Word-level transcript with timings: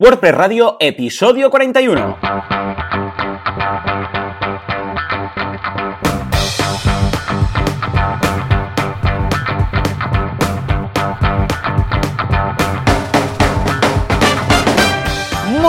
WordPress 0.00 0.34
Radio, 0.36 0.76
episodio 0.78 1.50
41. 1.50 2.87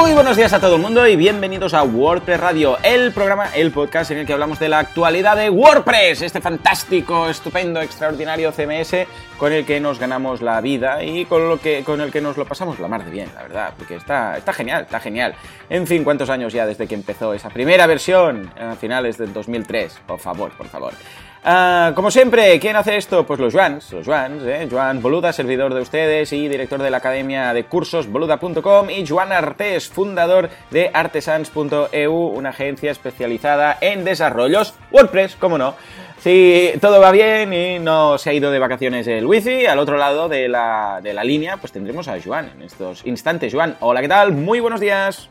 Muy 0.10 0.16
buenos 0.16 0.38
días 0.38 0.52
a 0.54 0.60
todo 0.60 0.78
el 0.78 0.82
mundo 0.82 1.08
y 1.08 1.16
bienvenidos 1.16 1.76
a 1.76 1.84
WordPress 1.84 2.40
Radio, 2.40 2.80
el 2.82 3.12
programa, 3.12 3.56
el 3.56 3.70
podcast 3.72 4.10
en 4.10 4.18
el 4.18 4.26
que 4.26 4.34
hablamos 4.34 4.58
de 4.58 4.68
la 4.68 4.80
actualidad 4.80 5.38
de 5.38 5.52
WordPress, 5.52 6.24
este 6.24 6.42
fantástico, 6.42 7.30
estupendo, 7.30 7.80
extraordinario 7.80 8.52
CMS 8.52 9.06
con 9.38 9.54
el 9.54 9.68
que 9.68 9.80
nos 9.80 10.00
ganamos 10.00 10.42
la 10.42 10.60
vida 10.62 11.04
y 11.04 11.26
con, 11.26 11.48
lo 11.48 11.62
que, 11.62 11.84
con 11.84 12.02
el 12.02 12.12
que 12.12 12.22
nos 12.22 12.38
lo 12.38 12.46
pasamos 12.46 12.80
la 12.80 12.88
mar 12.88 13.06
de 13.06 13.12
bien, 13.12 13.30
la 13.36 13.44
verdad, 13.44 13.74
porque 13.78 13.98
está, 13.98 14.36
está 14.36 14.52
genial, 14.52 14.82
está 14.82 15.00
genial. 15.00 15.36
En 15.70 15.86
fin, 15.86 16.04
¿cuántos 16.04 16.32
años 16.32 16.54
ya 16.54 16.66
desde 16.66 16.88
que 16.88 16.96
empezó 16.96 17.36
esa 17.36 17.52
primera 17.52 17.86
versión? 17.86 18.52
A 18.60 18.76
finales 18.76 19.16
del 19.16 19.32
2003, 19.32 20.00
por 20.08 20.20
favor, 20.20 20.50
por 20.58 20.70
favor. 20.70 20.94
Ah, 21.44 21.94
como 21.96 22.12
siempre, 22.12 22.60
¿quién 22.60 22.76
hace 22.76 22.98
esto? 22.98 23.26
Pues 23.26 23.40
los 23.40 23.54
Joans, 23.54 23.94
los 23.94 24.06
Joans, 24.06 24.44
¿eh? 24.44 24.68
Joan 24.70 25.02
Boluda, 25.02 25.32
servidor 25.32 25.74
de 25.74 25.82
ustedes 25.82 26.34
y 26.34 26.50
director 26.50 26.82
de 26.82 26.90
la 26.90 26.98
academia 26.98 27.54
de 27.54 27.64
cursos 27.64 28.08
boluda.com 28.08 28.90
y 28.90 29.08
Joan 29.08 29.32
Artés, 29.32 29.88
fundador 29.88 30.50
de 30.70 30.92
artesans.eu, 30.94 32.14
una 32.14 32.50
agencia 32.50 32.92
especializada 32.92 33.78
en 33.80 34.04
desarrollos 34.04 34.74
WordPress, 34.92 35.38
como 35.38 35.58
no. 35.58 35.76
Si 36.20 36.74
todo 36.82 37.00
va 37.00 37.12
bien 37.12 37.54
y 37.54 37.80
no 37.80 38.18
se 38.18 38.32
ha 38.32 38.34
ido 38.34 38.52
de 38.52 38.60
vacaciones 38.60 39.08
el 39.08 39.26
wifi, 39.26 39.66
al 39.66 39.80
otro 39.80 39.96
lado 39.96 40.28
de 40.28 40.50
la, 40.50 41.00
de 41.02 41.14
la 41.14 41.24
línea, 41.24 41.56
pues 41.56 41.72
tendremos 41.72 42.10
a 42.10 42.18
Joan 42.22 42.52
en 42.56 42.64
estos 42.64 43.06
instantes. 43.06 43.54
Joan, 43.54 43.78
hola, 43.80 44.02
¿qué 44.02 44.10
tal? 44.10 44.34
Muy 44.34 44.60
buenos 44.60 44.82
días. 44.82 45.30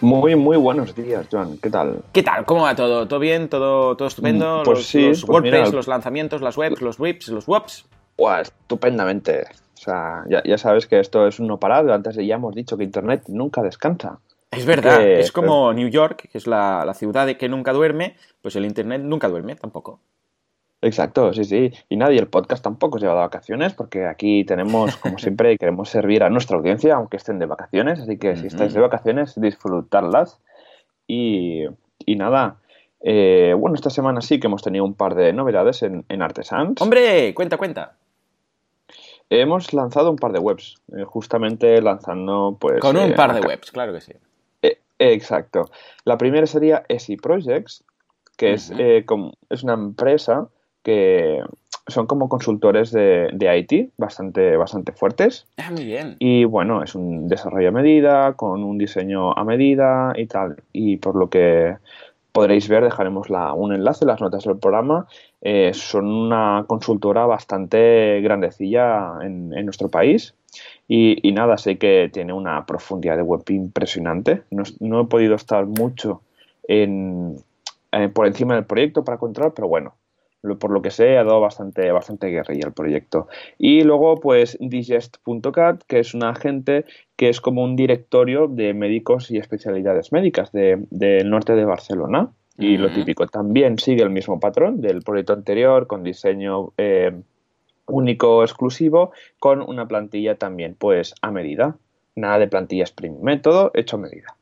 Muy, 0.00 0.34
muy 0.36 0.56
buenos 0.56 0.94
días, 0.94 1.26
Joan. 1.30 1.58
¿Qué 1.58 1.68
tal? 1.70 2.02
¿Qué 2.12 2.22
tal? 2.22 2.44
¿Cómo 2.46 2.62
va 2.62 2.74
todo? 2.74 3.06
¿Todo 3.06 3.18
bien? 3.20 3.48
¿Todo, 3.48 3.96
todo 3.96 4.08
estupendo? 4.08 4.62
Pues 4.64 4.78
los, 4.78 4.86
sí, 4.86 5.08
los 5.08 5.20
pues 5.24 5.30
WordPress, 5.30 5.60
mira. 5.66 5.70
los 5.76 5.88
lanzamientos, 5.88 6.40
las 6.40 6.56
webs, 6.56 6.80
los 6.80 6.98
whips, 6.98 7.28
los 7.28 7.46
wops. 7.46 7.86
Buah, 8.16 8.40
estupendamente. 8.40 9.42
O 9.74 9.76
sea, 9.82 10.24
ya, 10.28 10.42
ya 10.44 10.58
sabes 10.58 10.86
que 10.86 11.00
esto 11.00 11.26
es 11.26 11.38
un 11.38 11.48
no 11.48 11.58
parar. 11.58 11.90
Antes 11.90 12.16
ya 12.16 12.34
hemos 12.34 12.54
dicho 12.54 12.76
que 12.76 12.84
Internet 12.84 13.24
nunca 13.28 13.62
descansa. 13.62 14.18
Es 14.50 14.66
verdad, 14.66 14.98
Que- 14.98 15.20
es 15.20 15.32
como 15.32 15.72
New 15.72 15.88
York, 15.88 16.28
que 16.32 16.38
es 16.38 16.46
la, 16.46 16.84
la 16.84 16.94
ciudad 16.94 17.26
de 17.26 17.36
que 17.36 17.48
nunca 17.48 17.72
duerme, 17.72 18.16
pues 18.42 18.56
el 18.56 18.64
Internet 18.64 19.02
nunca 19.02 19.28
duerme 19.28 19.54
tampoco. 19.54 20.00
Exacto, 20.82 21.32
sí, 21.34 21.44
sí. 21.44 21.72
Y 21.90 21.96
nadie, 21.96 22.18
el 22.18 22.28
podcast 22.28 22.64
tampoco 22.64 22.98
se 22.98 23.06
va 23.06 23.12
de 23.14 23.20
vacaciones 23.20 23.74
porque 23.74 24.06
aquí 24.06 24.44
tenemos, 24.44 24.96
como 24.96 25.18
siempre, 25.18 25.58
queremos 25.58 25.90
servir 25.90 26.22
a 26.22 26.30
nuestra 26.30 26.56
audiencia, 26.56 26.94
aunque 26.94 27.18
estén 27.18 27.38
de 27.38 27.46
vacaciones. 27.46 28.00
Así 28.00 28.16
que 28.18 28.36
si 28.36 28.46
estáis 28.46 28.72
de 28.72 28.80
vacaciones, 28.80 29.38
disfrutarlas. 29.40 30.40
Y, 31.06 31.64
y 32.06 32.16
nada, 32.16 32.56
eh, 33.02 33.54
bueno, 33.58 33.74
esta 33.74 33.90
semana 33.90 34.20
sí 34.22 34.40
que 34.40 34.46
hemos 34.46 34.62
tenido 34.62 34.84
un 34.84 34.94
par 34.94 35.14
de 35.14 35.32
novedades 35.32 35.82
en, 35.82 36.04
en 36.08 36.22
Artesans. 36.22 36.80
Hombre, 36.80 37.34
cuenta, 37.34 37.56
cuenta. 37.58 37.96
Hemos 39.28 39.72
lanzado 39.72 40.10
un 40.10 40.16
par 40.16 40.32
de 40.32 40.40
webs, 40.40 40.76
eh, 40.96 41.04
justamente 41.04 41.80
lanzando 41.82 42.56
pues... 42.58 42.80
Con 42.80 42.96
un 42.96 43.10
eh, 43.10 43.14
par 43.14 43.32
de 43.32 43.38
acá- 43.38 43.48
webs, 43.48 43.70
claro 43.70 43.92
que 43.92 44.00
sí. 44.00 44.12
Eh, 44.62 44.78
exacto. 44.98 45.70
La 46.04 46.18
primera 46.18 46.46
sería 46.46 46.84
ESI 46.88 47.16
Projects, 47.16 47.84
que 48.36 48.54
es, 48.54 48.72
eh, 48.76 49.04
como- 49.06 49.34
es 49.48 49.62
una 49.62 49.74
empresa 49.74 50.48
que 50.82 51.40
son 51.86 52.06
como 52.06 52.28
consultores 52.28 52.92
de, 52.92 53.28
de 53.32 53.58
IT 53.58 53.90
bastante, 53.98 54.56
bastante 54.56 54.92
fuertes. 54.92 55.46
Ah, 55.56 55.70
muy 55.70 55.84
bien. 55.84 56.16
Y 56.20 56.44
bueno, 56.44 56.82
es 56.82 56.94
un 56.94 57.26
desarrollo 57.28 57.68
a 57.68 57.72
medida, 57.72 58.34
con 58.34 58.62
un 58.62 58.78
diseño 58.78 59.32
a 59.36 59.44
medida 59.44 60.12
y 60.16 60.26
tal. 60.26 60.56
Y 60.72 60.98
por 60.98 61.16
lo 61.16 61.28
que 61.30 61.76
podréis 62.32 62.68
ver, 62.68 62.84
dejaremos 62.84 63.28
la- 63.28 63.52
un 63.54 63.72
enlace 63.74 64.04
en 64.04 64.08
las 64.08 64.20
notas 64.20 64.44
del 64.44 64.58
programa. 64.58 65.06
Eh, 65.40 65.72
son 65.74 66.06
una 66.06 66.64
consultora 66.68 67.26
bastante 67.26 68.20
grandecilla 68.20 69.14
en, 69.22 69.52
en 69.56 69.64
nuestro 69.64 69.88
país. 69.88 70.34
Y, 70.86 71.26
y 71.28 71.32
nada, 71.32 71.58
sé 71.58 71.76
que 71.78 72.08
tiene 72.12 72.32
una 72.32 72.66
profundidad 72.66 73.16
de 73.16 73.22
web 73.22 73.42
impresionante. 73.48 74.42
No, 74.50 74.62
no 74.80 75.00
he 75.00 75.04
podido 75.06 75.34
estar 75.34 75.66
mucho 75.66 76.22
en, 76.68 77.36
eh, 77.92 78.08
por 78.08 78.26
encima 78.26 78.54
del 78.54 78.64
proyecto 78.64 79.02
para 79.04 79.18
controlar, 79.18 79.52
pero 79.54 79.66
bueno, 79.68 79.94
por 80.58 80.70
lo 80.70 80.80
que 80.82 80.90
sé, 80.90 81.18
ha 81.18 81.24
dado 81.24 81.40
bastante, 81.40 81.90
bastante 81.92 82.28
guerrilla 82.28 82.66
el 82.66 82.72
proyecto. 82.72 83.28
Y 83.58 83.82
luego, 83.82 84.16
pues, 84.16 84.56
digest.cat, 84.60 85.82
que 85.86 85.98
es 86.00 86.14
una 86.14 86.30
agente 86.30 86.84
que 87.16 87.28
es 87.28 87.40
como 87.40 87.62
un 87.62 87.76
directorio 87.76 88.46
de 88.48 88.72
médicos 88.74 89.30
y 89.30 89.36
especialidades 89.38 90.12
médicas 90.12 90.52
de- 90.52 90.84
del 90.90 91.28
norte 91.30 91.54
de 91.54 91.64
Barcelona. 91.64 92.30
Y 92.58 92.76
lo 92.76 92.90
típico, 92.90 93.26
también 93.26 93.78
sigue 93.78 94.02
el 94.02 94.10
mismo 94.10 94.38
patrón 94.38 94.82
del 94.82 95.00
proyecto 95.02 95.32
anterior, 95.32 95.86
con 95.86 96.02
diseño 96.02 96.72
eh, 96.76 97.12
único, 97.86 98.42
exclusivo, 98.42 99.12
con 99.38 99.62
una 99.62 99.88
plantilla 99.88 100.36
también, 100.36 100.74
pues, 100.78 101.14
a 101.22 101.30
medida. 101.30 101.76
Nada 102.16 102.38
de 102.38 102.48
plantillas 102.48 102.92
premium, 102.92 103.22
método 103.22 103.70
hecho 103.74 103.96
a 103.96 104.00
medida. 104.00 104.36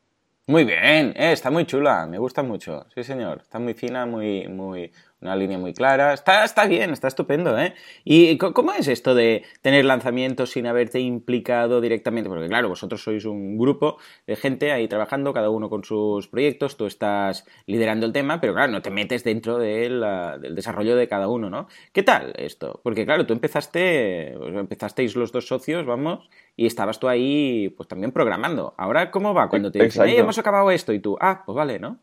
Muy 0.49 0.65
bien, 0.65 1.13
eh, 1.17 1.33
está 1.33 1.51
muy 1.51 1.67
chula, 1.67 2.07
me 2.07 2.19
gusta 2.19 2.43
mucho. 2.43 2.87
Sí, 2.95 3.05
señor. 3.05 3.39
Está 3.43 3.59
muy 3.59 3.75
fina, 3.75 4.07
muy, 4.07 4.49
muy, 4.49 4.91
una 5.21 5.35
línea 5.35 5.59
muy 5.59 5.75
clara. 5.75 6.13
Está, 6.15 6.45
está 6.45 6.67
bien, 6.67 6.91
está 6.91 7.09
estupendo, 7.09 7.59
¿eh? 7.59 7.75
¿Y 8.05 8.39
cómo 8.39 8.73
es 8.73 8.87
esto 8.87 9.15
de 9.15 9.43
tener 9.63 9.85
lanzamientos 9.85 10.51
sin 10.51 10.67
haberte 10.67 11.01
implicado 11.01 11.81
directamente? 11.81 12.29
Porque 12.31 12.47
claro, 12.49 12.69
vosotros 12.69 13.03
sois 13.03 13.25
un 13.25 13.59
grupo 13.59 13.99
de 14.27 14.37
gente 14.37 14.71
ahí 14.71 14.87
trabajando, 14.87 15.33
cada 15.33 15.51
uno 15.51 15.69
con 15.69 15.83
sus 15.85 16.29
proyectos, 16.29 16.77
tú 16.77 16.87
estás 16.87 17.47
liderando 17.67 18.07
el 18.07 18.13
tema, 18.13 18.41
pero 18.41 18.55
claro, 18.55 18.71
no 18.71 18.81
te 18.83 18.91
metes 18.91 19.25
dentro 19.25 19.59
del, 19.59 20.05
del 20.41 20.55
desarrollo 20.55 20.95
de 20.97 21.09
cada 21.09 21.29
uno, 21.29 21.51
¿no? 21.51 21.67
¿Qué 21.93 22.03
tal 22.03 22.33
esto? 22.37 22.81
Porque 22.85 23.05
claro, 23.05 23.27
tú 23.27 23.33
empezaste, 23.33 24.35
pues, 24.39 24.55
empezasteis 24.55 25.17
los 25.17 25.33
dos 25.33 25.47
socios, 25.49 25.85
vamos, 25.85 26.29
y 26.57 26.67
estabas 26.67 27.01
tú 27.01 27.09
ahí, 27.09 27.69
pues 27.77 27.89
también 27.89 28.13
programando. 28.13 28.75
Ahora, 28.79 29.11
¿cómo 29.11 29.35
va 29.35 29.49
cuando 29.49 29.71
te 29.73 29.79
dicen, 29.79 29.87
Exacto. 30.03 30.11
"Ey, 30.13 30.19
hemos 30.19 30.39
acabado 30.39 30.71
esto? 30.71 30.93
Y 30.93 31.01
tú, 31.01 31.17
ah, 31.21 31.43
pues 31.45 31.57
vale, 31.57 31.79
¿no? 31.79 31.99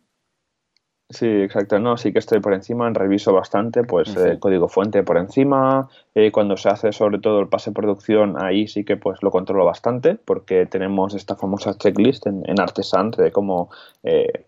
Sí, 1.09 1.27
exacto. 1.27 1.77
No, 1.79 1.97
sí 1.97 2.11
que 2.11 2.19
estoy 2.19 2.39
por 2.39 2.53
encima, 2.53 2.89
reviso 2.89 3.31
bastante, 3.31 3.83
pues 3.83 4.15
eh, 4.17 4.39
código 4.39 4.67
fuente 4.67 5.03
por 5.03 5.17
encima. 5.17 5.87
eh, 6.15 6.31
cuando 6.31 6.57
se 6.57 6.69
hace 6.69 6.91
sobre 6.91 7.19
todo 7.19 7.39
el 7.41 7.47
pase 7.47 7.69
de 7.69 7.75
producción, 7.75 8.41
ahí 8.41 8.67
sí 8.67 8.83
que 8.83 8.97
pues 8.97 9.21
lo 9.21 9.29
controlo 9.29 9.65
bastante, 9.65 10.15
porque 10.15 10.65
tenemos 10.65 11.13
esta 11.13 11.35
famosa 11.35 11.77
checklist 11.77 12.25
en, 12.25 12.41
en 12.47 12.59
Artesans 12.59 13.17
de 13.17 13.31
cómo 13.31 13.69
eh, 14.03 14.45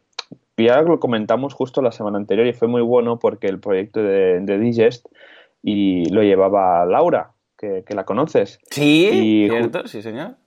ya 0.57 0.81
lo 0.81 0.99
comentamos 0.99 1.53
justo 1.53 1.83
la 1.83 1.91
semana 1.91 2.17
anterior 2.17 2.47
y 2.47 2.53
fue 2.53 2.67
muy 2.67 2.81
bueno 2.81 3.19
porque 3.19 3.47
el 3.47 3.59
proyecto 3.59 4.01
de, 4.01 4.39
de 4.39 4.57
Digest 4.57 5.05
y 5.61 6.09
lo 6.09 6.23
llevaba 6.23 6.85
Laura, 6.85 7.33
que, 7.55 7.83
que 7.85 7.93
la 7.93 8.03
conoces. 8.05 8.59
Sí, 8.71 9.09
Y 9.11 9.49
cierto, 9.49 9.87
sí, 9.87 10.01
señor. 10.01 10.37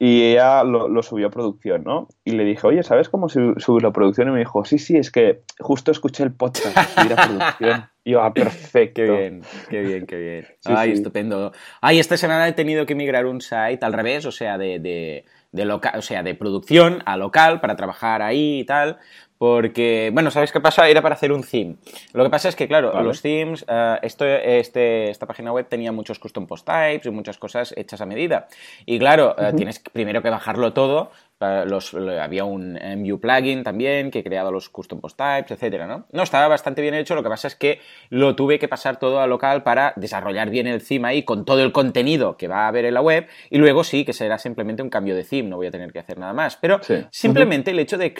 Y 0.00 0.22
ella 0.30 0.62
lo, 0.62 0.86
lo 0.88 1.02
subió 1.02 1.26
a 1.26 1.30
producción, 1.30 1.82
¿no? 1.82 2.06
Y 2.24 2.30
le 2.32 2.44
dije, 2.44 2.64
oye, 2.66 2.82
¿sabes 2.84 3.08
cómo 3.08 3.28
su- 3.28 3.54
subirlo 3.58 3.88
a 3.88 3.92
producción? 3.92 4.28
Y 4.28 4.30
me 4.30 4.38
dijo, 4.38 4.64
sí, 4.64 4.78
sí, 4.78 4.96
es 4.96 5.10
que 5.10 5.40
justo 5.58 5.90
escuché 5.90 6.22
el 6.22 6.32
podcast 6.32 6.76
de 6.76 6.84
subir 6.84 7.12
a 7.12 7.26
producción. 7.26 7.90
Y 8.04 8.10
yo, 8.12 8.22
ah, 8.22 8.32
perfecto. 8.34 9.02
Qué 9.02 9.10
bien, 9.10 9.42
qué 9.68 9.80
bien, 9.82 10.06
qué 10.06 10.16
bien. 10.16 10.46
Sí, 10.60 10.72
Ay, 10.74 10.90
sí. 10.90 10.94
estupendo. 10.98 11.52
Ay, 11.80 11.98
esta 11.98 12.16
semana 12.16 12.46
he 12.46 12.52
tenido 12.52 12.86
que 12.86 12.94
migrar 12.94 13.26
un 13.26 13.40
site 13.40 13.80
al 13.82 13.92
revés, 13.92 14.24
o 14.24 14.30
sea, 14.30 14.56
de, 14.56 14.78
de, 14.78 15.24
de 15.50 15.64
loca- 15.64 15.94
o 15.96 16.02
sea, 16.02 16.22
de 16.22 16.34
producción 16.36 17.02
a 17.04 17.16
local 17.16 17.60
para 17.60 17.74
trabajar 17.74 18.22
ahí 18.22 18.60
y 18.60 18.64
tal. 18.64 18.98
Porque, 19.38 20.10
bueno, 20.12 20.30
¿sabes 20.32 20.50
qué 20.50 20.60
pasa? 20.60 20.88
Era 20.88 21.00
para 21.00 21.14
hacer 21.14 21.30
un 21.32 21.44
theme. 21.44 21.76
Lo 22.12 22.24
que 22.24 22.30
pasa 22.30 22.48
es 22.48 22.56
que, 22.56 22.66
claro, 22.66 22.92
Vale. 22.92 23.06
los 23.06 23.22
themes, 23.22 23.64
eh, 23.68 23.98
esto, 24.02 24.26
este, 24.26 25.10
esta 25.10 25.26
página 25.26 25.52
web 25.52 25.66
tenía 25.68 25.92
muchos 25.92 26.18
custom 26.18 26.46
post 26.46 26.66
types 26.66 27.06
y 27.06 27.10
muchas 27.10 27.38
cosas 27.38 27.72
hechas 27.76 28.00
a 28.00 28.06
medida. 28.06 28.48
Y 28.84 28.98
claro, 28.98 29.36
eh, 29.38 29.52
tienes 29.56 29.78
primero 29.78 30.22
que 30.22 30.30
bajarlo 30.30 30.72
todo. 30.72 31.12
Eh, 31.40 31.64
Los, 31.66 31.92
lo- 31.92 32.20
había 32.20 32.44
un 32.44 32.76
MU 32.96 33.20
plugin 33.20 33.62
también 33.62 34.10
que 34.10 34.24
creaba 34.24 34.50
los 34.50 34.68
custom 34.68 35.00
post 35.00 35.16
types, 35.16 35.50
etcétera, 35.52 35.86
¿no? 35.86 36.06
No, 36.12 36.22
estaba 36.22 36.48
bastante 36.48 36.82
bien 36.82 36.94
hecho. 36.94 37.14
Lo 37.14 37.22
que 37.22 37.28
pasa 37.28 37.48
es 37.48 37.54
que 37.54 37.80
lo 38.10 38.34
tuve 38.34 38.58
que 38.58 38.68
pasar 38.68 38.98
todo 38.98 39.20
a 39.20 39.26
local 39.26 39.62
para 39.62 39.92
desarrollar 39.96 40.50
bien 40.50 40.66
el 40.66 40.84
theme 40.86 41.08
ahí 41.08 41.22
con 41.22 41.44
todo 41.44 41.62
el 41.62 41.72
contenido 41.72 42.36
que 42.36 42.48
va 42.48 42.64
a 42.64 42.68
haber 42.68 42.84
en 42.84 42.94
la 42.94 43.00
web. 43.02 43.26
Y 43.50 43.58
luego 43.58 43.84
sí 43.84 44.04
que 44.04 44.12
será 44.12 44.38
simplemente 44.38 44.82
un 44.82 44.90
cambio 44.90 45.14
de 45.14 45.24
theme, 45.24 45.48
no 45.48 45.56
voy 45.56 45.68
a 45.68 45.70
tener 45.70 45.92
que 45.92 45.98
hacer 46.00 46.18
nada 46.18 46.32
más. 46.32 46.56
Pero 46.56 46.80
Sí. 46.82 47.04
simplemente 47.10 47.70
el 47.70 47.78
hecho 47.78 47.98
de, 47.98 48.14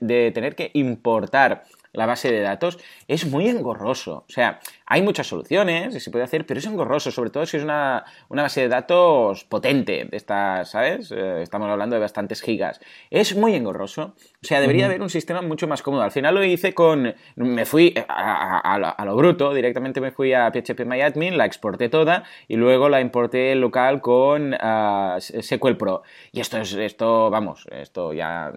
de 0.00 0.30
tener 0.32 0.54
que 0.54 0.70
importar 0.74 1.64
la 1.98 2.06
base 2.06 2.30
de 2.30 2.40
datos, 2.40 2.78
es 3.08 3.26
muy 3.26 3.48
engorroso. 3.48 4.24
O 4.28 4.32
sea, 4.32 4.60
hay 4.86 5.02
muchas 5.02 5.26
soluciones 5.26 5.94
y 5.96 6.00
se 6.00 6.12
puede 6.12 6.24
hacer, 6.24 6.46
pero 6.46 6.60
es 6.60 6.66
engorroso, 6.66 7.10
sobre 7.10 7.30
todo 7.30 7.44
si 7.44 7.56
es 7.56 7.64
una, 7.64 8.04
base 8.28 8.62
de 8.62 8.68
datos 8.68 9.44
potente, 9.44 10.06
de 10.08 10.16
estas, 10.16 10.70
¿sabes? 10.70 11.10
Eh, 11.10 11.42
estamos 11.42 11.68
hablando 11.68 11.96
de 11.96 12.00
bastantes 12.00 12.40
gigas. 12.40 12.80
Es 13.10 13.34
muy 13.34 13.54
engorroso. 13.56 14.14
O 14.40 14.46
sea, 14.46 14.60
debería 14.60 14.86
haber 14.86 15.02
un 15.02 15.10
sistema 15.10 15.42
mucho 15.42 15.66
más 15.66 15.82
cómodo. 15.82 16.02
Al 16.02 16.12
final 16.12 16.36
lo 16.36 16.44
hice 16.44 16.72
con. 16.72 17.14
Me 17.34 17.64
fui 17.64 17.92
a, 18.08 19.04
lo 19.04 19.16
bruto, 19.16 19.52
directamente 19.52 20.00
me 20.00 20.12
fui 20.12 20.32
a 20.32 20.52
PHPMyAdmin, 20.52 21.36
la 21.36 21.46
exporté 21.46 21.88
toda 21.88 22.22
y 22.46 22.54
luego 22.54 22.88
la 22.88 23.00
importé 23.00 23.56
local 23.56 24.00
con 24.00 24.54
uh, 24.54 25.18
SQL 25.18 25.76
Pro. 25.76 26.02
Y 26.30 26.40
esto 26.40 26.58
es, 26.58 26.72
esto, 26.74 27.28
vamos, 27.28 27.66
esto 27.72 28.12
ya. 28.12 28.52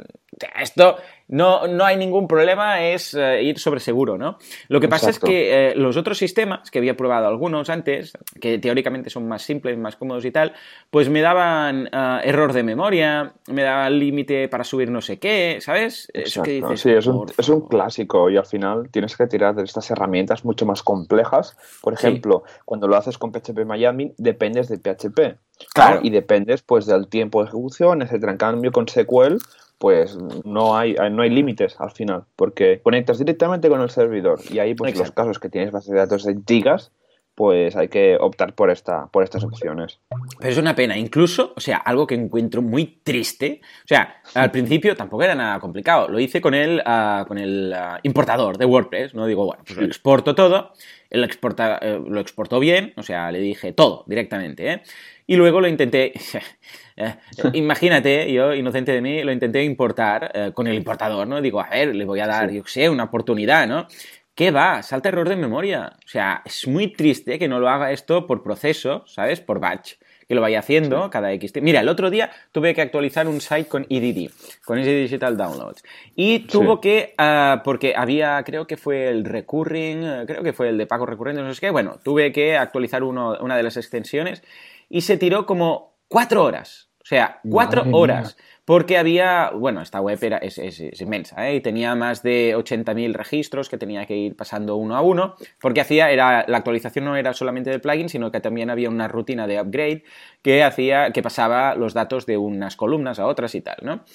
Esto 0.60 0.98
no, 1.32 1.66
no 1.66 1.86
hay 1.86 1.96
ningún 1.96 2.28
problema, 2.28 2.84
es 2.84 3.14
eh, 3.14 3.42
ir 3.42 3.58
sobre 3.58 3.80
seguro, 3.80 4.18
¿no? 4.18 4.38
Lo 4.68 4.82
que 4.82 4.90
pasa 4.90 5.10
es 5.10 5.18
que 5.18 5.70
eh, 5.70 5.76
los 5.76 5.96
otros 5.96 6.18
sistemas, 6.18 6.70
que 6.70 6.80
había 6.80 6.98
probado 6.98 7.28
algunos 7.28 7.70
antes, 7.70 8.12
que 8.42 8.60
teóricamente 8.60 9.10
son 9.10 9.30
más 9.30 9.42
simples, 9.42 9.78
más 9.78 9.96
cómodos 9.96 10.26
y 10.26 10.32
tal, 10.32 10.54
pues 10.90 11.08
me 11.08 11.22
daban 11.22 11.88
eh, 11.88 12.20
error 12.26 12.52
de 12.52 12.64
memoria, 12.64 13.34
me 13.48 13.64
daban 13.64 13.98
límite 13.98 14.50
para 14.50 14.66
subir 14.66 14.92
no 14.92 15.00
sé 15.00 15.20
qué, 15.20 15.60
¿sabes? 15.62 16.12
Exacto. 16.14 16.76
sí, 16.76 16.92
es 16.92 17.08
un, 17.08 17.26
es 17.38 17.48
un, 17.48 17.62
clásico 17.70 18.30
y 18.30 18.36
al 18.36 18.46
final 18.46 18.90
tienes 18.92 19.16
que 19.16 19.26
tirar 19.28 19.56
de 19.56 19.64
estas 19.64 19.90
herramientas 19.90 20.44
mucho 20.44 20.66
más 20.66 20.84
complejas. 20.84 21.56
Por 21.82 21.94
ejemplo, 21.94 22.44
cuando 22.66 22.90
lo 22.90 22.98
haces 22.98 23.18
con 23.18 23.32
PHP 23.32 23.66
Miami, 23.66 24.14
dependes 24.18 24.68
de 24.68 24.80
PHP. 24.80 25.38
Claro. 25.74 26.00
Y 26.04 26.10
dependes 26.10 26.62
pues 26.62 26.86
del 26.88 27.08
tiempo 27.08 27.42
de 27.42 27.48
ejecución, 27.48 28.02
etcétera. 28.02 28.34
En 28.34 28.38
cambio, 28.38 28.72
con 28.74 28.88
SQL 28.88 29.38
pues 29.82 30.16
no 30.46 30.78
hay, 30.78 30.96
no 31.12 31.24
hay 31.24 31.32
límites 31.32 31.76
al 31.80 31.90
final, 31.90 32.26
porque 32.36 32.82
conectas 32.84 33.18
directamente 33.18 33.68
con 33.68 33.82
el 33.82 33.90
servidor 33.90 34.40
y 34.52 34.60
ahí 34.60 34.76
pues 34.76 34.96
los 34.96 35.12
casos 35.12 35.40
que 35.40 35.50
tienes 35.50 35.72
base 35.72 35.92
de 35.92 35.98
datos 35.98 36.24
de 36.24 36.38
gigas, 36.48 36.92
pues 37.42 37.76
hay 37.76 37.88
que 37.88 38.18
optar 38.20 38.54
por, 38.54 38.70
esta, 38.70 39.08
por 39.08 39.24
estas 39.24 39.44
opciones. 39.44 40.00
Pero 40.38 40.52
es 40.52 40.60
una 40.60 40.76
pena, 40.76 40.96
incluso, 40.96 41.54
o 41.58 41.60
sea, 41.60 41.78
algo 41.78 42.06
que 42.06 42.14
encuentro 42.14 42.62
muy 42.62 43.00
triste, 43.04 43.62
o 43.84 43.88
sea, 43.88 44.22
al 44.36 44.52
principio 44.52 44.96
tampoco 44.96 45.24
era 45.24 45.34
nada 45.34 45.60
complicado, 45.60 46.08
lo 46.08 46.20
hice 46.20 46.40
con 46.40 46.54
el, 46.54 46.84
ah, 46.86 47.26
con 47.28 47.40
el 47.40 47.74
ah, 47.74 48.00
importador 48.04 48.60
de 48.60 48.66
WordPress, 48.66 49.16
¿no? 49.16 49.26
Digo, 49.26 49.48
bueno, 49.48 49.64
pues 49.66 49.76
lo 49.76 49.88
exporto 49.88 50.36
todo, 50.36 50.74
él 51.10 51.24
exporta, 51.24 51.80
eh, 51.82 52.00
lo 52.08 52.20
exportó 52.20 52.60
bien, 52.60 52.94
o 52.96 53.02
sea, 53.02 53.32
le 53.32 53.40
dije 53.40 53.74
todo 53.74 54.04
directamente, 54.06 54.74
¿eh? 54.74 54.84
Y 55.26 55.36
luego 55.38 55.62
lo 55.62 55.68
intenté, 55.68 56.14
eh, 56.96 57.16
imagínate, 57.54 58.32
yo, 58.32 58.54
inocente 58.54 58.92
de 58.92 59.02
mí, 59.02 59.24
lo 59.24 59.32
intenté 59.32 59.64
importar 59.64 60.32
eh, 60.32 60.52
con 60.54 60.68
el 60.68 60.76
importador, 60.76 61.28
¿no? 61.28 61.42
Digo, 61.42 61.60
a 61.60 61.70
ver, 61.70 61.96
le 61.96 62.06
voy 62.06 62.20
a 62.20 62.28
dar, 62.28 62.52
yo 62.52 62.62
sé, 62.68 62.88
una 62.88 63.06
oportunidad, 63.06 63.68
¿no? 63.68 63.88
¿Qué 64.36 64.52
va? 64.52 64.82
Salta 64.82 65.10
error 65.10 65.28
de 65.28 65.36
memoria. 65.36 65.94
O 66.06 66.08
sea, 66.08 66.42
es 66.46 66.68
muy 66.68 66.88
triste 66.88 67.38
que 67.38 67.48
no 67.48 67.60
lo 67.60 67.70
haga 67.70 67.92
esto 67.92 68.28
por 68.28 68.44
proceso, 68.44 69.04
¿sabes? 69.06 69.42
Por 69.42 69.60
batch. 69.60 69.96
Que 70.28 70.36
lo 70.36 70.42
vaya 70.42 70.60
haciendo 70.60 71.10
cada 71.10 71.34
X. 71.34 71.52
Mira, 71.62 71.82
el 71.82 71.90
otro 71.90 72.10
día 72.10 72.32
tuve 72.54 72.74
que 72.74 72.82
actualizar 72.82 73.28
un 73.28 73.42
site 73.42 73.68
con 73.68 73.86
EDD, 73.90 74.32
con 74.64 74.80
Easy 74.80 74.94
Digital 74.94 75.36
Downloads. 75.36 75.84
Y 76.16 76.40
tuvo 76.48 76.80
que, 76.80 77.14
ah, 77.18 77.62
porque 77.66 77.94
había, 77.98 78.42
creo 78.46 78.66
que 78.66 78.78
fue 78.78 79.10
el 79.10 79.26
recurring, 79.26 80.26
creo 80.26 80.42
que 80.42 80.54
fue 80.54 80.70
el 80.70 80.78
de 80.78 80.88
pago 80.88 81.06
recurrente, 81.06 81.42
no 81.42 81.54
sé 81.54 81.60
qué. 81.60 81.70
Bueno, 81.70 82.00
tuve 82.02 82.32
que 82.32 82.56
actualizar 82.56 83.04
una 83.04 83.58
de 83.58 83.64
las 83.64 83.76
extensiones 83.76 84.42
y 84.88 85.02
se 85.02 85.18
tiró 85.18 85.46
como 85.46 85.98
cuatro 86.08 86.46
horas. 86.46 86.91
O 87.12 87.14
sea, 87.14 87.42
cuatro 87.44 87.84
horas. 87.92 88.38
Porque 88.64 88.98
había, 88.98 89.50
bueno, 89.50 89.82
esta 89.82 90.00
web 90.00 90.18
era, 90.22 90.38
es, 90.38 90.58
inmensa, 91.02 91.50
¿eh? 91.50 91.56
y 91.56 91.60
tenía 91.60 91.94
más 91.94 92.24
de 92.24 92.56
80.000 92.56 93.12
registros 93.12 93.68
que 93.68 93.78
tenía 93.78 94.06
que 94.06 94.16
ir 94.16 94.38
pasando 94.38 94.78
uno 94.78 94.96
a 94.96 95.02
uno, 95.02 95.36
porque 95.60 95.82
hacía, 95.82 96.10
era, 96.10 96.46
la 96.48 96.58
actualización 96.58 97.04
no 97.04 97.18
era 97.18 97.34
solamente 97.34 97.70
del 97.70 97.82
plugin, 97.82 98.08
sino 98.08 98.32
que 98.32 98.40
también 98.40 98.70
había 98.70 98.90
una 98.90 99.10
rutina 99.10 99.46
de 99.46 99.60
upgrade 99.60 100.04
que 100.42 100.64
hacía, 100.64 101.12
que 101.12 101.22
pasaba 101.22 101.76
los 101.76 101.94
datos 101.94 102.26
de 102.26 102.38
unas 102.38 102.78
columnas 102.78 103.20
a 103.20 103.26
otras 103.26 103.56
y 103.56 103.62
tal, 103.62 103.78
¿no? 103.82 104.06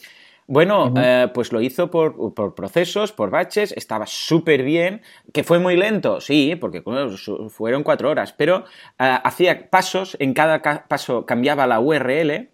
Bueno, 0.48 0.94
eh, 0.96 1.28
pues 1.34 1.50
lo 1.50 1.60
hizo 1.60 1.90
por, 1.90 2.54
procesos, 2.54 3.10
por 3.10 3.30
baches, 3.30 3.72
estaba 3.72 4.06
súper 4.06 4.62
bien, 4.62 5.02
que 5.32 5.42
fue 5.42 5.58
muy 5.58 5.76
lento, 5.76 6.20
sí, 6.20 6.54
porque 6.54 6.84
fueron 7.48 7.82
cuatro 7.82 8.10
horas, 8.10 8.32
pero 8.32 8.64
eh, 8.98 9.18
hacía 9.24 9.68
pasos, 9.68 10.16
en 10.20 10.34
cada 10.34 10.62
paso 10.86 11.26
cambiaba 11.26 11.66
la 11.66 11.80
URL, 11.80 12.48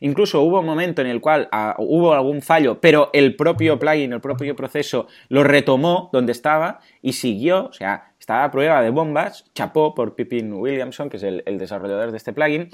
incluso 0.00 0.42
hubo 0.42 0.58
un 0.58 0.66
momento 0.66 1.00
en 1.00 1.08
el 1.08 1.20
cual 1.20 1.48
ah, 1.52 1.76
hubo 1.78 2.12
algún 2.12 2.42
fallo, 2.42 2.80
pero 2.80 3.10
el 3.12 3.36
propio 3.36 3.78
plugin, 3.78 4.12
el 4.12 4.20
propio 4.20 4.56
proceso 4.56 5.06
lo 5.28 5.44
retomó 5.44 6.10
donde 6.12 6.32
estaba 6.32 6.80
y 7.02 7.12
siguió, 7.12 7.66
o 7.66 7.72
sea, 7.72 8.12
estaba 8.28 8.44
a 8.44 8.50
prueba 8.50 8.82
de 8.82 8.90
bombas, 8.90 9.46
chapó 9.54 9.94
por 9.94 10.14
Pippin 10.14 10.52
Williamson, 10.52 11.08
que 11.08 11.16
es 11.16 11.22
el, 11.22 11.42
desarrollador 11.56 12.10
de 12.10 12.18
este 12.18 12.34
plugin, 12.34 12.68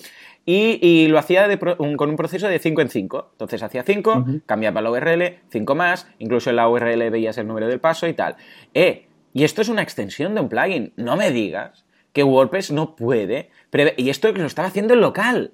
y, 0.45 1.06
lo 1.06 1.17
hacía 1.17 1.47
con 1.77 2.11
un 2.11 2.17
proceso 2.17 2.49
de 2.49 2.59
5 2.59 2.81
en 2.81 2.89
5. 2.89 3.29
Entonces 3.35 3.62
hacía 3.62 3.85
5, 3.85 4.27
cambiaba 4.47 4.83
la 4.83 4.91
URL, 4.91 5.39
5 5.51 5.75
más, 5.77 6.09
incluso 6.19 6.51
en 6.51 6.56
la 6.56 6.69
URL 6.69 7.09
veías 7.09 7.39
el 7.39 7.47
número 7.47 7.69
del 7.69 7.79
paso 7.79 8.09
y 8.09 8.15
tal. 8.15 8.35
Eh, 8.75 9.06
y 9.33 9.45
esto 9.45 9.62
es 9.62 9.69
una 9.69 9.83
extensión 9.83 10.35
de 10.35 10.41
un 10.41 10.49
plugin, 10.49 10.93
no 10.97 11.17
me 11.17 11.31
digas 11.31 11.85
que 12.12 12.25
WordPress 12.25 12.73
no 12.73 12.97
puede 12.97 13.50
y 13.97 14.11
esto 14.11 14.33
lo 14.33 14.47
estaba 14.47 14.67
haciendo 14.67 14.95
en 14.95 15.03
local. 15.03 15.53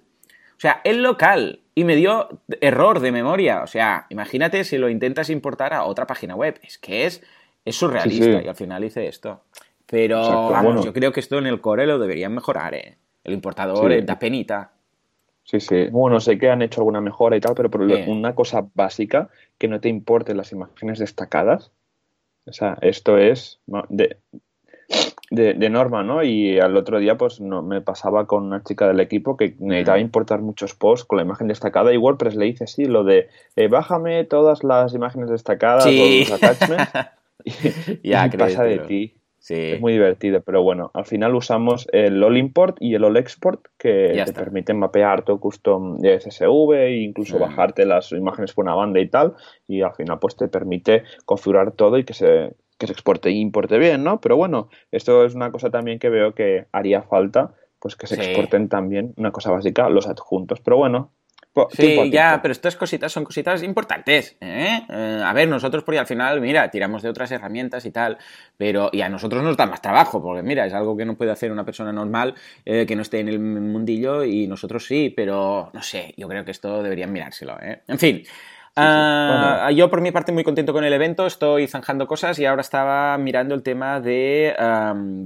O 0.56 0.60
sea, 0.60 0.80
el 0.84 1.02
local 1.02 1.60
y 1.74 1.84
me 1.84 1.94
dio 1.94 2.40
error 2.62 3.00
de 3.00 3.12
memoria. 3.12 3.62
O 3.62 3.66
sea, 3.66 4.06
imagínate 4.08 4.64
si 4.64 4.78
lo 4.78 4.88
intentas 4.88 5.28
importar 5.28 5.74
a 5.74 5.84
otra 5.84 6.06
página 6.06 6.36
web. 6.36 6.58
Es 6.62 6.78
que 6.78 7.04
es, 7.04 7.22
es 7.66 7.76
surrealista 7.76 8.42
y 8.42 8.48
al 8.48 8.56
final 8.56 8.82
hice 8.82 9.06
esto. 9.06 9.42
Pero 9.90 10.50
vamos, 10.50 10.84
yo 10.84 10.92
creo 10.92 11.12
que 11.12 11.18
esto 11.18 11.38
en 11.38 11.46
el 11.46 11.60
core 11.60 11.86
lo 11.86 11.98
deberían 11.98 12.32
mejorar, 12.32 12.74
¿eh? 12.74 12.96
El 13.24 13.34
importador 13.34 14.04
da 14.04 14.18
penita. 14.18 14.70
Sí, 15.42 15.58
sí. 15.58 15.88
Bueno, 15.90 16.20
sé 16.20 16.38
que 16.38 16.48
han 16.48 16.62
hecho 16.62 16.80
alguna 16.80 17.00
mejora 17.00 17.36
y 17.36 17.40
tal, 17.40 17.54
pero, 17.56 17.68
una 18.06 18.34
cosa 18.36 18.68
básica, 18.74 19.30
que 19.58 19.66
no 19.66 19.80
te 19.80 19.88
importen 19.88 20.36
las 20.36 20.52
imágenes 20.52 21.00
destacadas. 21.00 21.72
O 22.46 22.52
sea, 22.52 22.78
esto 22.82 23.18
es 23.18 23.58
de, 23.88 24.16
de, 25.30 25.70
norma, 25.70 26.04
¿no? 26.04 26.22
Y 26.22 26.60
al 26.60 26.76
otro 26.76 27.00
día, 27.00 27.18
pues 27.18 27.40
no, 27.40 27.62
me 27.62 27.80
pasaba 27.80 28.26
con 28.28 28.44
una 28.44 28.62
chica 28.62 28.86
del 28.86 29.00
equipo 29.00 29.36
que 29.36 29.56
necesitaba 29.58 29.98
importar 29.98 30.40
muchos 30.40 30.76
posts 30.76 31.04
con 31.04 31.16
la 31.16 31.24
imagen 31.24 31.48
destacada 31.48 31.92
y 31.92 31.96
WordPress 31.96 32.36
le 32.36 32.44
dice 32.46 32.64
así, 32.64 32.84
lo 32.84 33.02
de 33.02 33.28
eh, 33.56 33.66
bájame 33.66 34.24
todas 34.24 34.62
las 34.62 34.94
imágenes 34.94 35.30
destacadas, 35.30 35.84
todos 35.84 36.30
los 36.30 36.32
attachments. 36.32 36.92
y, 38.02 38.10
ya, 38.10 38.30
pasa 38.38 38.62
de 38.64 38.78
ti. 38.80 39.19
Es 39.48 39.80
muy 39.80 39.92
divertido, 39.92 40.42
pero 40.42 40.62
bueno, 40.62 40.90
al 40.92 41.06
final 41.06 41.34
usamos 41.34 41.88
el 41.92 42.22
All 42.22 42.36
Import 42.36 42.76
y 42.78 42.94
el 42.94 43.04
All 43.04 43.16
Export 43.16 43.66
que 43.78 44.22
te 44.24 44.32
permiten 44.34 44.78
mapear 44.78 45.24
tu 45.24 45.40
custom 45.40 45.98
de 45.98 46.18
CSV 46.18 46.72
e 46.74 47.00
incluso 47.00 47.38
mm. 47.38 47.40
bajarte 47.40 47.86
las 47.86 48.12
imágenes 48.12 48.52
por 48.52 48.64
una 48.64 48.74
banda 48.74 49.00
y 49.00 49.08
tal, 49.08 49.34
y 49.66 49.80
al 49.80 49.94
final 49.94 50.18
pues 50.18 50.36
te 50.36 50.48
permite 50.48 51.04
configurar 51.24 51.72
todo 51.72 51.96
y 51.96 52.04
que 52.04 52.12
se, 52.12 52.52
que 52.76 52.86
se 52.86 52.92
exporte 52.92 53.30
e 53.30 53.32
importe 53.32 53.78
bien, 53.78 54.04
¿no? 54.04 54.20
Pero 54.20 54.36
bueno, 54.36 54.68
esto 54.92 55.24
es 55.24 55.34
una 55.34 55.50
cosa 55.50 55.70
también 55.70 55.98
que 55.98 56.10
veo 56.10 56.34
que 56.34 56.66
haría 56.70 57.02
falta, 57.02 57.54
pues 57.78 57.96
que 57.96 58.06
se 58.06 58.16
exporten 58.16 58.68
también, 58.68 59.14
una 59.16 59.32
cosa 59.32 59.50
básica, 59.50 59.88
los 59.88 60.06
adjuntos. 60.06 60.60
Pero 60.60 60.76
bueno, 60.76 61.12
Sí, 61.70 62.10
ya, 62.10 62.40
pero 62.40 62.52
estas 62.52 62.76
cositas 62.76 63.12
son 63.12 63.24
cositas 63.24 63.62
importantes. 63.62 64.36
¿eh? 64.40 64.82
¿eh? 64.88 65.22
a 65.24 65.32
ver, 65.32 65.48
nosotros, 65.48 65.82
porque 65.82 65.98
al 65.98 66.06
final, 66.06 66.40
mira, 66.40 66.70
tiramos 66.70 67.02
de 67.02 67.08
otras 67.08 67.30
herramientas 67.32 67.84
y 67.86 67.90
tal, 67.90 68.18
pero 68.56 68.88
y 68.92 69.00
a 69.00 69.08
nosotros 69.08 69.42
nos 69.42 69.56
da 69.56 69.66
más 69.66 69.82
trabajo, 69.82 70.22
porque 70.22 70.42
mira, 70.42 70.64
es 70.66 70.72
algo 70.74 70.96
que 70.96 71.04
no 71.04 71.16
puede 71.16 71.32
hacer 71.32 71.50
una 71.50 71.64
persona 71.64 71.92
normal 71.92 72.34
eh, 72.64 72.86
que 72.86 72.94
no 72.94 73.02
esté 73.02 73.18
en 73.18 73.28
el 73.28 73.40
mundillo 73.40 74.24
y 74.24 74.46
nosotros 74.46 74.86
sí, 74.86 75.12
pero 75.14 75.70
no 75.72 75.82
sé, 75.82 76.14
yo 76.16 76.28
creo 76.28 76.44
que 76.44 76.52
esto 76.52 76.82
deberían 76.82 77.12
mirárselo. 77.12 77.58
¿eh? 77.60 77.82
En 77.88 77.98
fin. 77.98 78.22
Ah, 78.76 79.70
yo 79.74 79.90
por 79.90 80.00
mi 80.00 80.12
parte 80.12 80.32
muy 80.32 80.44
contento 80.44 80.72
con 80.72 80.84
el 80.84 80.92
evento, 80.92 81.26
estoy 81.26 81.66
zanjando 81.66 82.06
cosas 82.06 82.38
y 82.38 82.46
ahora 82.46 82.60
estaba 82.60 83.18
mirando 83.18 83.54
el 83.54 83.62
tema 83.62 84.00
de, 84.00 84.54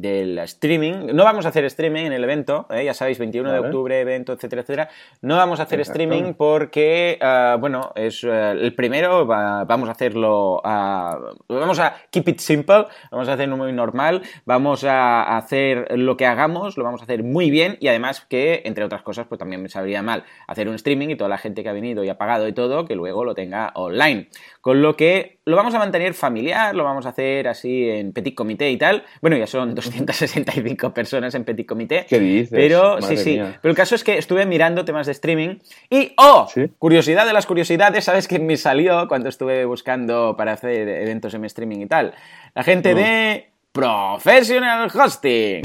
del 0.01 0.39
streaming. 0.41 1.15
No 1.15 1.25
vamos 1.25 1.45
a 1.45 1.51
hacer 1.51 1.65
streaming 1.67 2.07
en 2.07 2.13
el 2.15 2.25
evento, 2.25 2.67
¿eh? 2.71 2.85
ya 2.85 2.95
sabéis, 2.95 3.19
21 3.19 3.53
de 3.53 3.59
octubre, 3.59 4.01
evento, 4.01 4.33
etcétera, 4.33 4.63
etcétera. 4.63 4.89
No 5.21 5.37
vamos 5.37 5.61
a 5.61 5.65
hacer 5.65 5.81
streaming 5.81 6.35
porque, 6.35 7.19
ah, 7.21 7.57
bueno, 7.61 7.93
es 7.95 8.25
eh, 8.25 8.51
el 8.53 8.75
primero, 8.75 9.27
vamos 9.27 9.89
a 9.89 9.93
hacerlo, 9.93 10.61
ah, 10.65 11.19
vamos 11.49 11.79
a 11.81 11.97
keep 12.11 12.29
it 12.29 12.39
simple, 12.39 12.87
vamos 13.11 13.29
a 13.29 13.35
hacerlo 13.35 13.57
muy 13.57 13.73
normal, 13.73 14.23
vamos 14.47 14.85
a 14.85 15.37
hacer 15.37 15.99
lo 15.99 16.17
que 16.17 16.27
hagamos, 16.27 16.79
lo 16.79 16.85
vamos 16.85 17.03
a 17.03 17.05
hacer 17.05 17.23
muy 17.23 17.51
bien 17.51 17.77
y 17.81 17.89
además 17.89 18.25
que, 18.29 18.63
entre 18.65 18.85
otras 18.85 19.03
cosas, 19.03 19.27
pues 19.27 19.39
también 19.39 19.63
me 19.63 19.69
sabría 19.69 20.03
mal 20.03 20.25
hacer 20.47 20.69
un 20.69 20.75
streaming 20.77 21.11
y 21.11 21.17
toda 21.17 21.29
la 21.29 21.39
gente 21.39 21.63
que 21.63 21.69
ha 21.69 21.75
venido 21.75 22.05
y 22.05 22.09
ha 22.09 22.17
pagado 22.17 22.49
y 22.49 22.53
todo, 22.53 22.87
que 22.87 22.95
luego 22.95 23.25
lo 23.25 23.34
lo 23.35 23.43
tenga 23.43 23.73
online. 23.75 24.29
Con 24.61 24.81
lo 24.81 24.97
que 24.97 25.39
lo 25.45 25.57
vamos 25.57 25.75
a 25.75 25.79
mantener 25.79 26.15
familiar, 26.15 26.75
lo 26.75 26.85
vamos 26.85 27.05
a 27.05 27.11
hacer 27.11 27.49
así 27.49 27.89
en 27.91 28.13
petit 28.13 28.35
comité 28.35 28.71
y 28.71 28.79
tal. 28.79 29.05
Bueno, 29.21 29.37
ya 29.37 29.47
son 29.47 29.75
265 29.75 30.95
personas 30.95 31.35
en 31.35 31.45
petit 31.45 31.67
comité. 31.67 32.07
¿Qué 32.09 32.19
dices? 32.19 32.51
Pero 32.51 33.03
sí, 33.03 33.17
sí. 33.17 33.41
Pero 33.61 33.71
el 33.71 33.77
caso 33.77 33.95
es 33.95 34.05
que 34.05 34.17
estuve 34.17 34.47
mirando 34.47 34.85
temas 34.85 35.07
de 35.07 35.13
streaming 35.13 35.57
y 35.91 36.13
¡oh! 36.17 36.49
Curiosidad 36.79 37.27
de 37.27 37.33
las 37.33 37.47
curiosidades, 37.47 38.05
¿sabes 38.05 38.29
qué 38.29 38.39
me 38.39 38.57
salió 38.57 39.09
cuando 39.09 39.29
estuve 39.29 39.65
buscando 39.65 40.37
para 40.37 40.53
hacer 40.53 40.89
eventos 40.89 41.35
en 41.35 41.45
streaming 41.45 41.81
y 41.81 41.87
tal? 41.87 42.15
La 42.55 42.63
gente 42.63 42.95
de 42.95 43.51
Professional 43.73 44.89
Hosting. 44.95 45.63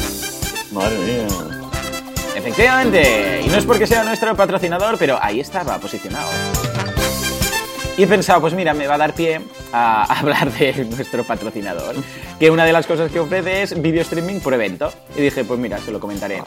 Madre 0.71 0.97
mía. 0.97 1.27
Efectivamente. 2.35 3.41
Y 3.43 3.47
no 3.49 3.57
es 3.57 3.65
porque 3.65 3.85
sea 3.85 4.03
nuestro 4.03 4.35
patrocinador, 4.35 4.97
pero 4.97 5.19
ahí 5.21 5.39
estaba 5.39 5.77
posicionado. 5.77 6.29
Y 8.00 8.03
he 8.03 8.08
pensado, 8.08 8.39
pues 8.39 8.53
mira, 8.53 8.74
me 8.74 8.88
va 8.88 8.96
a 8.96 8.98
dar 8.98 9.13
pie 9.13 9.41
a 9.71 10.03
hablar 10.19 10.51
de 10.51 10.85
nuestro 10.85 11.23
patrocinador, 11.23 11.95
que 12.39 12.49
una 12.49 12.65
de 12.65 12.73
las 12.73 12.88
cosas 12.88 13.11
que 13.11 13.19
ofrece 13.19 13.63
es 13.63 13.81
video 13.81 14.01
streaming 14.01 14.39
por 14.39 14.53
evento. 14.53 14.91
Y 15.15 15.21
dije, 15.21 15.43
pues 15.43 15.59
mira, 15.59 15.77
se 15.79 15.91
lo 15.91 15.99
comentaré. 15.99 16.41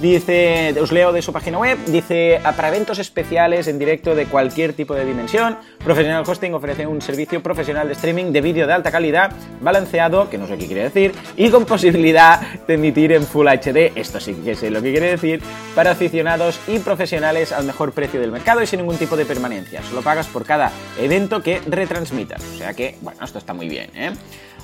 Dice, 0.00 0.74
os 0.80 0.92
leo 0.92 1.12
de 1.12 1.22
su 1.22 1.32
página 1.32 1.58
web, 1.58 1.78
dice, 1.86 2.40
para 2.42 2.68
eventos 2.68 2.98
especiales 2.98 3.68
en 3.68 3.78
directo 3.78 4.14
de 4.14 4.26
cualquier 4.26 4.72
tipo 4.72 4.94
de 4.94 5.04
dimensión, 5.04 5.56
Professional 5.84 6.24
Hosting 6.26 6.54
ofrece 6.54 6.86
un 6.86 7.00
servicio 7.00 7.42
profesional 7.42 7.86
de 7.86 7.94
streaming 7.94 8.32
de 8.32 8.40
vídeo 8.40 8.66
de 8.66 8.72
alta 8.72 8.90
calidad, 8.90 9.32
balanceado, 9.60 10.28
que 10.28 10.38
no 10.38 10.46
sé 10.46 10.58
qué 10.58 10.66
quiere 10.66 10.82
decir, 10.84 11.12
y 11.36 11.50
con 11.50 11.64
posibilidad 11.64 12.40
de 12.66 12.74
emitir 12.74 13.12
en 13.12 13.24
Full 13.24 13.46
HD, 13.46 13.92
esto 13.94 14.20
sí 14.20 14.34
que 14.44 14.54
sé 14.54 14.70
lo 14.70 14.82
que 14.82 14.92
quiere 14.92 15.10
decir, 15.10 15.42
para 15.74 15.92
aficionados 15.92 16.60
y 16.66 16.78
profesionales 16.78 17.52
al 17.52 17.64
mejor 17.64 17.92
precio 17.92 18.20
del 18.20 18.32
mercado 18.32 18.62
y 18.62 18.66
sin 18.66 18.80
ningún 18.80 18.96
tipo 18.96 19.16
de 19.16 19.24
permanencia. 19.24 19.82
Solo 19.82 20.02
pagas 20.02 20.26
por 20.26 20.44
cada 20.44 20.70
evento 21.00 21.42
que 21.42 21.60
retransmitas. 21.66 22.42
O 22.42 22.56
sea 22.56 22.67
que, 22.74 22.96
bueno, 23.00 23.24
esto 23.24 23.38
está 23.38 23.54
muy 23.54 23.68
bien, 23.68 23.90
¿eh? 23.94 24.12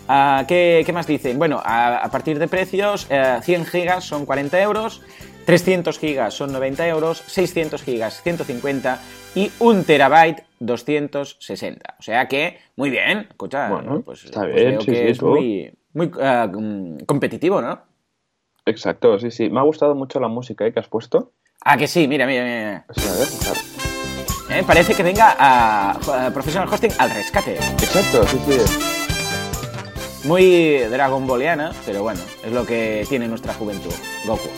Ah, 0.09 0.45
¿qué, 0.47 0.85
más 0.93 1.07
dicen? 1.07 1.39
Bueno, 1.39 1.61
a, 1.65 2.09
partir 2.11 2.39
de 2.39 2.49
precios, 2.49 3.07
100 3.07 3.63
eh, 3.63 3.65
gigas 3.65 4.05
son 4.05 4.27
40 4.27 4.61
euros, 4.61 5.03
300 5.47 5.99
gigas 5.99 6.35
son 6.35 6.53
90 6.53 6.87
euros, 6.89 7.23
600 7.27 7.83
gigas 7.83 8.23
150 8.23 9.01
y 9.35 9.51
1 9.59 9.83
terabyte 9.85 10.45
260. 10.61 11.97
O 11.99 12.03
sea 12.03 12.29
que, 12.29 12.59
muy 12.77 12.91
bien, 12.91 13.27
escucha, 13.31 13.69
bueno, 13.71 14.03
pues, 14.03 14.25
está 14.25 14.41
pues 14.41 14.55
bien, 14.55 14.79
que 14.79 15.11
es 15.11 15.23
muy, 15.23 15.73
muy 15.93 16.11
ah, 16.21 16.49
mm, 16.53 16.99
competitivo, 17.07 17.61
¿no? 17.61 17.81
Exacto, 18.67 19.19
sí, 19.19 19.31
sí. 19.31 19.51
Me 19.51 19.61
ha 19.61 19.63
gustado 19.63 19.95
mucho 19.95 20.21
la 20.21 20.29
música 20.29 20.67
¿eh? 20.67 20.73
que 20.73 20.81
has 20.81 20.89
puesto. 20.89 21.33
Ah, 21.63 21.77
que 21.77 21.87
sí, 21.87 22.09
mira, 22.09 22.27
mira, 22.27 22.45
mira. 22.45 22.87
¿Eh? 24.55 24.65
Parece 24.67 24.95
que 24.95 25.03
venga 25.03 25.37
a, 25.39 26.31
Professional 26.33 26.69
Hosting 26.73 26.93
al 26.99 27.11
rescate. 27.11 27.57
Exacto, 27.57 28.27
sí, 28.29 28.41
sí. 28.47 30.29
Muy 30.29 30.79
Dragon 30.79 31.27
Balliana, 31.27 31.73
pero 31.85 32.03
bueno, 32.03 32.21
es 32.43 32.53
lo 32.53 32.65
que 32.65 33.05
tiene 33.09 33.29
nuestra 33.29 33.53
juventud, 33.55 33.93
Goku. 34.27 34.49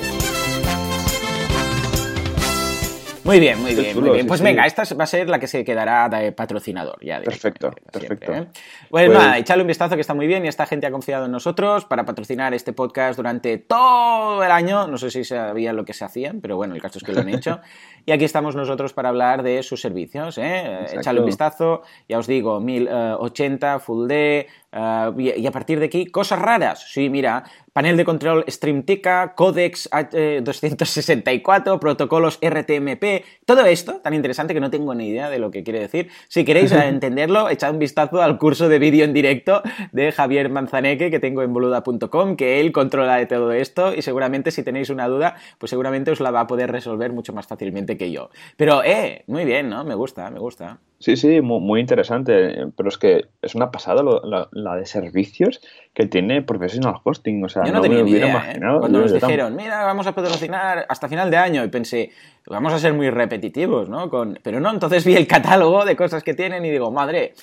Muy 3.26 3.40
bien, 3.40 3.60
muy 3.60 3.74
bien, 3.74 4.00
muy 4.00 4.10
bien. 4.10 4.26
Pues 4.28 4.40
venga, 4.40 4.64
esta 4.66 4.84
va 4.94 5.02
a 5.02 5.06
ser 5.08 5.28
la 5.28 5.40
que 5.40 5.48
se 5.48 5.64
quedará 5.64 6.08
de 6.08 6.30
patrocinador. 6.30 7.04
Ya 7.04 7.20
perfecto, 7.20 7.72
perfecto. 7.92 8.32
¿eh? 8.32 8.46
Bueno, 8.88 9.12
pues 9.12 9.24
nada, 9.24 9.38
echadle 9.38 9.62
un 9.62 9.66
vistazo 9.66 9.96
que 9.96 10.00
está 10.00 10.14
muy 10.14 10.28
bien 10.28 10.44
y 10.44 10.48
esta 10.48 10.64
gente 10.64 10.86
ha 10.86 10.92
confiado 10.92 11.26
en 11.26 11.32
nosotros 11.32 11.84
para 11.86 12.04
patrocinar 12.04 12.54
este 12.54 12.72
podcast 12.72 13.16
durante 13.16 13.58
todo 13.58 14.44
el 14.44 14.50
año. 14.52 14.86
No 14.86 14.96
sé 14.96 15.10
si 15.10 15.24
sabían 15.24 15.74
lo 15.74 15.84
que 15.84 15.92
se 15.92 16.04
hacían, 16.04 16.40
pero 16.40 16.56
bueno, 16.56 16.76
el 16.76 16.80
caso 16.80 16.98
es 16.98 17.04
que 17.04 17.12
lo 17.12 17.20
han 17.20 17.28
hecho. 17.28 17.60
Y 18.08 18.12
aquí 18.12 18.24
estamos 18.24 18.54
nosotros 18.54 18.92
para 18.92 19.08
hablar 19.08 19.42
de 19.42 19.64
sus 19.64 19.80
servicios. 19.80 20.38
¿eh? 20.38 20.86
Echadle 20.92 21.18
un 21.18 21.26
vistazo, 21.26 21.82
ya 22.08 22.20
os 22.20 22.28
digo, 22.28 22.60
1080, 22.60 23.80
Full 23.80 24.06
D, 24.06 24.46
eh, 24.76 25.34
y 25.38 25.46
a 25.46 25.50
partir 25.50 25.80
de 25.80 25.86
aquí, 25.86 26.06
cosas 26.06 26.38
raras. 26.38 26.84
Sí, 26.92 27.08
mira, 27.08 27.44
panel 27.72 27.96
de 27.96 28.04
control 28.04 28.44
StreamTika, 28.48 29.34
Codex 29.34 29.88
264, 29.90 31.80
protocolos 31.80 32.38
RTMP, 32.42 33.24
todo 33.44 33.64
esto 33.64 34.00
tan 34.00 34.14
interesante 34.14 34.54
que 34.54 34.60
no 34.60 34.70
tengo 34.70 34.94
ni 34.94 35.08
idea 35.08 35.30
de 35.30 35.38
lo 35.38 35.50
que 35.50 35.62
quiere 35.62 35.80
decir. 35.80 36.10
Si 36.28 36.44
queréis 36.44 36.72
entenderlo, 36.72 37.48
echad 37.48 37.72
un 37.72 37.78
vistazo 37.78 38.22
al 38.22 38.38
curso 38.38 38.68
de 38.68 38.78
vídeo 38.78 39.04
en 39.04 39.12
directo 39.12 39.62
de 39.92 40.12
Javier 40.12 40.50
Manzaneque 40.50 41.10
que 41.10 41.20
tengo 41.20 41.42
en 41.42 41.52
boluda.com, 41.52 42.36
que 42.36 42.60
él 42.60 42.72
controla 42.72 43.16
de 43.16 43.26
todo 43.26 43.52
esto 43.52 43.94
y 43.94 44.02
seguramente 44.02 44.50
si 44.50 44.62
tenéis 44.62 44.90
una 44.90 45.08
duda, 45.08 45.36
pues 45.58 45.70
seguramente 45.70 46.10
os 46.10 46.20
la 46.20 46.30
va 46.30 46.40
a 46.40 46.46
poder 46.46 46.70
resolver 46.70 47.12
mucho 47.12 47.32
más 47.32 47.46
fácilmente 47.46 47.96
que 47.96 48.10
yo. 48.10 48.30
Pero, 48.56 48.84
eh, 48.84 49.24
muy 49.26 49.44
bien, 49.44 49.70
¿no? 49.70 49.84
Me 49.84 49.94
gusta, 49.94 50.30
me 50.30 50.38
gusta. 50.38 50.80
Sí, 50.98 51.16
sí, 51.16 51.40
muy, 51.40 51.80
interesante. 51.80 52.66
Pero 52.76 52.88
es 52.88 52.98
que 52.98 53.26
es 53.42 53.54
una 53.54 53.70
pasada 53.70 54.02
la, 54.02 54.76
de 54.76 54.86
servicios 54.86 55.60
que 55.92 56.06
tiene 56.06 56.42
Professional 56.42 56.96
Hosting. 57.04 57.44
O 57.44 57.48
sea, 57.48 57.64
no, 57.64 57.80
tenía 57.80 57.98
me 57.98 58.04
hubiera 58.04 58.26
¿eh? 58.26 58.30
imaginado. 58.30 58.80
Cuando 58.80 59.00
nos 59.00 59.12
dijeron, 59.12 59.54
mira, 59.56 59.84
vamos 59.84 60.06
a 60.06 60.14
patrocinar 60.14 60.86
hasta 60.88 61.08
final 61.08 61.30
de 61.30 61.36
año, 61.36 61.64
y 61.64 61.68
pensé, 61.68 62.10
vamos 62.46 62.72
a 62.72 62.78
ser 62.78 62.94
muy 62.94 63.10
repetitivos, 63.10 63.88
¿no? 63.88 64.08
Con... 64.08 64.38
Pero 64.42 64.60
no, 64.60 64.70
entonces 64.70 65.04
vi 65.04 65.16
el 65.16 65.26
catálogo 65.26 65.84
de 65.84 65.96
cosas 65.96 66.22
que 66.22 66.34
tienen 66.34 66.64
y 66.64 66.70
digo, 66.70 66.90
madre, 66.90 67.34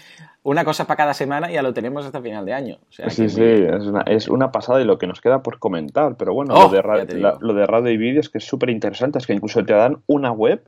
una 0.44 0.66
cosa 0.66 0.86
para 0.86 0.98
cada 0.98 1.14
semana 1.14 1.50
y 1.50 1.54
ya 1.54 1.62
lo 1.62 1.74
tenemos 1.74 2.06
hasta 2.06 2.22
final 2.22 2.46
de 2.46 2.54
año. 2.54 2.80
sí, 2.90 3.30
sí, 3.30 3.66
es 4.08 4.28
una, 4.28 4.52
pasada 4.52 4.82
y 4.82 4.86
lo 4.86 4.98
que 4.98 5.08
nos 5.08 5.22
queda 5.22 5.42
por 5.42 5.60
comentar. 5.60 6.16
Pero 6.18 6.34
bueno, 6.34 6.54
lo, 6.54 6.66
oh, 6.66 6.70
de 6.70 7.38
lo 7.40 7.54
de 7.54 7.66
radio 7.66 7.92
y 7.92 7.98
vídeo 7.98 8.20
es 8.20 8.30
que 8.30 8.40
es 8.40 8.46
súper 8.46 8.70
interesante, 8.70 9.20
es 9.20 9.28
que 9.28 9.34
incluso 9.34 9.64
te 9.64 9.74
dan 9.74 10.00
una 10.08 10.32
web 10.32 10.64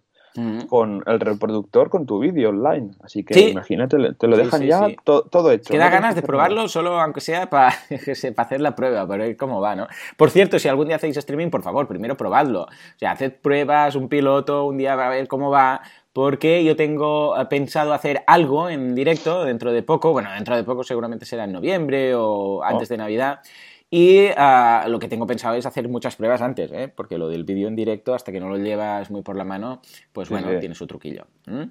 con 0.67 1.03
el 1.05 1.19
reproductor 1.19 1.89
con 1.89 2.05
tu 2.05 2.19
vídeo 2.19 2.49
online. 2.49 2.91
Así 3.01 3.23
que 3.23 3.49
imagínate, 3.49 3.97
te 4.13 4.27
lo 4.27 4.37
dejan 4.37 4.63
ya 4.63 4.87
todo 5.03 5.51
hecho. 5.51 5.71
Queda 5.71 5.89
ganas 5.89 6.15
de 6.15 6.21
probarlo 6.21 6.67
solo, 6.67 6.99
aunque 6.99 7.21
sea 7.21 7.49
para, 7.49 7.73
hacer 8.37 8.61
la 8.61 8.75
prueba, 8.75 9.07
para 9.07 9.25
ver 9.25 9.37
cómo 9.37 9.61
va, 9.61 9.75
¿no? 9.75 9.87
Por 10.17 10.29
cierto, 10.29 10.59
si 10.59 10.67
algún 10.67 10.87
día 10.87 10.97
hacéis 10.97 11.17
streaming, 11.17 11.49
por 11.49 11.63
favor, 11.63 11.87
primero 11.87 12.17
probadlo. 12.17 12.63
O 12.63 12.97
sea, 12.97 13.11
haced 13.11 13.33
pruebas, 13.41 13.95
un 13.95 14.09
piloto, 14.09 14.65
un 14.65 14.77
día 14.77 14.95
para 14.95 15.09
ver 15.09 15.27
cómo 15.27 15.49
va, 15.49 15.81
porque 16.15 16.63
yo 16.63 16.77
tengo 16.77 17.37
eh, 17.37 17.45
pensado 17.47 17.93
hacer 17.93 18.23
algo 18.25 18.69
en 18.69 18.95
directo 18.95 19.43
dentro 19.43 19.73
de 19.73 19.83
poco, 19.83 20.13
bueno, 20.13 20.31
dentro 20.31 20.55
de 20.55 20.63
poco 20.63 20.83
seguramente 20.83 21.25
será 21.25 21.43
en 21.43 21.51
noviembre 21.51 22.15
o 22.15 22.63
antes 22.63 22.89
oh. 22.89 22.93
de 22.93 22.97
Navidad, 22.97 23.39
y 23.91 24.27
ah, 24.35 24.85
lo 24.87 24.99
que 24.99 25.07
tengo 25.07 25.27
pensado 25.27 25.55
es 25.55 25.65
hacer 25.65 25.87
muchas 25.87 26.15
pruebas 26.15 26.41
antes, 26.41 26.71
¿eh? 26.71 26.91
porque 26.93 27.17
lo 27.17 27.27
del 27.29 27.43
vídeo 27.43 27.67
en 27.67 27.75
directo, 27.75 28.15
hasta 28.15 28.31
que 28.31 28.39
no 28.39 28.49
lo 28.49 28.57
llevas 28.57 29.11
muy 29.11 29.21
por 29.21 29.35
la 29.35 29.43
mano, 29.43 29.81
pues 30.11 30.29
bueno, 30.29 30.47
tiene 30.59 30.75
su 30.75 30.87
truquillo. 30.87 31.25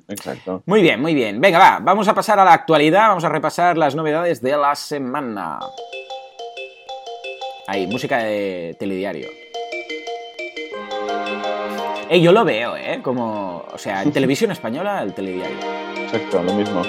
Exacto. 0.09 0.62
Muy 0.66 0.80
bien, 0.80 1.00
muy 1.00 1.14
bien. 1.14 1.40
Venga, 1.40 1.59
va, 1.59 1.78
vamos 1.80 2.06
a 2.09 2.14
pasar 2.14 2.38
a 2.38 2.44
la 2.44 2.52
actualidad, 2.52 3.09
vamos 3.09 3.25
a 3.25 3.28
repasar 3.28 3.76
las 3.76 3.94
novedades 3.94 4.40
de 4.40 4.56
la 4.56 4.75
semana. 4.75 5.59
Ahí, 7.66 7.87
música 7.87 8.18
de 8.18 8.76
telediario. 8.78 9.28
Eh, 12.11 12.21
yo 12.21 12.33
lo 12.33 12.44
veo, 12.44 12.76
¿eh? 12.76 13.00
Como, 13.02 13.64
o 13.73 13.78
sea, 13.78 14.02
en 14.02 14.12
televisión 14.12 14.50
española, 14.52 15.02
el 15.02 15.14
telediario. 15.14 15.56
Exacto, 15.97 16.42
lo 16.42 16.52
mismo. 16.52 16.83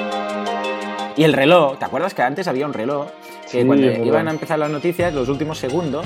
Y 1.15 1.23
el 1.23 1.33
reloj, 1.33 1.79
¿te 1.79 1.85
acuerdas 1.85 2.13
que 2.13 2.21
antes 2.21 2.47
había 2.47 2.65
un 2.65 2.73
reloj 2.73 3.07
que 3.51 3.65
cuando 3.65 3.85
iban 3.85 4.27
a 4.27 4.31
empezar 4.31 4.59
las 4.59 4.69
noticias, 4.69 5.13
los 5.13 5.29
últimos 5.29 5.57
segundos, 5.57 6.05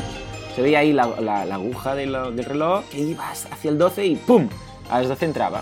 se 0.56 0.62
veía 0.62 0.80
ahí 0.80 0.94
la, 0.94 1.04
aguja 1.52 1.96
del, 1.96 2.14
reloj 2.44 2.84
que 2.90 3.00
iba 3.00 3.30
hacia 3.30 3.72
el 3.72 3.78
12 3.78 4.06
y 4.06 4.16
¡pum! 4.16 4.48
A 4.90 5.00
las 5.00 5.10
12 5.10 5.26
entraba. 5.26 5.62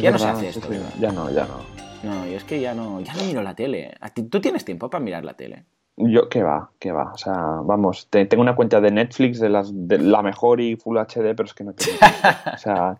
ya 0.00 0.10
no 0.10 0.18
se 0.18 0.28
hace 0.28 0.48
esto. 0.48 0.68
ya 1.00 1.12
no, 1.12 1.30
ya 1.30 1.46
no. 1.46 1.78
No, 2.02 2.28
y 2.28 2.34
es 2.34 2.44
que 2.44 2.60
ya 2.60 2.74
no, 2.74 3.00
ya 3.00 3.12
no 3.14 3.24
miro 3.24 3.42
la 3.42 3.54
tele. 3.54 3.96
¿Tú 4.30 4.40
tienes 4.40 4.64
tiempo 4.64 4.88
para 4.88 5.02
mirar 5.02 5.24
la 5.24 5.34
tele? 5.34 5.64
Yo, 5.96 6.28
¿qué 6.28 6.44
va? 6.44 6.70
¿Qué 6.78 6.92
va? 6.92 7.12
O 7.12 7.18
sea, 7.18 7.34
vamos, 7.64 8.06
tengo 8.08 8.40
una 8.40 8.54
cuenta 8.54 8.80
de 8.80 8.92
Netflix 8.92 9.40
de, 9.40 9.48
las, 9.48 9.70
de 9.72 9.98
la 9.98 10.22
mejor 10.22 10.60
y 10.60 10.76
Full 10.76 10.96
HD, 10.96 11.34
pero 11.34 11.44
es 11.44 11.54
que 11.54 11.64
no 11.64 11.72
tengo 11.72 11.98
tiempo. 12.62 12.98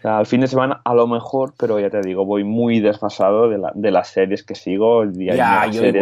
O 0.00 0.02
sea, 0.02 0.16
al 0.16 0.24
fin 0.24 0.40
de 0.40 0.48
semana 0.48 0.80
a 0.82 0.94
lo 0.94 1.06
mejor, 1.06 1.52
pero 1.58 1.78
ya 1.78 1.90
te 1.90 2.00
digo, 2.00 2.24
voy 2.24 2.42
muy 2.42 2.80
desfasado 2.80 3.50
de, 3.50 3.58
la, 3.58 3.70
de 3.74 3.90
las 3.90 4.08
series 4.08 4.42
que 4.42 4.54
sigo. 4.54 5.02
El 5.02 5.12
día 5.12 5.34
ya, 5.34 5.66
yo 5.66 5.82
series 5.82 5.96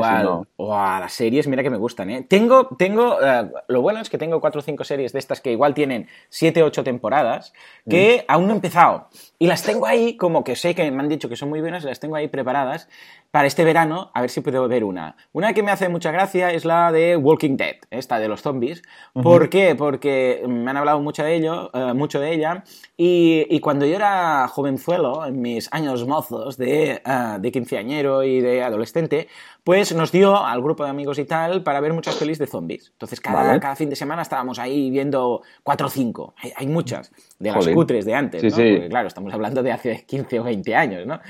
igual. 0.57 1.01
las 1.01 1.13
series, 1.13 1.49
mira 1.49 1.65
que 1.65 1.71
me 1.71 1.79
gustan, 1.79 2.09
¿eh? 2.11 2.25
Tengo, 2.29 2.69
tengo, 2.79 3.21
eh, 3.21 3.51
lo 3.67 3.83
bueno 3.83 4.01
es 4.01 4.09
que 4.09 4.17
tengo 4.17 4.41
cuatro 4.41 4.61
o 4.61 4.63
cinco 4.63 4.85
series 4.85 5.13
de 5.13 5.19
estas 5.19 5.41
que 5.41 5.51
igual 5.51 5.75
tienen 5.75 6.07
siete, 6.29 6.63
ocho 6.63 6.85
temporadas, 6.85 7.53
que 7.91 8.25
mm. 8.29 8.33
aún 8.33 8.47
no 8.47 8.53
he 8.53 8.57
empezado. 8.57 9.09
Y 9.37 9.49
las 9.49 9.65
tengo 9.65 9.85
ahí, 9.85 10.17
como 10.17 10.45
que 10.45 10.55
sé 10.55 10.77
que 10.77 10.89
me 10.93 11.03
han 11.03 11.09
dicho 11.09 11.29
que 11.29 11.35
son 11.35 11.49
muy 11.49 11.61
buenas, 11.61 11.83
las 11.83 11.99
tengo 11.99 12.15
ahí 12.15 12.29
preparadas 12.29 12.89
para 13.31 13.47
este 13.47 13.65
verano, 13.65 14.11
a 14.15 14.23
ver 14.23 14.31
si 14.31 14.41
puedo 14.41 14.67
ver 14.69 14.85
una. 14.85 15.17
Una 15.33 15.53
que 15.53 15.63
me 15.63 15.71
hace 15.71 15.89
mucha 15.89 16.11
gracia 16.11 16.51
es 16.51 16.65
la 16.65 16.91
de 16.93 17.17
Walking 17.17 17.57
Dead, 17.57 17.77
esta 17.91 18.19
de 18.19 18.27
los 18.27 18.41
zombies. 18.41 18.83
¿Por 19.13 19.51
qué? 19.51 19.75
Porque 19.75 20.43
me 20.49 20.71
han 20.71 20.79
hablado 20.79 21.01
mucho 21.01 21.23
de 21.23 21.35
ello, 21.35 21.71
eh, 21.75 21.93
mucho 21.93 22.21
de 22.21 22.33
ella, 22.33 22.65
y, 22.97 23.47
y 23.51 23.61
cuando 23.61 23.85
yo 23.85 23.97
era 23.97 24.49
jovenzuelo, 24.49 25.27
en 25.27 25.43
mis 25.43 25.69
años 25.73 26.07
mozos 26.07 26.57
de, 26.57 27.03
uh, 27.05 27.39
de 27.39 27.53
quinceañero 27.53 28.25
y 28.25 28.41
de 28.41 28.63
adolescente, 28.63 29.29
pues 29.63 29.95
nos 29.95 30.11
dio 30.11 30.45
al 30.45 30.63
grupo 30.63 30.85
de 30.85 30.91
amigos 30.91 31.19
y 31.19 31.27
tal 31.27 31.63
para 31.63 31.81
ver 31.81 31.93
muchas 31.93 32.17
pelis 32.17 32.39
de 32.39 32.47
zombies. 32.47 32.89
Entonces 32.93 33.21
cada, 33.21 33.61
cada 33.61 33.77
fin 33.77 33.91
de 33.91 33.97
semana 33.97 34.23
estábamos 34.23 34.59
ahí 34.59 34.91
viendo 34.91 35.43
cuatro 35.63 35.89
o 35.89 35.91
cinco. 35.91 36.35
Hay, 36.57 36.67
muchas, 36.67 37.13
de 37.39 37.53
las 37.53 37.69
cutres 37.69 38.07
de 38.07 38.15
antes, 38.15 38.43
¿no? 38.43 38.51
Porque 38.51 38.87
claro, 38.89 39.09
estamos 39.09 39.35
hablando 39.35 39.63
de 39.63 39.73
hace 39.73 40.05
15 40.07 40.41
o 40.41 40.45
20 40.45 40.75
años, 40.75 41.07
¿no? 41.07 41.21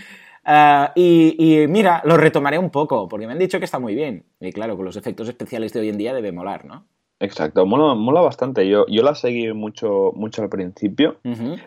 Ah, 0.50 0.93
y, 0.97 1.67
mira, 1.69 2.00
lo 2.07 2.17
retomaré 2.17 2.59
un 2.59 2.71
poco, 2.71 3.07
porque 3.07 3.26
me 3.26 3.35
han 3.35 3.38
dicho 3.38 3.59
que 3.59 3.67
está 3.67 3.78
muy 3.78 3.95
bien. 3.95 4.25
Y 4.40 4.50
claro, 4.50 4.76
con 4.76 4.87
los 4.87 4.97
efectos 4.97 5.28
especiales 5.28 5.75
de 5.75 5.81
hoy 5.81 5.90
en 5.90 5.99
día 5.99 6.14
debe 6.14 6.33
molar, 6.33 6.64
¿no? 6.64 6.87
Exacto, 7.21 7.67
mola, 7.67 7.95
mola 7.95 8.21
bastante. 8.21 8.69
Yo, 8.69 8.87
yo 8.89 9.03
la 9.03 9.15
seguí 9.15 9.53
mucho, 9.53 10.13
mucho 10.15 10.43
al 10.43 10.49
principio, 10.49 11.17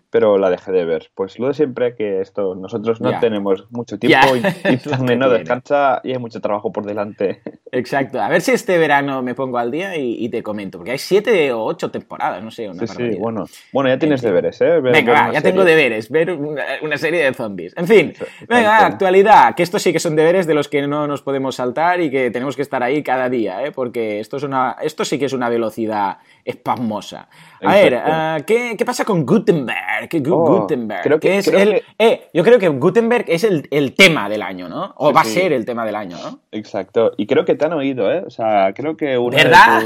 pero 0.10 0.38
la 0.38 0.50
dejé 0.50 0.72
de 0.72 0.86
ver. 0.86 1.12
Pues 1.14 1.40
lo 1.40 1.48
de 1.48 1.54
siempre 1.54 1.96
que 1.96 2.22
esto, 2.22 2.56
nosotros 2.56 3.02
no 3.02 3.20
tenemos 3.20 3.66
mucho 3.70 4.00
tiempo 4.00 4.36
y, 4.36 4.40
y 4.40 5.16
no 5.18 5.30
descansa 5.30 6.00
y 6.04 6.12
hay 6.12 6.20
mucho 6.20 6.40
trabajo 6.40 6.72
por 6.72 6.86
delante. 6.86 7.42
Exacto. 7.72 8.22
A 8.22 8.28
ver 8.30 8.42
si 8.42 8.52
este 8.52 8.78
verano 8.78 9.22
me 9.22 9.34
pongo 9.34 9.58
al 9.58 9.72
día 9.72 9.98
y, 9.98 10.30
te 10.30 10.44
comento, 10.44 10.78
porque 10.78 10.92
hay 10.92 10.98
siete 10.98 11.52
o 11.52 11.64
ocho 11.64 11.90
temporadas, 11.90 12.44
no 12.44 12.52
sé. 12.52 12.70
Una 12.70 12.86
sí, 12.86 12.94
sí, 12.96 13.18
bueno. 13.18 13.46
Bueno, 13.72 13.90
ya 13.90 13.98
tienes 13.98 14.22
deberes, 14.22 14.60
¿eh? 14.62 14.80
venga, 14.80 15.32
ya 15.32 15.42
tengo 15.42 15.64
deberes, 15.64 16.10
ver 16.10 16.32
una, 16.32 16.98
serie 16.98 17.24
de 17.24 17.34
zombies. 17.34 17.74
En 17.78 17.88
fin, 17.88 18.14
venga, 18.48 18.86
actualidad, 18.86 19.56
que 19.56 19.64
estos 19.64 19.82
sí 19.82 19.92
que 19.94 20.00
son 20.00 20.16
deberes 20.16 20.48
de 20.48 20.54
los 20.54 20.68
que 20.68 20.86
no 20.86 21.08
nos 21.08 21.22
podemos 21.22 21.56
saltar 21.56 22.02
y 22.02 22.12
que 22.12 22.30
tenemos 22.32 22.56
que 22.56 22.62
estar 22.62 22.84
ahí 22.84 23.04
cada 23.04 23.30
día, 23.30 23.66
¿eh? 23.66 23.72
Porque 23.72 24.20
esto, 24.20 24.38
es 24.38 24.44
una, 24.44 24.76
esto 24.82 25.06
sí 25.06 25.18
que 25.18 25.26
es 25.26 25.34
una 25.34 25.41
velocidad 25.50 26.18
espasmosa. 26.44 27.30
A 27.62 27.74
ver, 27.74 27.94
uh, 27.94 28.46
¿qué, 28.46 28.76
¿qué, 28.78 28.86
pasa 28.86 29.06
con 29.06 29.26
Gutenberg? 29.26 30.10
Oh, 30.32 30.62
Gutenberg. 30.62 31.04
Creo 31.04 31.20
que, 31.20 31.38
es 31.38 31.48
el, 31.48 31.84
Eh, 32.00 32.30
yo 32.34 32.44
creo 32.44 32.58
que 32.58 32.68
Gutenberg 32.70 33.26
es 33.28 33.44
el, 33.44 33.68
el 33.72 33.94
tema 33.94 34.30
del 34.30 34.42
año, 34.42 34.68
¿no? 34.68 34.94
O 34.98 35.14
va 35.14 35.22
a 35.22 35.26
ser 35.26 35.54
el 35.54 35.66
tema 35.66 35.86
del 35.86 35.96
año, 35.96 36.18
¿no? 36.18 36.40
Exacto. 36.52 37.12
Y 37.18 37.28
creo 37.28 37.46
que 37.46 37.56
te 37.56 37.66
han 37.66 37.74
oído, 37.74 38.12
¿eh? 38.12 38.24
O 38.26 38.30
sea, 38.30 38.74
creo 38.74 38.98
que 38.98 39.18
¿Verdad? 39.18 39.84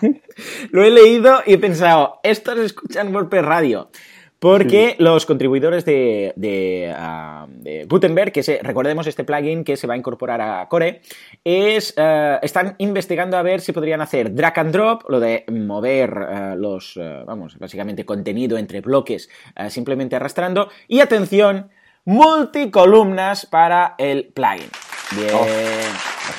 Lo 0.70 0.84
he 0.84 0.90
leído 0.90 1.40
y 1.46 1.54
he 1.54 1.58
pensado, 1.58 2.20
estos 2.22 2.58
escuchan 2.58 3.14
WordPress 3.14 3.44
Radio. 3.44 3.90
Porque 4.38 4.94
los 4.98 5.26
contribuidores 5.26 5.84
de, 5.84 6.94
ah, 6.96 7.46
Gutenberg, 7.88 8.32
que 8.32 8.60
recordemos 8.62 9.06
este 9.06 9.24
plugin 9.24 9.64
que 9.64 9.76
se 9.76 9.86
va 9.88 9.94
a 9.94 9.96
incorporar 9.96 10.40
a 10.40 10.68
Core, 10.68 11.00
es, 11.42 11.94
ah, 11.96 12.38
están 12.42 12.76
investigando 12.78 13.36
a 13.36 13.42
ver 13.42 13.60
si 13.60 13.72
podrían 13.72 14.00
hacer 14.00 14.34
drag 14.34 14.58
and 14.60 14.72
drop, 14.72 15.10
lo 15.10 15.18
de 15.18 15.44
mover 15.50 16.10
ah, 16.18 16.54
los, 16.56 16.98
vamos, 17.26 17.58
básicamente 17.58 18.04
contenido 18.04 18.58
entre 18.58 18.80
bloques 18.80 19.28
simplemente 19.68 20.14
arrastrando, 20.14 20.68
y 20.86 21.00
atención, 21.00 21.70
multicolumnas 22.04 23.44
para 23.46 23.96
el 23.98 24.26
plugin. 24.26 24.70
Bien. 25.16 25.34
Oh. 25.34 25.46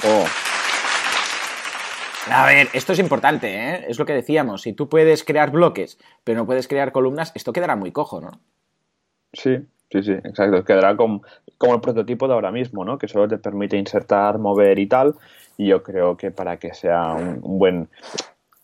Oh. 0.07 0.48
A 2.31 2.45
ver, 2.45 2.67
esto 2.73 2.93
es 2.93 2.99
importante, 2.99 3.53
¿eh? 3.53 3.85
Es 3.87 3.97
lo 3.97 4.05
que 4.05 4.13
decíamos. 4.13 4.61
Si 4.61 4.73
tú 4.73 4.87
puedes 4.89 5.23
crear 5.23 5.51
bloques, 5.51 5.97
pero 6.23 6.39
no 6.39 6.45
puedes 6.45 6.67
crear 6.67 6.91
columnas, 6.91 7.31
esto 7.35 7.53
quedará 7.53 7.75
muy 7.75 7.91
cojo, 7.91 8.21
¿no? 8.21 8.31
Sí, 9.33 9.57
sí, 9.91 10.03
sí, 10.03 10.11
exacto. 10.11 10.63
Quedará 10.63 10.95
como, 10.95 11.23
como 11.57 11.75
el 11.75 11.81
prototipo 11.81 12.27
de 12.27 12.33
ahora 12.33 12.51
mismo, 12.51 12.85
¿no? 12.85 12.97
Que 12.97 13.07
solo 13.07 13.27
te 13.27 13.37
permite 13.37 13.77
insertar, 13.77 14.37
mover 14.37 14.77
y 14.79 14.87
tal. 14.87 15.15
Y 15.57 15.67
yo 15.67 15.83
creo 15.83 16.17
que 16.17 16.31
para 16.31 16.57
que 16.57 16.73
sea 16.73 17.13
un, 17.13 17.59
buen 17.59 17.89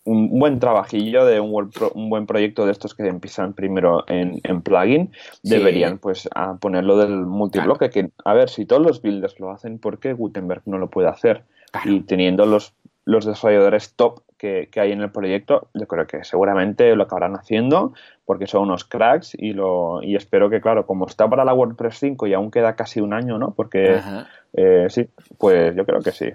un 0.04 0.38
buen 0.38 0.60
trabajillo 0.60 1.24
de 1.24 1.40
un, 1.40 1.70
un, 1.94 2.10
buen 2.10 2.26
proyecto 2.26 2.64
de 2.64 2.72
estos 2.72 2.94
que 2.94 3.06
empiezan 3.08 3.52
primero 3.52 4.04
en, 4.08 4.62
plugin, 4.62 5.10
deberían 5.42 5.98
pues 5.98 6.28
ponerlo 6.60 6.96
del 6.96 7.26
multibloque, 7.26 7.90
que 7.90 8.10
a 8.24 8.32
ver, 8.32 8.48
si 8.48 8.64
todos 8.66 8.82
los 8.82 9.02
builders 9.02 9.40
lo 9.40 9.50
hacen, 9.50 9.80
¿por 9.80 9.98
qué 9.98 10.12
Gutenberg 10.12 10.62
no 10.66 10.78
lo 10.78 10.88
puede 10.88 11.08
hacer? 11.08 11.42
Y 11.84 12.00
teniendo 12.00 12.46
los 12.46 12.72
los 13.06 13.24
desarrolladores 13.24 13.94
top 13.94 14.20
que, 14.36 14.68
hay 14.76 14.92
en 14.92 15.00
el 15.00 15.10
proyecto, 15.10 15.68
yo 15.72 15.86
creo 15.86 16.06
que 16.06 16.24
seguramente 16.24 16.94
lo 16.94 17.04
acabarán 17.04 17.36
haciendo 17.36 17.94
porque 18.26 18.46
son 18.46 18.64
unos 18.64 18.84
cracks 18.84 19.34
y, 19.38 19.52
lo, 19.52 20.02
y 20.02 20.16
espero 20.16 20.50
que, 20.50 20.60
claro, 20.60 20.86
como 20.86 21.06
está 21.06 21.28
para 21.28 21.44
la 21.44 21.54
WordPress 21.54 21.98
5 22.00 22.26
y 22.26 22.34
aún 22.34 22.50
queda 22.50 22.76
casi 22.76 23.00
un 23.00 23.14
año, 23.14 23.38
¿no? 23.38 23.54
Porque 23.54 24.00
eh, 24.52 24.86
sí, 24.90 25.08
pues 25.38 25.74
yo 25.74 25.86
creo 25.86 26.00
que 26.00 26.12
sí. 26.12 26.32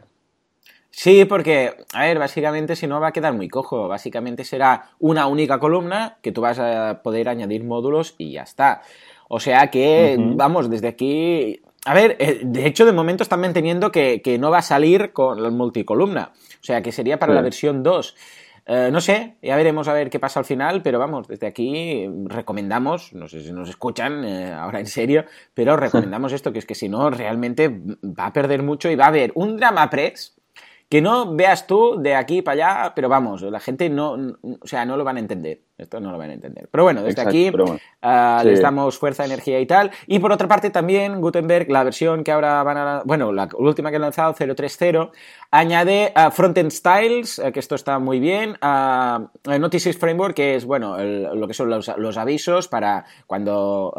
Sí, 0.90 1.25
porque, 1.25 1.74
a 1.94 2.04
ver, 2.04 2.20
básicamente 2.20 2.75
si 2.75 2.88
no 2.88 3.00
va 3.00 3.10
a 3.10 3.13
quedar 3.13 3.34
muy 3.34 3.48
cojo. 3.48 3.88
Básicamente 3.88 4.44
será 4.44 4.90
una 5.00 5.28
única 5.28 5.60
columna 5.60 6.18
que 6.22 6.32
tú 6.32 6.42
vas 6.42 6.60
a 6.60 7.01
poder 7.04 7.30
añadir 7.30 7.63
módulos 7.63 8.16
y 8.18 8.34
ya 8.34 8.44
está. 8.44 8.82
O 9.30 9.40
sea 9.40 9.68
que, 9.68 10.18
vamos, 10.18 10.70
desde 10.70 10.90
aquí 10.90 11.62
a 11.85 11.93
ver, 11.95 12.15
eh, 12.19 12.41
de 12.43 12.67
hecho, 12.67 12.85
de 12.85 12.91
momento 12.91 13.23
están 13.23 13.41
manteniendo 13.41 13.91
que, 13.91 14.38
no 14.39 14.51
va 14.51 14.59
a 14.59 14.63
salir 14.63 15.13
con 15.13 15.41
la 15.41 15.50
multicolumna. 15.50 16.31
O 16.35 16.63
sea, 16.63 16.81
que 16.81 16.91
sería 16.91 17.17
para 17.17 17.33
la 17.33 17.41
versión 17.41 17.81
2. 17.81 18.15
Eh, 18.67 18.89
no 18.91 19.01
sé, 19.01 19.38
ya 19.41 19.55
veremos 19.55 19.88
a 19.88 19.93
ver 19.93 20.11
qué 20.11 20.19
pasa 20.19 20.39
al 20.39 20.45
final, 20.45 20.83
pero 20.83 21.00
vamos, 21.00 21.27
desde 21.27 21.47
aquí 21.47 22.07
recomendamos, 22.25 23.11
no 23.13 23.27
sé 23.27 23.41
si 23.41 23.51
nos 23.51 23.67
escuchan 23.67 24.23
eh, 24.23 24.53
ahora 24.53 24.79
en 24.79 24.85
serio, 24.85 25.25
pero 25.55 25.75
recomendamos 25.75 26.31
esto, 26.33 26.53
que 26.53 26.59
es 26.59 26.67
que 26.67 26.75
si 26.75 26.88
no, 26.88 27.09
realmente 27.09 27.69
va 27.69 28.27
a 28.27 28.33
perder 28.33 28.61
mucho 28.61 28.91
y 28.91 28.95
va 28.95 29.05
a 29.05 29.07
haber 29.07 29.31
un 29.33 29.57
drama 29.57 29.89
press 29.89 30.39
que 30.88 31.01
no 31.01 31.35
veas 31.35 31.65
tú 31.65 31.95
de 32.00 32.13
aquí 32.13 32.43
para 32.43 32.83
allá, 32.83 32.93
pero 32.93 33.09
vamos, 33.09 33.41
la 33.41 33.59
gente 33.59 33.89
no, 33.89 34.17
o 34.59 34.67
sea, 34.67 34.85
no 34.85 34.95
lo 34.97 35.03
van 35.03 35.17
a 35.17 35.21
entender. 35.21 35.61
Esto 35.78 36.00
no 36.00 36.12
lo 36.12 36.18
van 36.18 36.30
a 36.30 36.34
entender. 36.34 36.70
Pero 36.72 36.84
bueno, 36.84 37.01
desde 37.01 37.22
aquí 37.22 37.51
ah, 38.01 38.42
les 38.46 38.62
damos 38.62 38.98
fuerza, 38.98 39.25
energía 39.25 39.60
y 39.60 39.66
tal. 39.66 39.92
Y 40.06 40.20
por 40.20 40.32
otra 40.32 40.48
parte 40.48 40.70
también 40.70 41.20
Gutenberg, 41.22 41.70
la 41.70 41.84
versión 41.84 42.24
que 42.24 42.32
ahora 42.32 42.62
van 42.63 42.78
a... 42.78 43.01
Bueno, 43.04 43.32
la 43.32 43.50
última 43.58 43.90
que 43.90 43.96
han 43.96 44.04
lanzado, 44.04 44.34
030, 44.34 45.10
añade 45.50 46.13
uh, 46.16 46.30
Frontend 46.30 46.72
Styles, 46.72 47.40
eh, 47.40 47.51
que 47.51 47.60
esto 47.60 47.75
está 47.75 47.98
muy 48.00 48.20
bien. 48.20 48.57
Notices 48.62 49.98
Framework, 49.98 50.36
que 50.36 50.55
es, 50.55 50.66
bueno, 50.66 50.98
lo 51.00 51.48
que 51.48 51.53
son 51.53 51.70
los, 51.70 52.18
avisos 52.18 52.68
para 52.68 53.05
cuando 53.25 53.94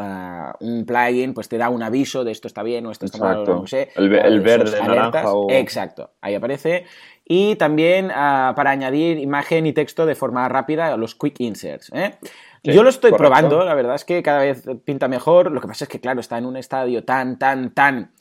un 0.61 0.85
plugin 0.87 1.35
pues 1.35 1.49
te 1.49 1.59
da 1.59 1.69
un 1.69 1.83
aviso 1.83 2.25
de 2.25 2.33
esto 2.33 2.47
está 2.47 2.63
bien 2.63 2.87
o 2.87 2.93
esto 2.93 3.07
está 3.07 3.19
mal, 3.19 3.45
no 3.45 3.67
sé. 3.67 3.91
El, 3.97 4.15
el 4.15 4.41
verde, 4.41 4.81
naranja 4.81 5.25
Exacto, 5.51 6.11
ahí 6.21 6.35
aparece 6.35 6.85
y 7.35 7.57
también 7.57 8.11
ah, 8.14 8.53
para 8.55 8.73
añadir 8.73 9.16
imagen 9.16 9.64
y 9.64 9.73
texto 9.73 10.05
de 10.05 10.14
forma 10.14 10.47
rápida 10.51 10.95
los 10.99 11.14
quick 11.14 11.40
inserts. 11.40 11.90
¿eh? 11.95 12.16
Yo 12.62 12.83
lo 12.83 12.90
estoy 12.90 13.11
probando, 13.12 13.64
la 13.64 13.75
verdad 13.75 13.95
es 13.95 14.05
que 14.05 14.23
cada 14.23 14.40
vez 14.40 14.66
pinta 14.85 15.09
mejor. 15.09 15.51
Lo 15.51 15.59
que 15.59 15.66
pasa 15.66 15.87
es 15.87 15.88
que, 15.88 15.99
claro, 15.99 16.21
está 16.21 16.37
en 16.37 16.45
un 16.45 16.59
estadio 16.59 17.05
tan, 17.05 17.38
tan, 17.38 17.71
tan 17.71 18.12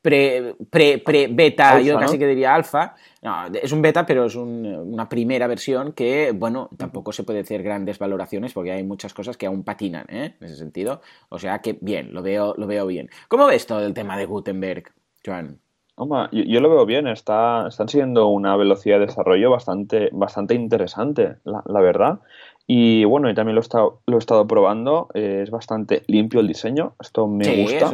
pre, 0.00 0.54
pre, 0.70 0.98
pre 0.98 1.26
beta, 1.26 1.80
yo 1.80 1.98
casi 1.98 2.16
que 2.16 2.28
diría 2.28 2.54
alfa. 2.54 2.94
es 3.60 3.72
un 3.72 3.82
beta, 3.82 4.06
pero 4.06 4.26
es 4.26 4.36
una 4.36 5.08
primera 5.08 5.48
versión 5.48 5.92
que, 5.92 6.30
bueno, 6.32 6.70
tampoco 6.76 7.10
se 7.10 7.24
puede 7.24 7.40
hacer 7.40 7.64
grandes 7.64 7.98
valoraciones 7.98 8.52
porque 8.52 8.70
hay 8.70 8.84
muchas 8.84 9.12
cosas 9.12 9.36
que 9.36 9.46
aún 9.46 9.64
patinan, 9.64 10.06
¿eh? 10.10 10.36
En 10.38 10.46
ese 10.46 10.54
sentido. 10.54 11.00
O 11.28 11.40
sea 11.40 11.58
que, 11.58 11.76
bien, 11.80 12.14
lo 12.14 12.22
veo, 12.22 12.54
lo 12.56 12.68
veo 12.68 12.86
bien. 12.86 13.10
¿Cómo 13.26 13.46
ves 13.46 13.66
todo 13.66 13.84
el 13.84 13.94
tema 13.94 14.16
de 14.16 14.26
Gutenberg, 14.26 14.92
Joan? 15.26 15.58
Yo, 16.32 16.60
lo 16.60 16.70
veo 16.70 16.86
bien, 16.86 17.06
está, 17.06 17.66
están 17.68 17.88
siguiendo 17.88 18.28
una 18.28 18.56
velocidad 18.56 18.98
de 18.98 19.06
desarrollo 19.06 19.50
bastante, 19.50 20.08
bastante 20.12 20.54
interesante, 20.54 21.36
la, 21.44 21.80
verdad. 21.80 22.20
Y 22.66 23.04
bueno, 23.04 23.28
y 23.28 23.34
también 23.34 23.56
lo 23.56 23.60
he 23.60 23.62
estado, 23.62 24.00
lo 24.06 24.16
he 24.16 24.18
estado 24.18 24.46
probando, 24.46 25.08
eh, 25.12 25.40
es 25.42 25.50
bastante 25.50 26.02
limpio 26.06 26.40
el 26.40 26.46
diseño, 26.46 26.94
esto 27.00 27.26
me 27.26 27.62
gusta. 27.62 27.90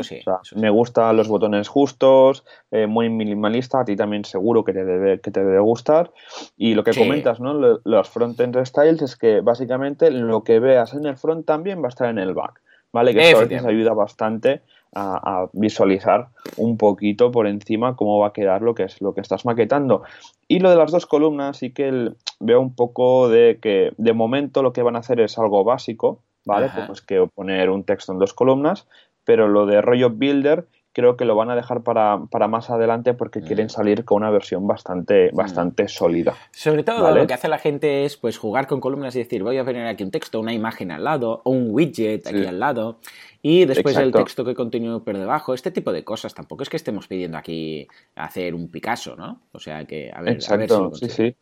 Me 0.55 0.71
gustan 0.71 1.17
los 1.17 1.29
botones 1.29 1.69
justos, 1.69 2.45
eh, 2.71 2.87
muy 2.87 3.09
minimalista, 3.09 3.81
a 3.81 3.85
ti 3.85 3.97
también 3.97 4.25
seguro 4.25 4.65
que 4.65 4.73
te 4.73 4.85
debe, 4.85 5.21
que 5.21 5.31
te 5.31 5.43
debe 5.43 5.61
gustar. 5.61 6.13
Y 6.57 6.75
lo 6.75 6.85
que 6.85 6.93
comentas, 6.93 7.41
¿no? 7.41 7.55
Los 7.85 8.09
front-end 8.09 8.63
styles 8.67 9.03
es 9.03 9.17
que 9.17 9.41
básicamente 9.41 10.11
lo 10.11 10.45
que 10.45 10.61
veas 10.61 10.93
en 10.93 11.07
el 11.07 11.17
front 11.17 11.47
también 11.47 11.81
va 11.83 11.87
a 11.87 11.89
estar 11.89 12.11
en 12.11 12.19
el 12.19 12.35
back, 12.35 12.61
¿vale? 12.93 13.15
Que 13.15 13.31
esto 13.31 13.39
a 13.39 13.45
veces 13.45 13.65
ayuda 13.65 13.95
bastante 13.95 14.61
a, 14.97 15.49
visualizar 15.53 16.29
un 16.57 16.79
poquito 16.79 17.31
por 17.31 17.47
encima 17.47 17.97
cómo 17.97 18.19
va 18.19 18.29
a 18.29 18.33
quedar 18.33 18.63
lo 18.63 18.75
que 18.75 18.85
es 18.85 19.01
lo 19.01 19.15
que 19.15 19.21
estás 19.21 19.45
maquetando. 19.45 20.03
Y 20.49 20.61
lo 20.61 20.71
de 20.71 20.77
las 20.77 20.91
dos 20.91 21.07
columnas 21.07 21.59
sí 21.59 21.71
que 21.71 22.13
veo 22.41 22.61
un 22.61 22.75
poco 22.75 23.29
de 23.29 23.59
que 23.61 23.93
de 23.99 24.13
momento 24.13 24.63
lo 24.63 24.73
que 24.73 24.83
van 24.83 24.97
a 24.97 25.01
hacer 25.01 25.21
es 25.21 25.39
algo 25.39 25.65
básico, 25.65 26.23
¿vale? 26.45 26.71
Pues 26.87 27.03
que 27.03 27.27
poner 27.35 27.71
un 27.71 27.85
texto 27.85 28.13
en 28.13 28.19
dos 28.19 28.33
columnas, 28.33 28.87
pero 29.25 29.49
lo 29.49 29.67
de 29.67 29.83
rollo 29.83 30.11
builder 30.11 30.67
creo 30.97 31.19
que 31.19 31.27
lo 31.27 31.37
van 31.37 31.51
a 31.51 31.55
dejar 31.55 31.83
para, 31.83 32.17
más 32.49 32.71
adelante 32.71 33.13
porque 33.13 33.43
quieren 33.43 33.69
salir 33.69 34.07
con 34.07 34.23
una 34.23 34.31
versión 34.31 34.67
bastante, 34.67 35.29
bastante 35.35 35.89
sólida. 35.89 36.35
Sobre 36.53 36.85
todo 36.85 37.15
lo 37.15 37.27
que 37.27 37.35
hace 37.35 37.49
la 37.49 37.59
gente 37.59 38.07
es 38.07 38.17
pues 38.17 38.39
jugar 38.39 38.67
con 38.67 38.81
columnas 38.81 39.15
y 39.15 39.19
decir 39.19 39.43
voy 39.43 39.59
a 39.59 39.65
poner 39.67 39.87
aquí 39.87 40.05
un 40.05 40.11
texto, 40.11 40.41
una 40.41 40.55
imagen 40.55 40.91
al 40.91 41.05
lado 41.05 41.43
o 41.45 41.51
un 41.51 41.69
widget 41.71 42.27
aquí 42.27 42.47
al 42.47 42.59
lado 42.59 42.97
y 43.43 43.65
después 43.65 43.97
el 43.97 44.13
texto 44.13 44.45
que 44.45 44.55
continúe 44.55 45.03
por 45.03 45.17
debajo, 45.17 45.55
este 45.55 45.71
tipo 45.71 45.93
de 45.93 46.05
cosas. 46.05 46.35
Tampoco 46.35 46.63
es 46.63 46.69
que 46.69 46.77
estemos 46.77 47.07
pidiendo 47.07 47.39
aquí 47.39 47.87
hacer 48.15 48.55
un 48.55 48.71
Picasso, 48.71 49.17
¿no? 49.17 49.43
O 49.53 49.59
sea 49.59 49.85
que, 49.85 50.11
a 50.15 50.21
ver, 50.21 50.35
Exacto, 50.35 50.93
sí, 50.95 51.09
sí. 51.09 51.37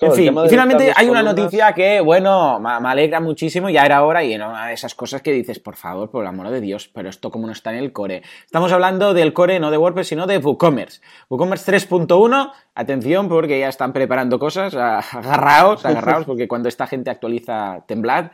En 0.00 0.12
fin, 0.12 0.36
y 0.44 0.48
finalmente 0.48 0.92
hay 0.94 1.08
una 1.08 1.22
noticia 1.22 1.72
que, 1.72 2.00
bueno, 2.00 2.60
me, 2.60 2.70
alegra 2.70 3.18
muchísimo, 3.20 3.70
ya 3.70 3.86
era 3.86 4.04
hora 4.04 4.22
y 4.22 4.34
era 4.34 4.48
una 4.48 4.66
de 4.66 4.74
esas 4.74 4.94
cosas 4.94 5.22
que 5.22 5.32
dices, 5.32 5.58
por 5.58 5.76
favor, 5.76 6.10
por 6.10 6.22
el 6.22 6.28
amor 6.28 6.50
de 6.50 6.60
Dios, 6.60 6.90
pero 6.92 7.08
esto 7.08 7.30
como 7.30 7.46
no 7.46 7.52
está 7.52 7.72
en 7.72 7.78
el 7.78 7.92
core. 7.92 8.22
Estamos 8.44 8.72
hablando 8.72 9.14
del 9.14 9.32
core 9.32 9.58
no 9.58 9.70
de 9.70 9.78
WordPress, 9.78 10.08
sino 10.08 10.26
de 10.26 10.36
WooCommerce. 10.36 11.00
WooCommerce 11.30 11.72
3.1, 11.72 12.52
atención 12.74 13.28
porque 13.28 13.58
ya 13.58 13.68
están 13.68 13.94
preparando 13.94 14.38
cosas, 14.38 14.74
agarraos, 14.74 15.86
agarraos, 15.86 16.26
porque 16.26 16.46
cuando 16.46 16.68
esta 16.68 16.86
gente 16.86 17.10
actualiza 17.10 17.84
temblad. 17.86 18.32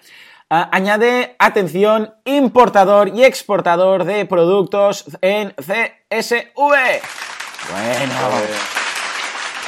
Añade, 0.53 1.35
atención, 1.38 2.15
importador 2.27 3.09
y 3.09 3.25
exportador 3.25 4.05
de 4.05 4.27
productos 4.27 5.07
en 5.23 5.55
CSV. 5.57 6.75
Bueno, 7.71 8.15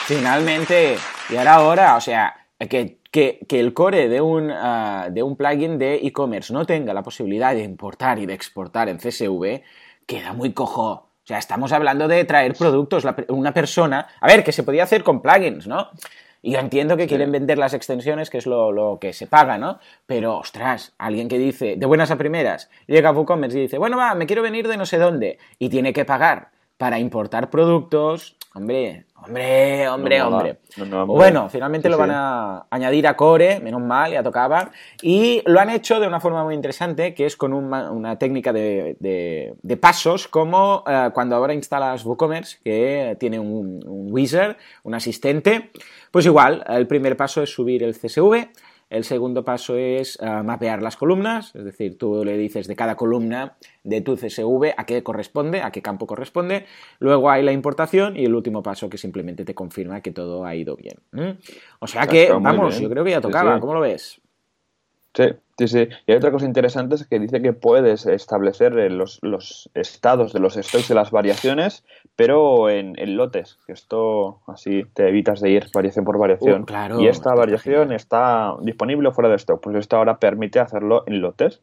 finalmente, 0.06 0.98
y 1.30 1.36
ahora 1.36 1.54
ahora, 1.54 1.96
o 1.96 2.00
sea, 2.02 2.34
que, 2.68 2.98
que, 3.10 3.46
el 3.48 3.72
core 3.72 4.08
de 4.08 4.20
un, 4.20 4.50
ah, 4.50 5.08
de 5.10 5.22
un 5.22 5.36
plugin 5.36 5.78
de 5.78 5.94
e-commerce 6.06 6.52
no 6.52 6.66
tenga 6.66 6.92
la 6.92 7.02
posibilidad 7.02 7.54
de 7.54 7.62
importar 7.62 8.18
y 8.18 8.26
de 8.26 8.34
exportar 8.34 8.90
en 8.90 8.98
CSV, 8.98 9.62
queda 10.06 10.34
muy 10.34 10.52
cojo. 10.52 10.90
O 10.90 11.26
sea, 11.26 11.38
estamos 11.38 11.72
hablando 11.72 12.08
de 12.08 12.26
traer 12.26 12.54
productos, 12.54 13.04
una 13.28 13.54
persona, 13.54 14.06
a 14.20 14.26
ver, 14.26 14.44
que 14.44 14.52
se 14.52 14.62
podía 14.62 14.82
hacer 14.82 15.02
con 15.02 15.22
plugins, 15.22 15.66
¿no? 15.66 15.88
Y 16.46 16.52
yo 16.52 16.58
entiendo 16.58 16.98
que 16.98 17.06
quieren 17.06 17.32
vender 17.32 17.56
las 17.56 17.72
extensiones, 17.72 18.28
que 18.28 18.36
es 18.36 18.44
lo, 18.44 18.98
que 19.00 19.14
se 19.14 19.26
paga, 19.26 19.56
¿no? 19.56 19.78
Pero, 20.04 20.36
ostras, 20.36 20.92
alguien 20.98 21.26
que 21.26 21.38
dice, 21.38 21.76
de 21.78 21.86
buenas 21.86 22.10
a 22.10 22.18
primeras, 22.18 22.68
llega 22.86 23.08
a 23.08 23.12
WooCommerce 23.12 23.58
y 23.58 23.62
dice, 23.62 23.78
bueno, 23.78 23.96
va, 23.96 24.14
me 24.14 24.26
quiero 24.26 24.42
venir 24.42 24.68
de 24.68 24.76
no 24.76 24.84
sé 24.84 24.98
dónde, 24.98 25.38
y 25.58 25.70
tiene 25.70 25.94
que 25.94 26.04
pagar 26.04 26.50
para 26.76 26.98
importar 26.98 27.48
productos, 27.48 28.36
hombre, 28.54 29.06
hombre, 29.14 29.88
hombre, 29.88 30.20
hombre. 30.20 30.58
bueno, 31.06 31.48
finalmente 31.48 31.88
lo 31.88 31.96
van 31.96 32.10
a 32.10 32.66
añadir 32.68 33.06
a 33.06 33.16
Core, 33.16 33.60
menos 33.60 33.80
mal, 33.80 34.12
ya 34.12 34.22
tocaba, 34.22 34.70
y 35.00 35.42
lo 35.46 35.60
han 35.60 35.70
hecho 35.70 35.98
de 35.98 36.06
una 36.06 36.20
forma 36.20 36.44
muy 36.44 36.54
interesante, 36.54 37.14
que 37.14 37.24
es 37.24 37.38
con 37.38 37.54
una, 37.54 38.18
técnica 38.18 38.52
de, 38.52 39.56
pasos, 39.80 40.28
como 40.28 40.84
eh, 40.86 41.08
cuando 41.14 41.36
ahora 41.36 41.54
instalas 41.54 42.04
WooCommerce, 42.04 42.58
que 42.62 43.16
tiene 43.18 43.38
un, 43.38 43.82
un 43.86 44.12
wizard, 44.12 44.56
un 44.82 44.94
asistente, 44.94 45.70
pues 46.14 46.26
igual, 46.26 46.62
el 46.68 46.86
primer 46.86 47.16
paso 47.16 47.42
es 47.42 47.50
subir 47.50 47.82
el 47.82 47.92
CSV, 47.92 48.46
el 48.88 49.02
segundo 49.02 49.44
paso 49.44 49.76
es 49.76 50.16
eh, 50.22 50.42
mapear 50.44 50.80
las 50.80 50.96
columnas, 50.96 51.52
es 51.56 51.64
decir, 51.64 51.98
tú 51.98 52.24
le 52.24 52.38
dices 52.38 52.68
de 52.68 52.76
cada 52.76 52.94
columna 52.94 53.56
de 53.82 54.00
tu 54.00 54.14
CSV 54.14 54.74
a 54.76 54.86
qué 54.86 55.02
corresponde, 55.02 55.60
a 55.60 55.72
qué 55.72 55.82
campo 55.82 56.06
corresponde. 56.06 56.66
Luego 57.00 57.32
hay 57.32 57.42
la 57.42 57.50
importación 57.50 58.16
y 58.16 58.26
el 58.26 58.34
último 58.36 58.62
paso 58.62 58.88
que 58.88 58.96
simplemente 58.96 59.44
te 59.44 59.56
confirma 59.56 60.02
que 60.02 60.12
todo 60.12 60.44
ha 60.44 60.54
ido 60.54 60.76
bien. 60.76 61.40
O 61.80 61.88
sea 61.88 62.06
que, 62.06 62.30
vamos, 62.30 62.78
yo 62.78 62.88
creo 62.88 63.02
que 63.02 63.10
ya 63.10 63.20
tocaba. 63.20 63.58
¿Cómo 63.58 63.74
lo 63.74 63.80
ves? 63.80 64.20
Sí, 65.14 65.24
sí, 65.58 65.68
sí. 65.68 65.88
Y 66.06 66.12
hay 66.12 66.18
otra 66.18 66.32
cosa 66.32 66.44
interesante 66.44 66.96
es 66.96 67.06
que 67.06 67.20
dice 67.20 67.40
que 67.40 67.52
puedes 67.52 68.04
establecer 68.06 68.72
los, 68.90 69.20
estados 69.74 70.32
de 70.32 70.40
los 70.40 70.54
stocks 70.54 70.88
de 70.88 70.94
las 70.96 71.12
variaciones, 71.12 71.84
pero 72.16 72.68
en, 72.68 72.94
lotes, 73.16 73.58
que 73.66 73.72
esto 73.72 74.40
así 74.48 74.82
te 74.92 75.08
evitas 75.08 75.40
de 75.40 75.50
ir 75.50 75.66
variación 75.72 76.04
por 76.04 76.18
variación. 76.18 76.66
Uh, 76.68 77.00
y 77.00 77.06
esta 77.06 77.32
variación 77.34 77.92
está 77.92 78.54
disponible 78.62 79.12
fuera 79.12 79.30
de 79.30 79.36
stock, 79.36 79.60
pues 79.62 79.76
esto 79.76 79.96
ahora 79.96 80.18
permite 80.18 80.58
hacerlo 80.58 81.04
en 81.06 81.20
lotes, 81.20 81.60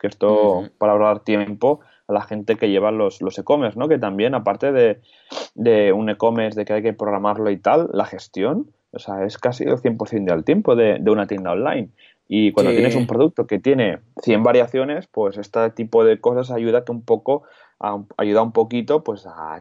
que 0.00 0.08
esto 0.08 0.68
para 0.78 0.92
ahorrar 0.92 1.20
tiempo 1.20 1.80
a 2.08 2.12
la 2.12 2.22
gente 2.22 2.56
que 2.56 2.68
lleva 2.68 2.90
los, 2.90 3.22
los 3.22 3.38
e-commerce, 3.38 3.78
¿no? 3.78 3.86
Que 3.86 3.98
también, 3.98 4.34
aparte 4.34 4.72
de, 4.72 5.92
un 5.92 6.08
e-commerce 6.08 6.58
de 6.58 6.64
que 6.64 6.72
hay 6.72 6.82
que 6.82 6.94
programarlo 6.94 7.50
y 7.50 7.58
tal, 7.58 7.90
la 7.92 8.06
gestión, 8.06 8.70
o 8.90 8.98
sea, 8.98 9.24
es 9.24 9.36
casi 9.38 9.64
el 9.64 9.76
100% 9.76 10.24
del 10.24 10.44
tiempo 10.44 10.74
de, 10.74 10.98
de 10.98 11.10
una 11.10 11.26
tienda 11.26 11.52
online. 11.52 11.90
Y 12.28 12.52
cuando 12.52 12.72
tienes 12.72 12.94
un 12.94 13.06
producto 13.06 13.46
que 13.46 13.58
tiene 13.58 14.00
100 14.22 14.42
variaciones, 14.42 15.06
pues 15.06 15.38
este 15.38 15.70
tipo 15.70 16.04
de 16.04 16.20
cosas 16.20 16.50
ayuda 16.50 16.84
que 16.84 16.92
un 16.92 17.02
poco, 17.02 17.44
ayuda 18.18 18.42
un 18.42 18.52
poquito 18.52 19.02
pues 19.02 19.26
a, 19.26 19.58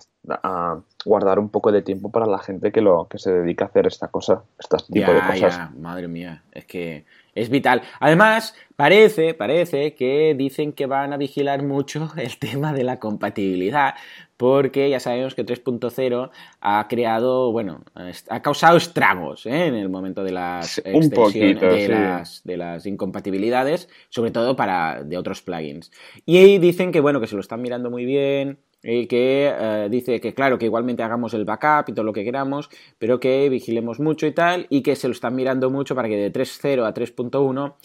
guardar 1.06 1.40
un 1.40 1.50
poco 1.50 1.72
de 1.72 1.82
tiempo 1.82 2.12
para 2.12 2.26
la 2.26 2.40
gente 2.40 2.72
que 2.72 2.82
lo 2.82 3.08
que 3.10 3.18
se 3.18 3.32
dedica 3.32 3.66
a 3.66 3.68
hacer 3.70 3.88
esta 3.88 4.10
cosa, 4.10 4.44
este 4.60 4.78
tipo 4.92 5.12
de 5.12 5.22
cosas. 5.22 5.74
madre 5.76 6.08
mía, 6.08 6.44
es 6.52 6.66
que 6.66 7.06
es 7.34 7.50
vital. 7.50 7.82
Además, 8.00 8.56
parece, 8.76 9.34
parece 9.34 9.94
que 9.94 10.36
dicen 10.36 10.74
que 10.74 10.88
van 10.88 11.14
a 11.14 11.18
vigilar 11.18 11.64
mucho 11.64 12.12
el 12.18 12.38
tema 12.38 12.74
de 12.74 12.84
la 12.84 13.00
compatibilidad, 13.00 13.96
porque 14.38 14.90
ya 14.90 15.00
sabemos 15.00 15.34
que 15.34 15.46
3.0 15.46 16.30
ha 16.62 16.88
creado, 16.88 17.52
bueno, 17.52 17.84
ha 18.30 18.42
causado 18.42 18.78
estragos 18.78 19.46
¿eh? 19.46 19.66
en 19.68 19.76
el 19.76 19.90
momento 19.90 20.24
de 20.24 20.32
las 20.32 20.82
de, 20.84 21.88
las, 21.90 22.44
de 22.44 22.58
las 22.58 22.86
incompatibilidades, 22.86 23.90
sobre 24.10 24.32
todo 24.32 24.56
para 24.56 25.04
de 25.04 25.18
otros 25.18 25.42
plugins. 25.42 25.92
Y 26.26 26.60
dicen 26.60 26.92
que, 26.92 27.00
bueno, 27.00 27.20
que 27.20 27.28
se 27.28 27.36
lo 27.36 27.42
están 27.42 27.62
mirando 27.62 27.90
muy 27.90 28.06
bien, 28.06 28.60
y 28.84 29.08
que 29.08 29.54
eh, 29.54 29.88
dice 29.90 30.20
que 30.20 30.34
claro, 30.34 30.58
que 30.58 30.66
igualmente 30.66 31.04
hagamos 31.04 31.34
el 31.34 31.46
backup 31.46 31.90
y 31.90 31.94
todo 31.94 32.06
lo 32.06 32.14
que 32.14 32.24
queramos, 32.24 32.70
pero 32.98 33.20
que 33.20 33.50
vigilemos 33.50 34.00
mucho 34.00 34.28
y 34.28 34.32
tal, 34.32 34.68
y 34.70 34.82
que 34.82 34.96
se 34.96 35.08
lo 35.08 35.14
están 35.14 35.36
mirando 35.36 35.70
mucho 35.70 35.96
para 35.96 36.08
que 36.08 36.18
de 36.18 36.32
3.0 36.32 36.86
a 36.86 36.94
3.1 36.94 37.76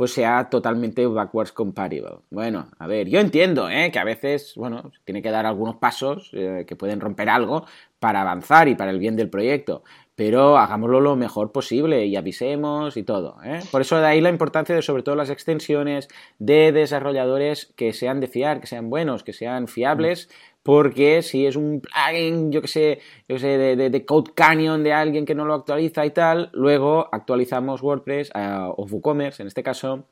pues 0.00 0.12
sea 0.14 0.48
totalmente 0.48 1.06
backwards 1.06 1.52
compatible. 1.52 2.20
Bueno, 2.30 2.70
a 2.78 2.86
ver, 2.86 3.10
yo 3.10 3.20
entiendo 3.20 3.68
¿eh? 3.68 3.90
que 3.92 3.98
a 3.98 4.04
veces, 4.04 4.54
bueno, 4.56 4.90
tiene 5.04 5.20
que 5.20 5.30
dar 5.30 5.44
algunos 5.44 5.76
pasos 5.76 6.30
eh, 6.32 6.64
que 6.66 6.74
pueden 6.74 7.00
romper 7.00 7.28
algo 7.28 7.66
para 7.98 8.22
avanzar 8.22 8.68
y 8.68 8.74
para 8.76 8.92
el 8.92 8.98
bien 8.98 9.14
del 9.14 9.28
proyecto, 9.28 9.84
pero 10.20 10.58
hagámoslo 10.58 11.00
lo 11.00 11.16
mejor 11.16 11.50
posible 11.50 12.04
y 12.04 12.14
avisemos 12.14 12.98
y 12.98 13.04
todo. 13.04 13.38
¿eh? 13.42 13.60
Por 13.70 13.80
eso 13.80 13.96
de 13.96 14.06
ahí 14.06 14.20
la 14.20 14.28
importancia 14.28 14.74
de 14.74 14.82
sobre 14.82 15.02
todo 15.02 15.14
las 15.14 15.30
extensiones 15.30 16.08
de 16.38 16.72
desarrolladores 16.72 17.72
que 17.74 17.94
sean 17.94 18.20
de 18.20 18.26
fiar, 18.26 18.60
que 18.60 18.66
sean 18.66 18.90
buenos, 18.90 19.24
que 19.24 19.32
sean 19.32 19.66
fiables, 19.66 20.28
porque 20.62 21.22
si 21.22 21.46
es 21.46 21.56
un 21.56 21.80
plugin, 21.80 22.52
yo 22.52 22.60
que 22.60 22.68
sé, 22.68 23.00
yo 23.30 23.38
sé 23.38 23.56
de, 23.56 23.88
de, 23.88 24.04
Code 24.04 24.32
Canyon 24.34 24.82
de 24.82 24.92
alguien 24.92 25.24
que 25.24 25.34
no 25.34 25.46
lo 25.46 25.54
actualiza 25.54 26.04
y 26.04 26.10
tal, 26.10 26.50
luego 26.52 27.08
actualizamos 27.10 27.80
WordPress 27.80 28.30
eh, 28.34 28.58
o 28.76 28.84
WooCommerce 28.84 29.40
en 29.42 29.46
este 29.46 29.62
caso 29.62 30.04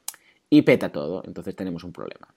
y 0.49 0.62
peta 0.62 0.88
todo, 0.88 1.23
entonces 1.27 1.55
tenemos 1.55 1.85
un 1.85 1.92
problema. 1.92 2.29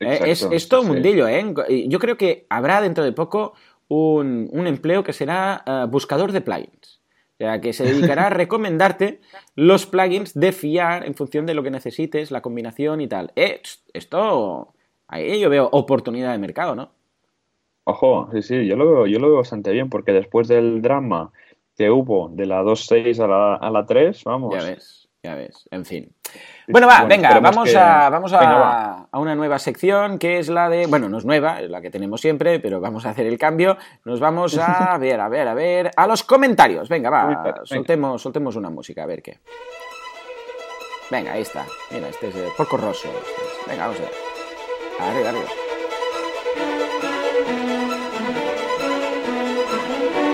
Eh, 0.00 0.18
es, 0.26 0.42
es, 0.50 0.68
todo 0.68 0.80
un 0.80 0.88
mundillo, 0.88 1.28
¿eh? 1.28 1.44
Yo 1.86 2.00
creo 2.00 2.16
que 2.16 2.44
habrá 2.48 2.80
dentro 2.80 3.04
de 3.04 3.12
poco 3.12 3.52
un, 3.88 4.66
empleo 4.66 5.02
que 5.02 5.12
será 5.12 5.62
eh, 5.66 5.86
buscador 5.88 6.32
de 6.32 6.40
plugins. 6.40 7.00
O 7.34 7.36
sea, 7.38 7.60
que 7.60 7.72
se 7.72 7.84
dedicará 7.84 8.26
a 8.26 8.30
recomendarte 8.30 9.20
los 9.54 9.86
plugins 9.86 10.34
de 10.34 10.52
fiar 10.52 11.06
en 11.06 11.14
función 11.14 11.46
de 11.46 11.54
lo 11.54 11.62
que 11.62 11.70
necesites, 11.70 12.30
la 12.30 12.40
combinación 12.40 13.00
y 13.00 13.06
tal. 13.06 13.32
esto, 13.34 14.74
ahí 15.06 15.40
yo 15.40 15.48
veo 15.48 15.68
oportunidad 15.70 16.32
de 16.32 16.38
mercado, 16.38 16.74
¿no? 16.74 16.90
Ojo, 17.84 18.28
sí, 18.32 18.42
sí, 18.42 18.66
yo 18.66 18.76
lo 18.76 18.90
veo, 18.90 19.06
yo 19.06 19.18
lo 19.18 19.28
veo 19.28 19.36
bastante 19.38 19.72
bien, 19.72 19.88
porque 19.88 20.12
después 20.12 20.46
del 20.48 20.82
drama 20.82 21.30
que 21.76 21.90
hubo 21.90 22.28
de 22.28 22.44
la 22.44 22.62
2.6 22.62 23.18
a 23.24 23.26
la, 23.28 23.54
a 23.54 23.70
la 23.70 23.86
3, 23.86 24.24
vamos. 24.24 24.54
Ya 24.54 24.68
ves, 24.68 25.08
ya 25.22 25.34
ves, 25.36 25.68
en 25.70 25.84
fin. 25.84 26.12
Bueno, 26.70 26.86
va, 26.86 27.04
venga, 27.04 27.40
vamos, 27.40 27.74
a, 27.74 28.10
vamos 28.10 28.30
a, 28.34 29.06
una 29.12 29.34
nueva 29.34 29.58
sección 29.58 30.18
que 30.18 30.38
es 30.38 30.48
la 30.48 30.68
de, 30.68 30.86
bueno, 30.86 31.08
no 31.08 31.16
es 31.16 31.24
nueva, 31.24 31.62
es 31.62 31.70
la 31.70 31.80
que 31.80 31.90
tenemos 31.90 32.20
siempre, 32.20 32.60
pero 32.60 32.78
vamos 32.78 33.06
a 33.06 33.10
hacer 33.10 33.26
el 33.26 33.38
cambio. 33.38 33.78
Nos 34.04 34.20
vamos 34.20 34.58
a 34.58 34.98
ver, 35.00 35.18
a 35.18 35.28
ver, 35.28 35.48
a 35.48 35.54
ver, 35.54 35.90
a 35.96 36.06
los 36.06 36.22
comentarios. 36.24 36.90
Venga, 36.90 37.08
va, 37.08 37.62
soltemos, 37.64 38.20
soltemos 38.20 38.54
una 38.56 38.68
música, 38.68 39.04
a 39.04 39.06
ver 39.06 39.22
qué. 39.22 39.38
Venga, 41.10 41.32
ahí 41.32 41.42
está. 41.42 41.64
Mira, 41.90 42.08
este 42.08 42.28
es 42.28 42.36
el 42.36 42.50
porco 42.54 42.76
rosso. 42.76 43.08
Este 43.08 43.70
venga, 43.70 43.86
vamos 43.86 44.00
a 44.00 44.02
ver. 44.02 44.12
Arriba, 45.00 45.28
arriba. 45.30 45.48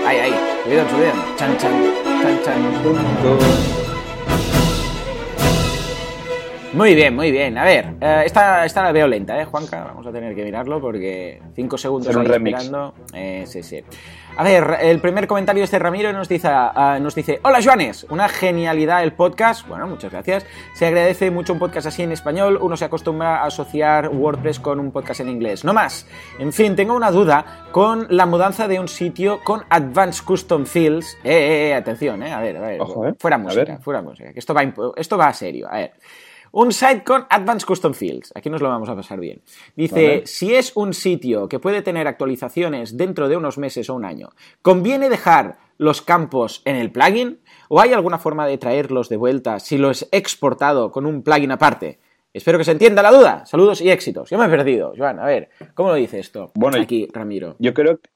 Ahí, 0.05 0.17
ahí. 0.17 0.35
Subidón, 0.65 0.89
subidón. 0.89 1.35
Chan, 1.37 1.57
chan. 1.57 1.93
Chan, 2.21 2.43
chan. 2.43 3.85
Muy 6.75 6.93
bien, 6.93 7.15
muy 7.15 7.31
bien. 7.31 7.57
A 7.57 7.63
ver, 7.63 7.95
eh, 8.01 8.23
esta, 8.25 8.65
esta 8.65 8.83
la 8.83 8.91
veo 8.91 9.07
lenta, 9.07 9.39
¿eh, 9.39 9.45
Juanca? 9.45 9.85
Vamos 9.85 10.05
a 10.07 10.11
tener 10.11 10.35
que 10.35 10.43
mirarlo 10.43 10.81
porque 10.81 11.41
cinco 11.55 11.77
segundos 11.77 12.13
ahí 12.13 12.25
esperando. 12.25 12.93
Eh, 13.13 13.45
sí, 13.47 13.63
sí. 13.63 13.81
A 14.35 14.43
ver, 14.43 14.79
el 14.81 14.99
primer 14.99 15.25
comentario 15.25 15.63
es 15.63 15.71
de 15.71 15.79
Ramiro 15.79 16.11
nos 16.11 16.27
dice, 16.27 16.49
ah, 16.51 16.99
nos 17.01 17.15
dice, 17.15 17.39
hola 17.43 17.59
Joanes, 17.63 18.05
una 18.09 18.27
genialidad 18.27 19.01
el 19.03 19.13
podcast, 19.13 19.65
bueno, 19.65 19.87
muchas 19.87 20.11
gracias, 20.11 20.45
se 20.73 20.85
agradece 20.85 21.31
mucho 21.31 21.53
un 21.53 21.59
podcast 21.59 21.87
así 21.87 22.03
en 22.03 22.11
español, 22.11 22.59
uno 22.61 22.75
se 22.75 22.83
acostumbra 22.83 23.37
a 23.37 23.45
asociar 23.45 24.09
WordPress 24.09 24.59
con 24.59 24.81
un 24.81 24.91
podcast 24.91 25.21
en 25.21 25.29
inglés, 25.29 25.63
no 25.63 25.73
más. 25.73 26.05
En 26.37 26.51
fin, 26.51 26.75
tengo 26.75 26.93
una 26.93 27.11
duda 27.11 27.69
con 27.71 28.07
la 28.09 28.25
mudanza 28.25 28.67
de 28.67 28.77
un 28.77 28.89
sitio 28.89 29.39
con 29.45 29.63
Advanced 29.69 30.25
Custom 30.25 30.65
Fields, 30.65 31.17
eh, 31.23 31.31
eh, 31.31 31.69
eh 31.69 31.73
atención, 31.73 32.21
eh, 32.21 32.33
a 32.33 32.41
ver, 32.41 32.57
a 32.57 32.61
ver, 32.61 32.81
fuera 33.17 33.37
música, 33.37 33.77
fuera 33.77 34.01
música, 34.01 34.33
que 34.33 34.39
esto 34.39 34.53
va, 34.53 34.63
esto 34.97 35.17
va 35.17 35.27
a 35.27 35.33
serio, 35.33 35.69
a 35.71 35.77
ver. 35.77 35.93
Un 36.57 36.71
site 36.71 37.03
con 37.03 37.25
Advanced 37.29 37.67
Custom 37.67 37.93
Fields. 37.93 38.31
Aquí 38.33 38.49
nos 38.49 38.61
lo 38.61 38.69
vamos 38.69 38.87
a 38.87 38.95
pasar 38.95 39.19
bien. 39.19 39.41
Dice, 39.75 40.23
si 40.25 40.55
es 40.55 40.71
un 40.77 40.93
sitio 40.93 41.49
que 41.49 41.59
puede 41.59 41.81
tener 41.81 42.07
actualizaciones 42.07 42.95
dentro 42.95 43.27
de 43.27 43.35
unos 43.35 43.57
meses 43.57 43.89
o 43.89 43.93
un 43.93 44.05
año, 44.05 44.29
¿conviene 44.61 45.09
dejar 45.09 45.57
los 45.77 46.01
campos 46.01 46.61
en 46.63 46.77
el 46.77 46.93
plugin? 46.93 47.41
¿O 47.67 47.81
hay 47.81 47.91
alguna 47.91 48.19
forma 48.19 48.47
de 48.47 48.57
traerlos 48.57 49.09
de 49.09 49.17
vuelta 49.17 49.59
si 49.59 49.77
lo 49.77 49.91
es 49.91 50.07
exportado 50.13 50.93
con 50.93 51.05
un 51.05 51.23
plugin 51.23 51.51
aparte? 51.51 51.99
Espero 52.33 52.57
que 52.57 52.63
se 52.63 52.71
entienda 52.71 53.03
la 53.03 53.11
duda. 53.11 53.45
Saludos 53.45 53.81
y 53.81 53.91
éxitos. 53.91 54.29
Yo 54.29 54.37
me 54.37 54.45
he 54.45 54.49
perdido, 54.49 54.93
Joan. 54.97 55.19
A 55.19 55.25
ver, 55.25 55.49
¿cómo 55.73 55.89
lo 55.89 55.95
dice 55.95 56.19
esto? 56.19 56.53
Bueno, 56.55 56.81
aquí, 56.81 57.09
Ramiro. 57.11 57.57
Yo 57.59 57.73
creo 57.73 57.97
que 57.97 58.09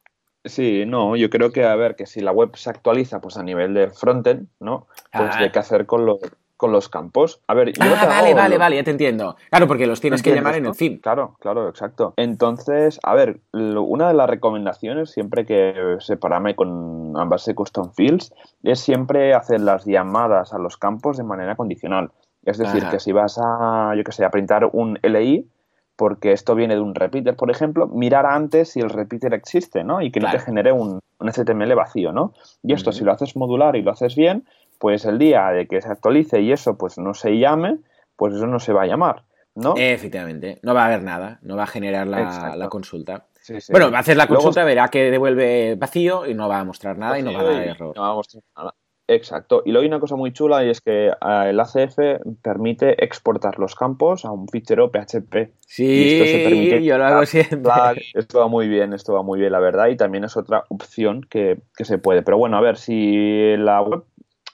Sí, 0.45 0.85
no, 0.85 1.17
yo 1.17 1.29
creo 1.29 1.51
que, 1.51 1.65
a 1.65 1.75
ver, 1.75 1.97
que 1.97 2.05
si 2.05 2.21
la 2.21 2.31
web 2.31 2.55
se 2.55 2.69
actualiza 2.69 3.19
pues 3.19 3.35
a 3.35 3.43
nivel 3.43 3.73
de 3.73 3.89
frontend, 3.89 4.47
¿no? 4.61 4.87
Pues 5.11 5.35
hay 5.35 5.51
que 5.51 5.59
hacer 5.59 5.85
con 5.85 6.05
lo, 6.05 6.17
con 6.59 6.73
los 6.73 6.89
campos. 6.89 7.39
A 7.47 7.53
ver, 7.53 7.69
yo 7.71 7.81
Ah, 7.81 8.05
vale, 8.05 8.27
hago- 8.31 8.35
vale, 8.35 8.57
vale, 8.57 8.75
ya 8.75 8.83
te 8.83 8.91
entiendo. 8.91 9.37
Claro, 9.49 9.65
porque 9.65 9.87
los 9.87 10.01
tienes 10.01 10.21
que 10.21 10.31
¿Entiendes, 10.31 10.43
llamar 10.53 10.59
en 10.59 10.65
el 10.65 10.75
theme. 10.75 10.99
Claro, 10.99 11.37
claro, 11.39 11.69
exacto. 11.69 12.13
Entonces, 12.17 12.99
a 13.01 13.15
ver, 13.15 13.39
lo- 13.53 13.83
una 13.83 14.09
de 14.09 14.13
las 14.13 14.29
recomendaciones 14.29 15.09
siempre 15.09 15.45
que 15.45 15.73
separame 15.99 16.55
con 16.57 17.13
ambas 17.15 17.45
de 17.45 17.55
custom 17.55 17.93
fields 17.93 18.33
es 18.63 18.81
siempre 18.81 19.33
hacer 19.33 19.61
las 19.61 19.85
llamadas 19.85 20.53
a 20.53 20.57
los 20.59 20.75
campos 20.75 21.15
de 21.15 21.23
manera 21.23 21.55
condicional. 21.55 22.11
Es 22.43 22.57
decir, 22.57 22.81
Ajá. 22.83 22.91
que 22.91 22.99
si 22.99 23.13
vas 23.13 23.39
a, 23.41 23.93
yo 23.95 24.03
que 24.03 24.11
sé, 24.11 24.25
a 24.25 24.29
printar 24.29 24.69
un 24.73 24.99
LI, 25.01 25.47
porque 25.95 26.33
esto 26.33 26.55
viene 26.55 26.75
de 26.75 26.81
un 26.81 26.93
repeater, 26.93 27.37
por 27.37 27.51
ejemplo, 27.51 27.87
mirar 27.87 28.25
antes 28.25 28.71
si 28.71 28.81
el 28.81 28.89
repeater 28.89 29.33
existe, 29.33 29.85
¿no? 29.85 30.01
Y 30.01 30.11
que 30.11 30.19
no 30.19 30.29
te 30.29 30.39
genere 30.39 30.73
un, 30.73 30.99
un 31.19 31.29
HTML 31.29 31.73
vacío, 31.75 32.11
¿no? 32.11 32.33
Y 32.63 32.73
esto, 32.73 32.91
si 32.91 33.05
lo 33.05 33.13
haces 33.13 33.37
modular 33.37 33.77
y 33.77 33.81
lo 33.81 33.91
haces 33.91 34.15
bien, 34.15 34.45
pues 34.79 35.05
el 35.05 35.19
día 35.19 35.49
de 35.49 35.67
que 35.67 35.81
se 35.81 35.89
actualice 35.89 36.41
y 36.41 36.51
eso, 36.51 36.77
pues 36.77 36.97
no 36.97 37.13
se 37.13 37.37
llame, 37.37 37.77
pues 38.15 38.33
eso 38.33 38.47
no 38.47 38.59
se 38.59 38.73
va 38.73 38.83
a 38.83 38.87
llamar, 38.87 39.23
¿no? 39.55 39.75
Efectivamente, 39.77 40.59
no 40.63 40.73
va 40.73 40.83
a 40.83 40.85
haber 40.87 41.03
nada, 41.03 41.37
no 41.43 41.55
va 41.55 41.63
a 41.63 41.67
generar 41.67 42.07
la, 42.07 42.55
la 42.55 42.69
consulta. 42.69 43.25
Sí, 43.41 43.61
sí. 43.61 43.71
Bueno, 43.71 43.91
va 43.91 43.97
a 43.97 44.01
hacer 44.01 44.17
la 44.17 44.25
Luego- 44.25 44.43
consulta, 44.43 44.63
verá 44.63 44.87
que 44.87 45.11
devuelve 45.11 45.75
vacío 45.75 46.25
y 46.25 46.33
no 46.33 46.49
va 46.49 46.59
a 46.59 46.63
mostrar 46.63 46.97
nada 46.97 47.19
y 47.19 47.23
no 47.23 47.33
va 47.33 47.41
a 47.41 47.43
dar 47.43 47.61
error. 47.67 47.93
no 47.95 48.01
va 48.01 48.09
a 48.09 48.13
mostrar 48.15 48.43
nada. 48.57 48.73
Exacto. 49.11 49.63
Y 49.65 49.71
luego 49.71 49.81
hay 49.81 49.87
una 49.87 49.99
cosa 49.99 50.15
muy 50.15 50.31
chula 50.33 50.63
y 50.63 50.69
es 50.69 50.81
que 50.81 51.11
ah, 51.19 51.49
el 51.49 51.59
ACF 51.59 51.97
permite 52.43 53.03
exportar 53.03 53.57
los 53.57 53.73
campos 53.73 54.23
a 54.23 54.31
un 54.31 54.47
fichero 54.47 54.91
PHP. 54.91 55.35
Y 55.79 56.13
esto 56.13 56.25
se 56.25 56.37
Sí, 56.37 56.43
permite 56.43 56.83
yo 56.83 56.97
lo 56.99 57.05
hago 57.05 57.25
siempre. 57.25 57.71
Esto 58.13 58.37
va 58.39 58.47
muy 58.47 58.67
bien, 58.67 58.93
esto 58.93 59.13
va 59.15 59.23
muy 59.23 59.39
bien, 59.39 59.51
la 59.51 59.59
verdad. 59.59 59.87
Y 59.87 59.97
también 59.97 60.25
es 60.25 60.37
otra 60.37 60.65
opción 60.69 61.25
que, 61.27 61.57
que 61.75 61.85
se 61.85 61.97
puede. 61.97 62.21
Pero 62.21 62.37
bueno, 62.37 62.57
a 62.57 62.61
ver, 62.61 62.77
si 62.77 63.55
la 63.57 63.81
web 63.81 64.03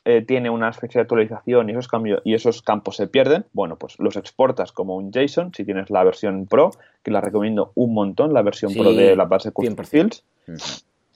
eh, 0.06 0.22
tiene 0.22 0.52
una 0.52 0.72
fecha 0.72 1.00
de 1.00 1.02
actualización 1.02 1.68
y 1.68 1.72
esos, 1.72 1.88
cambios, 1.88 2.22
y 2.24 2.36
esos 2.36 2.62
campos 2.62 2.96
se 2.96 3.08
pierden, 3.08 3.46
bueno, 3.54 3.76
pues 3.76 3.98
los 4.00 4.16
exportas 4.16 4.72
como 4.72 4.96
un 4.96 5.12
JSON 5.12 5.52
si 5.54 5.66
tienes 5.66 5.90
la 5.90 6.04
versión 6.04 6.46
Pro, 6.46 6.72
que 7.04 7.10
la 7.10 7.22
recomiendo 7.22 7.72
un 7.74 7.94
montón, 7.96 8.32
la 8.32 8.44
versión 8.44 8.72
Sí, 8.72 8.80
Pro 8.80 8.94
de 8.94 9.16
la 9.16 9.26
base 9.26 9.52
Custom 9.52 9.76
100%. 9.76 9.86
Fields 9.88 10.24
Ujú. 10.48 10.58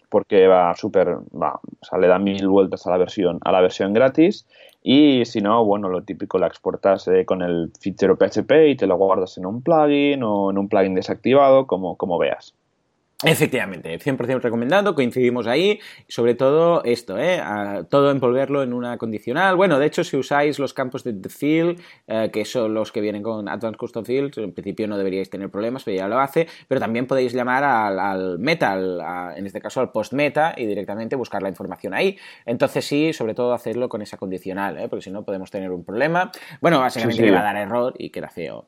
porque 0.10 0.48
va 0.48 0.76
súper, 0.76 1.18
va, 1.40 1.54
o 1.54 1.86
sea, 1.86 2.00
le 2.00 2.08
da 2.08 2.18
mil 2.18 2.48
vueltas 2.48 2.88
a 2.88 2.90
la 2.90 2.98
versión, 2.98 3.38
a 3.42 3.52
la 3.52 3.62
versión 3.62 3.94
gratis 3.94 4.48
y 4.82 5.24
si 5.26 5.42
no, 5.42 5.64
bueno, 5.66 5.90
lo 5.90 6.04
típico 6.04 6.40
la 6.40 6.48
exportas 6.48 7.08
eh, 7.10 7.26
con 7.26 7.42
el 7.44 7.72
fichero 7.80 8.18
PHP 8.18 8.70
y 8.70 8.76
te 8.76 8.88
lo 8.88 8.98
guardas 8.98 9.38
en 9.38 9.46
un 9.46 9.62
plugin 9.62 10.24
o 10.24 10.50
en 10.50 10.58
un 10.58 10.68
plugin 10.68 10.96
desactivado, 10.96 11.68
como, 11.68 11.96
como 11.96 12.18
veas. 12.18 12.56
Efectivamente, 13.26 14.00
100% 14.00 14.40
recomendado, 14.40 14.96
coincidimos 14.96 15.46
ahí, 15.46 15.82
sobre 16.08 16.36
todo 16.36 16.82
esto, 16.86 17.18
¿eh? 17.18 17.42
A 17.42 17.84
todo 17.84 18.12
envolverlo 18.12 18.64
en 18.64 18.72
una 18.72 18.98
condicional. 18.98 19.58
Bueno, 19.58 19.78
de 19.78 19.88
hecho, 19.88 20.06
si 20.06 20.16
usáis 20.16 20.58
los 20.58 20.74
campos 20.74 21.04
de 21.04 21.12
The 21.12 21.28
Field, 21.28 21.82
eh, 22.08 22.30
que 22.32 22.46
son 22.46 22.74
los 22.74 22.94
que 22.94 23.02
vienen 23.02 23.22
con 23.22 23.50
Advanced 23.50 23.78
Custom 23.78 24.06
Fields, 24.06 24.38
en 24.38 24.54
principio 24.54 24.88
no 24.88 24.98
deberíais 24.98 25.30
tener 25.30 25.50
problemas, 25.50 25.84
pero 25.84 25.98
ya 25.98 26.08
lo 26.08 26.18
hace, 26.18 26.48
pero 26.70 26.80
también 26.80 27.08
podéis 27.08 27.34
llamar 27.34 27.66
al, 27.66 28.00
al 28.00 28.40
meta, 28.40 28.72
al- 28.72 29.02
a- 29.02 29.34
en 29.36 29.46
este 29.46 29.60
caso 29.60 29.82
al 29.82 29.92
post 29.92 30.14
meta, 30.14 30.54
y 30.56 30.66
directamente 30.66 31.18
buscar 31.18 31.44
la 31.44 31.50
información 31.50 31.94
ahí. 31.94 32.18
Entonces 32.46 32.86
sí, 32.86 33.12
sobre 33.12 33.34
todo 33.34 33.52
hacerlo 33.52 33.90
con 33.90 34.02
esa 34.02 34.16
condicional, 34.16 34.78
¿eh? 34.78 34.88
porque 34.88 35.04
si 35.04 35.12
no 35.12 35.26
podemos 35.26 35.52
tener 35.52 35.72
un 35.72 35.84
problema. 35.84 36.32
Bueno, 36.62 36.80
básicamente 36.80 37.18
Sí, 37.18 37.24
sí. 37.24 37.26
le 37.30 37.34
va 37.36 37.42
a 37.42 37.44
dar 37.44 37.58
error 37.58 37.94
y 37.98 38.12
queda 38.12 38.30
feo. 38.30 38.64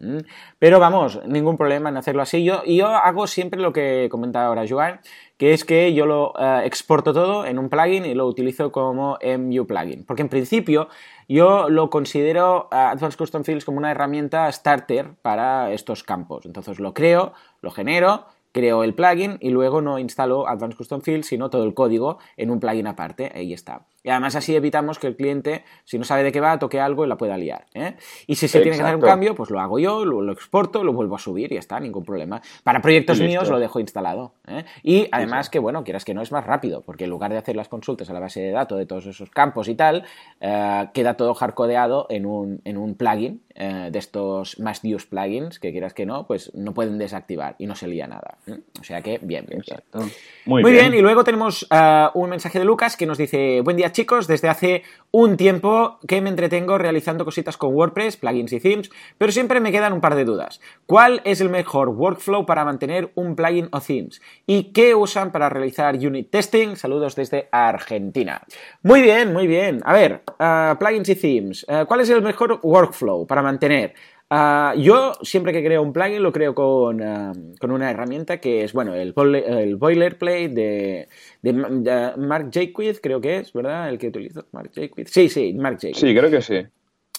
Pero 0.60 0.78
vamos, 0.82 1.22
ningún 1.26 1.56
problema 1.56 1.88
en 1.88 1.96
hacerlo 1.96 2.22
así. 2.22 2.44
Yo, 2.44 2.66
yo 2.66 2.88
hago 2.90 3.28
siempre 3.28 3.62
lo 3.62 3.72
que 3.72 4.10
comenta 4.12 4.40
ahora 4.45 4.65
Joan, 4.67 4.99
que 5.38 5.54
es 5.54 5.65
que 5.65 5.93
yo 5.93 6.06
lo 6.06 6.34
eh, 6.39 6.62
exporto 6.65 7.13
todo 7.13 7.45
en 7.45 7.58
un 7.58 7.69
plugin 7.69 8.06
y 8.06 8.13
lo 8.13 8.27
utilizo 8.27 8.71
como 8.71 9.17
MU 9.21 9.65
plugin. 9.65 10.06
Porque 10.06 10.21
en 10.21 10.30
principio 10.30 10.88
yo 11.27 11.69
lo 11.69 11.89
considero 11.89 12.69
eh, 12.71 12.75
Advanced 12.75 13.17
Custom 13.17 13.43
Fields 13.43 13.65
como 13.65 13.77
una 13.77 13.91
herramienta 13.91 14.51
starter 14.51 15.13
para 15.21 15.71
estos 15.71 16.04
campos. 16.04 16.45
Entonces 16.45 16.80
lo 16.80 16.93
creo, 16.93 17.34
lo 17.62 17.71
genero, 17.71 18.25
creo 18.51 18.84
el 18.84 18.93
plugin 18.93 19.38
y 19.39 19.49
luego 19.49 19.82
no 19.82 19.97
instalo 19.97 20.47
Advanced 20.47 20.77
Custom 20.77 21.01
Fields, 21.01 21.27
sino 21.27 21.49
todo 21.49 21.63
el 21.63 21.73
código 21.73 22.19
en 22.38 22.51
un 22.51 22.60
plugin 22.60 22.88
aparte. 22.88 23.32
Ahí 23.34 23.54
está. 23.54 23.86
Y 24.04 24.10
además 24.10 24.36
así 24.36 24.56
evitamos 24.56 24.98
que 24.98 25.08
el 25.08 25.16
cliente, 25.16 25.64
si 25.84 25.98
no 25.98 26.04
sabe 26.04 26.24
de 26.24 26.32
qué 26.32 26.40
va, 26.40 26.58
toque 26.58 26.80
algo 26.80 27.06
y 27.06 27.08
la 27.08 27.18
pueda 27.18 27.38
liar. 27.38 27.66
¿eh? 27.74 27.96
Y 28.28 28.36
si 28.36 28.48
se 28.48 28.60
tiene 28.62 28.78
que 28.78 28.84
hacer 28.84 28.96
un 28.96 29.02
cambio, 29.02 29.36
pues 29.36 29.50
lo 29.50 29.60
hago 29.60 29.78
yo, 29.78 30.06
lo, 30.06 30.22
lo 30.22 30.34
exporto, 30.34 30.84
lo 30.84 30.94
vuelvo 30.94 31.16
a 31.16 31.20
subir 31.20 31.52
y 31.52 31.56
ya 31.56 31.60
está, 31.60 31.80
ningún 31.80 32.04
problema. 32.04 32.42
Para 32.64 32.82
proyectos 32.82 33.20
listo. 33.20 33.30
míos 33.30 33.50
lo 33.50 33.60
dejo 33.60 33.80
instalado. 33.80 34.34
¿eh? 34.48 34.66
Y 34.84 35.08
además 35.12 35.50
que, 35.50 35.60
bueno, 35.60 35.84
quieras 35.84 36.04
que 36.04 36.14
no 36.14 36.22
es 36.22 36.32
más 36.32 36.46
rápido, 36.46 36.82
porque 36.82 37.04
en 37.04 37.12
lugar 37.12 37.32
de 37.32 37.38
hacer 37.38 37.56
las 37.56 37.68
consultas 37.68 38.10
a 38.10 38.14
la 38.14 38.20
base 38.20 38.42
de 38.42 38.52
datos 38.52 38.78
de 38.78 38.86
todos 38.86 39.06
esos 39.06 39.30
campos 39.30 39.68
y 39.68 39.76
tal, 39.76 40.04
eh, 40.40 40.90
queda 40.94 41.16
todo 41.16 41.34
hardcodeado 41.34 42.08
en 42.10 42.26
un, 42.26 42.62
en 42.66 42.78
un 42.78 42.96
plugin 42.96 43.44
eh, 43.54 43.90
de 43.92 44.00
estos 44.00 44.60
más 44.60 44.82
use 44.84 45.06
plugins, 45.08 45.60
que 45.60 45.72
quieras 45.72 45.94
que 45.94 46.06
no, 46.06 46.26
pues 46.26 46.52
no 46.56 46.74
pueden 46.74 46.98
desactivar 46.98 47.56
y 47.60 47.68
no 47.68 47.76
se 47.76 47.88
lía 47.88 48.08
nada. 48.08 48.38
¿eh? 48.48 48.60
O 48.80 48.84
sea 48.84 49.02
que, 49.02 49.20
bien, 49.22 49.46
bien, 49.48 49.62
bien. 49.66 50.12
Muy, 50.46 50.64
bien. 50.64 50.94
y 50.94 51.02
luego 51.02 51.24
tenemos 51.24 51.68
ah, 51.70 52.12
un 52.14 52.30
mensaje 52.30 52.60
de 52.60 52.66
Lucas 52.66 52.98
que 52.98 53.06
nos 53.06 53.18
dice, 53.18 53.62
buen 53.62 53.78
día 53.78 53.90
chicos, 53.91 54.27
desde 54.27 54.49
hace 54.49 54.84
un 55.12 55.36
tiempo 55.36 55.99
que 56.08 56.21
me 56.21 56.30
entretengo 56.30 56.77
realizando 56.77 57.25
cositas 57.25 57.58
con 57.58 57.73
WordPress, 57.73 58.17
plugins 58.17 58.54
y 58.54 58.60
themes, 58.60 58.89
pero 59.17 59.32
siempre 59.32 59.60
me 59.60 59.71
quedan 59.71 59.93
un 59.93 60.01
par 60.01 60.15
de 60.15 60.25
dudas. 60.25 60.62
¿Cuál 60.86 61.21
es 61.25 61.41
el 61.41 61.49
mejor 61.49 61.89
workflow 61.89 62.45
para 62.45 62.63
mantener 62.63 63.12
un 63.15 63.36
plugin 63.36 63.67
o 63.71 63.82
themes? 63.82 64.21
¿Y 64.47 64.71
qué 64.71 64.95
usan 64.95 65.32
para 65.32 65.49
realizar 65.49 65.95
unit 65.95 66.30
testing? 66.30 66.75
Saludos 66.75 67.15
desde 67.15 67.49
Argentina. 67.51 68.41
Muy 68.84 69.01
bien, 69.01 69.34
muy 69.34 69.47
bien. 69.47 69.82
A 69.84 69.93
ver, 69.93 70.23
ah, 70.39 70.77
plugins 70.80 71.10
y 71.10 71.15
themes, 71.15 71.65
ah, 71.67 71.86
¿cuál 71.86 72.01
es 72.01 72.10
el 72.10 72.21
mejor 72.21 72.60
workflow 72.63 73.27
para 73.27 73.41
mantener? 73.41 73.93
Ah, 74.34 74.74
yo 74.78 75.12
siempre 75.24 75.52
que 75.52 75.62
creo 75.62 75.82
un 75.84 75.91
plugin 75.91 76.24
lo 76.24 76.32
creo 76.32 76.56
con, 76.56 77.04
ah, 77.04 77.34
con 77.60 77.70
una 77.70 77.91
herramienta 77.91 78.38
que 78.39 78.63
es, 78.63 78.72
bueno, 78.72 78.96
el, 78.96 79.13
boile- 79.13 79.44
el 79.46 79.76
boilerplate 79.76 80.48
de, 80.48 81.10
de, 81.41 81.52
de 81.52 82.12
Mark 82.15 82.50
Jaquith, 82.54 83.00
creo 83.04 83.20
que 83.20 83.39
es, 83.39 83.52
¿verdad? 83.52 83.89
El 83.89 83.98
que 83.98 84.08
utilizo. 84.08 84.46
Mark 84.54 84.72
Jaquith. 84.74 85.08
Sí, 85.10 85.28
sí, 85.28 85.54
Mark 85.54 85.80
Jaquith. 85.82 85.98
Sí, 85.98 86.15
creo 86.15 86.32
que 86.32 86.41
sí. 86.41 86.62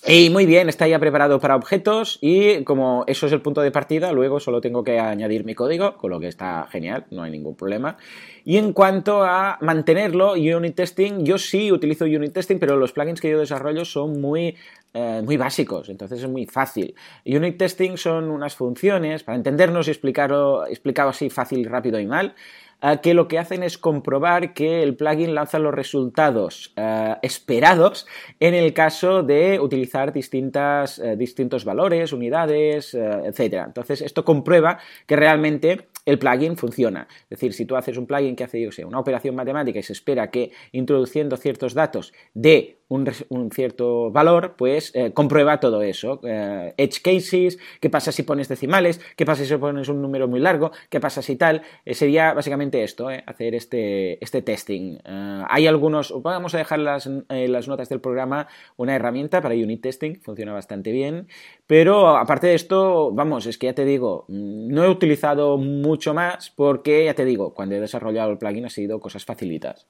Y 0.05 0.31
muy 0.31 0.47
bien, 0.47 0.69
está 0.69 0.89
ya 0.89 0.99
preparado 0.99 1.39
para 1.39 1.55
objetos 1.55 2.19
y 2.21 2.65
como 2.65 3.05
eso 3.07 3.27
es 3.27 3.33
el 3.33 3.41
punto 3.41 3.61
de 3.61 3.71
partida, 3.71 4.11
luego 4.11 4.41
solo 4.41 4.61
tengo 4.61 4.83
que 4.83 4.99
añadir 4.99 5.45
mi 5.45 5.55
código, 5.55 5.97
con 5.97 6.11
lo 6.11 6.19
que 6.19 6.27
está 6.27 6.67
genial, 6.73 7.05
no 7.13 7.23
hay 7.23 7.31
ningún 7.31 7.55
problema. 7.55 7.99
Y 8.45 8.57
en 8.57 8.73
cuanto 8.73 9.23
a 9.23 9.59
mantenerlo, 9.61 10.33
unit 10.33 10.75
testing, 10.75 11.25
yo 11.25 11.39
sí 11.39 11.71
utilizo 11.71 12.05
unit 12.07 12.33
testing, 12.33 12.59
pero 12.59 12.77
los 12.77 12.91
plugins 12.93 13.21
que 13.21 13.31
yo 13.31 13.39
desarrollo 13.39 13.85
son 13.85 14.21
muy, 14.21 14.57
eh, 14.95 15.23
muy 15.25 15.39
básicos, 15.39 15.89
entonces 15.89 16.23
es 16.23 16.29
muy 16.29 16.45
fácil. 16.45 16.95
Unit 17.25 17.57
testing 17.57 17.97
son 17.97 18.31
unas 18.31 18.55
funciones, 18.55 19.23
para 19.23 19.37
entendernos 19.37 19.89
y 19.89 19.91
explicarlo, 19.91 20.67
explicado 20.67 21.09
así 21.09 21.31
fácil, 21.31 21.65
rápido 21.65 21.99
y 21.99 22.07
mal, 22.07 22.35
eh, 22.83 22.99
que 23.03 23.15
lo 23.15 23.27
que 23.27 23.39
hacen 23.39 23.63
es 23.63 23.79
comprobar 23.79 24.53
que 24.53 24.83
el 24.83 24.95
plugin 24.95 25.35
lanza 25.35 25.59
los 25.59 25.73
resultados 25.73 26.75
eh, 26.77 27.17
esperados 27.23 28.07
en 28.39 28.53
el 28.53 28.75
caso 28.75 29.23
de 29.23 29.59
utilizar 29.61 30.13
distintas, 30.13 31.01
distintos 31.17 31.65
valores, 31.65 32.13
unidades, 32.13 32.93
etc. 32.95 33.65
Entonces, 33.67 34.03
esto 34.03 34.27
comprueba 34.27 34.79
que 35.07 35.17
realmente 35.17 35.89
el 36.05 36.19
plugin 36.19 36.57
funciona. 36.57 37.09
Es 37.25 37.31
decir, 37.31 37.55
si 37.55 37.65
tú 37.65 37.77
haces 37.77 37.97
un 37.97 38.07
plugin 38.07 38.37
que 38.37 38.45
hace, 38.45 38.61
yo 38.61 38.73
sé, 38.73 38.85
una 38.85 38.99
operación 38.99 39.35
matemática 39.37 39.79
y 39.79 39.83
se 39.83 39.93
espera 39.93 40.31
que 40.31 40.51
introduciendo 40.73 41.37
ciertos 41.37 41.75
datos 41.75 42.13
dé 42.35 42.82
un, 42.93 43.51
cierto 43.51 44.11
valor, 44.11 44.55
pues 44.57 44.93
eh, 44.95 45.13
comprueba 45.13 45.61
todo 45.61 45.83
eso. 45.83 46.21
Eh, 46.25 46.75
edge 46.77 47.01
cases, 47.03 47.59
qué 47.81 47.89
pasa 47.89 48.13
si 48.13 48.23
pones 48.23 48.49
decimales, 48.49 49.01
qué 49.17 49.25
pasa 49.25 49.45
si 49.45 49.57
pones 49.57 49.89
un 49.89 50.03
número 50.03 50.29
muy 50.29 50.41
largo, 50.41 50.73
qué 50.91 51.01
pasa 51.01 51.23
si 51.23 51.37
tal. 51.37 51.63
Eh, 51.85 51.95
sería 51.95 52.35
básicamente 52.35 52.83
esto, 52.83 53.09
hacer 53.09 53.55
este, 53.55 54.23
este 54.23 54.43
testing. 54.43 54.99
Hay 55.05 55.67
algunos, 55.67 56.15
vamos 56.23 56.55
a 56.55 56.59
dejar 56.59 56.79
las, 56.79 57.09
las 57.29 57.69
notas 57.69 57.89
del 57.89 58.01
programa 58.01 58.49
una 58.77 58.95
herramienta 58.95 59.41
para 59.41 59.55
unit 59.55 59.83
testing, 59.83 60.21
funciona 60.21 60.53
bastante 60.53 60.93
bien, 60.93 61.29
pero 61.67 62.17
aparte 62.17 62.49
de 62.49 62.55
esto, 62.55 63.13
vamos, 63.13 63.47
es 63.47 63.59
que 63.59 63.67
ya 63.67 63.75
te 63.75 63.85
digo, 63.85 64.27
mm, 64.29 64.69
no 64.69 64.85
he 64.85 64.89
utilizado 64.89 65.57
mucho 65.57 66.15
más 66.15 66.51
porque, 66.51 67.05
ya 67.07 67.15
te 67.15 67.25
digo, 67.25 67.55
cuando 67.55 67.75
he 67.75 67.81
desarrollado 67.81 68.33
el 68.33 68.39
plugin 68.39 68.67
ha 68.67 68.71
sido 68.71 69.01
cosas 69.01 69.25
facilitas. 69.25 69.87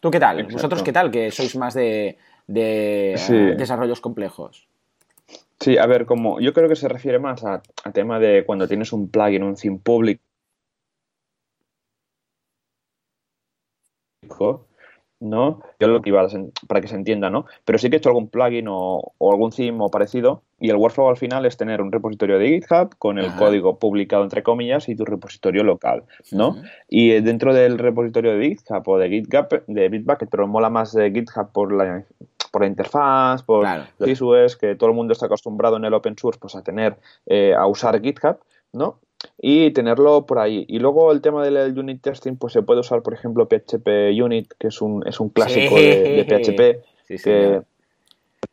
¿Tú 0.00 0.10
qué 0.10 0.18
tal? 0.18 0.40
Exacto. 0.40 0.54
¿Vosotros 0.56 0.82
qué 0.82 0.92
tal? 0.92 1.10
Que 1.10 1.30
sois 1.30 1.54
más 1.56 1.74
de, 1.74 2.16
de 2.46 3.14
Sí. 3.18 3.34
eh, 3.34 3.54
desarrollos 3.56 4.00
complejos. 4.00 4.66
Sí, 5.60 5.76
a 5.76 5.86
ver, 5.86 6.06
como 6.06 6.40
yo 6.40 6.54
creo 6.54 6.68
que 6.70 6.76
se 6.76 6.88
refiere 6.88 7.18
más 7.18 7.44
a, 7.44 7.62
a 7.84 7.92
tema 7.92 8.18
de 8.18 8.44
cuando 8.46 8.66
tienes 8.66 8.92
un 8.94 9.10
plugin, 9.10 9.42
un 9.42 9.56
theme 9.56 9.78
público, 9.78 10.22
¿no? 15.20 15.60
Yo 15.78 15.88
lo 15.88 16.00
que 16.00 16.10
iba 16.10 16.22
a 16.22 16.28
para 16.66 16.80
que 16.80 16.88
se 16.88 16.96
entienda, 16.96 17.30
¿no? 17.30 17.46
Pero 17.64 17.78
sí 17.78 17.90
que 17.90 17.96
he 17.96 17.98
hecho 17.98 18.08
algún 18.08 18.28
plugin 18.28 18.66
o, 18.68 19.12
o 19.18 19.30
algún 19.32 19.50
theme 19.50 19.78
o 19.80 19.90
parecido 19.90 20.42
y 20.58 20.68
el 20.70 20.76
workflow 20.76 21.08
al 21.08 21.16
final 21.16 21.46
es 21.46 21.56
tener 21.56 21.80
un 21.80 21.90
repositorio 21.90 22.38
de 22.38 22.48
GitHub 22.48 22.96
con 22.98 23.18
el 23.18 23.26
Ajá. 23.26 23.38
código 23.38 23.78
publicado 23.78 24.22
entre 24.22 24.42
comillas 24.42 24.88
y 24.88 24.94
tu 24.94 25.04
repositorio 25.04 25.64
local, 25.64 26.04
¿no? 26.32 26.56
Y 26.88 27.12
eh, 27.12 27.22
dentro 27.22 27.54
del 27.54 27.78
repositorio 27.78 28.36
de 28.36 28.48
GitHub 28.48 28.82
o 28.86 28.98
de 28.98 29.08
GitHub, 29.08 29.64
de 29.66 29.88
Bitbucket, 29.88 30.28
pero 30.30 30.46
mola 30.46 30.68
más 30.68 30.92
de 30.92 31.10
GitHub 31.10 31.50
por 31.52 31.72
la, 31.72 32.04
por 32.50 32.62
la 32.62 32.68
interfaz, 32.68 33.42
por 33.42 33.66
los 33.66 34.08
visuals, 34.08 34.56
que 34.56 34.74
todo 34.74 34.90
el 34.90 34.96
mundo 34.96 35.12
está 35.12 35.26
acostumbrado 35.26 35.76
en 35.76 35.84
el 35.86 35.94
open 35.94 36.16
source 36.18 36.38
pues, 36.38 36.54
a 36.54 36.62
tener, 36.62 36.96
eh, 37.26 37.54
a 37.54 37.66
usar 37.66 38.00
GitHub, 38.00 38.38
¿no? 38.72 38.98
Y 39.38 39.70
tenerlo 39.72 40.26
por 40.26 40.38
ahí. 40.38 40.64
Y 40.68 40.78
luego 40.78 41.12
el 41.12 41.20
tema 41.20 41.44
del 41.44 41.78
unit 41.78 42.02
testing, 42.02 42.36
pues 42.36 42.52
se 42.52 42.62
puede 42.62 42.80
usar, 42.80 43.02
por 43.02 43.14
ejemplo, 43.14 43.46
PHP 43.46 43.88
Unit, 44.22 44.52
que 44.58 44.68
es 44.68 44.80
un, 44.80 45.06
es 45.06 45.20
un 45.20 45.28
clásico 45.30 45.74
de, 45.74 46.24
PHP. 46.26 47.22
que, 47.22 47.62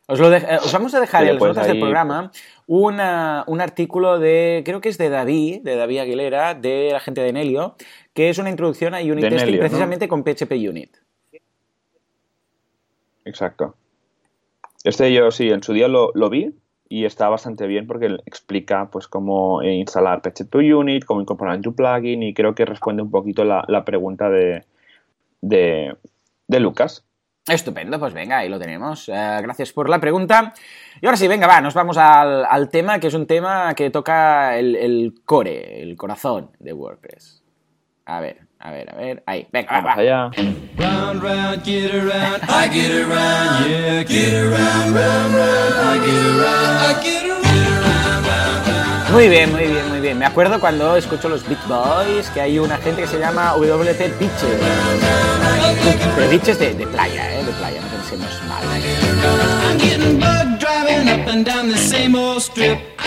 os, 0.06 0.18
lo 0.18 0.34
eh, 0.34 0.58
os, 0.62 0.72
vamos 0.72 0.94
a 0.94 1.00
dejar 1.00 1.24
en 1.24 1.34
las 1.34 1.42
notas 1.42 1.66
del 1.66 1.78
programa 1.78 2.30
una, 2.66 3.44
un 3.46 3.60
artículo 3.60 4.18
de, 4.18 4.62
creo 4.64 4.80
que 4.80 4.88
es 4.88 4.98
de 4.98 5.08
David, 5.08 5.62
de 5.62 5.76
David 5.76 5.98
Aguilera, 5.98 6.54
de 6.54 6.90
la 6.92 7.00
gente 7.00 7.20
de 7.20 7.32
Nelio, 7.32 7.76
que 8.14 8.28
es 8.28 8.38
una 8.38 8.50
introducción 8.50 8.94
a 8.94 9.00
Unit 9.00 9.28
Testing 9.28 9.58
precisamente 9.58 10.08
con 10.08 10.24
PHP 10.24 10.52
Unit. 10.68 10.96
Exacto. 13.24 13.74
Este 14.84 15.12
yo 15.12 15.30
sí, 15.30 15.50
en 15.50 15.62
su 15.62 15.72
día 15.72 15.88
lo, 15.88 16.12
vi 16.30 16.54
y 16.88 17.04
está 17.04 17.28
bastante 17.28 17.66
bien 17.66 17.86
porque 17.86 18.16
explica 18.26 18.88
pues 18.90 19.08
cómo 19.08 19.62
instalar 19.62 20.22
PHP 20.22 20.54
Unit, 20.74 21.04
cómo 21.04 21.20
incorporar 21.20 21.60
tu 21.60 21.74
plugin 21.74 22.22
y 22.22 22.34
creo 22.34 22.54
que 22.54 22.64
responde 22.64 23.02
un 23.02 23.10
poquito 23.10 23.44
la, 23.44 23.84
pregunta 23.84 24.30
de, 24.30 24.64
de, 25.40 26.60
Lucas. 26.60 27.04
Estupendo, 27.46 27.98
pues 27.98 28.12
venga, 28.12 28.38
ahí 28.38 28.48
lo 28.48 28.58
tenemos. 28.58 29.08
Eh, 29.08 29.38
gracias 29.42 29.72
por 29.72 29.88
la 29.88 30.00
pregunta. 30.00 30.52
Y 31.00 31.06
ahora 31.06 31.16
sí, 31.16 31.28
venga, 31.28 31.46
va, 31.46 31.60
nos 31.60 31.74
vamos 31.74 31.96
al, 31.96 32.68
tema, 32.68 33.00
que 33.00 33.06
es 33.06 33.14
un 33.14 33.26
tema 33.26 33.74
que 33.74 33.90
toca 33.90 34.58
el, 34.58 34.76
el, 34.76 35.14
core, 35.24 35.82
el 35.82 35.96
corazón 35.96 36.50
de 36.58 36.72
WordPress. 36.72 37.42
A 38.08 38.20
ver, 38.20 38.38
a 38.58 38.70
ver, 38.70 38.88
a 38.90 38.96
ver. 38.96 39.22
Ahí, 39.26 39.46
venga, 39.52 39.68
vamos 39.70 39.90
va. 39.90 40.00
allá. 40.00 40.30
Round, 40.78 41.22
round, 41.22 41.62
get 41.62 41.92
around, 41.94 42.42
I 42.48 42.66
get 42.72 42.90
around, 42.90 43.68
yeah, 43.68 44.02
get 44.02 44.32
around, 44.32 44.94
round, 44.94 45.34
round, 45.34 45.74
I 45.76 45.98
get 46.06 46.24
around, 46.24 46.78
I 46.80 46.94
get 47.04 47.24
around, 47.28 49.12
Muy 49.12 49.28
bien, 49.28 49.52
muy 49.52 49.66
bien, 49.66 49.88
muy 49.90 50.00
bien. 50.00 50.18
Me 50.18 50.24
acuerdo 50.24 50.58
cuando 50.58 50.96
escucho 50.96 51.28
los 51.28 51.46
Beat 51.46 51.66
Boys 51.68 52.30
que 52.30 52.40
hay 52.40 52.58
una 52.58 52.78
gente 52.78 53.02
que 53.02 53.08
se 53.08 53.18
llama 53.18 53.52
WP 53.56 54.18
Beaches. 54.18 54.58
Pero 56.16 56.30
Beaches 56.30 56.58
de, 56.58 56.72
de 56.74 56.86
playa, 56.86 57.38
¿eh? 57.38 57.44
De 57.44 57.52
playa, 57.52 57.67
pensemos 58.08 58.42
mal. 58.48 58.64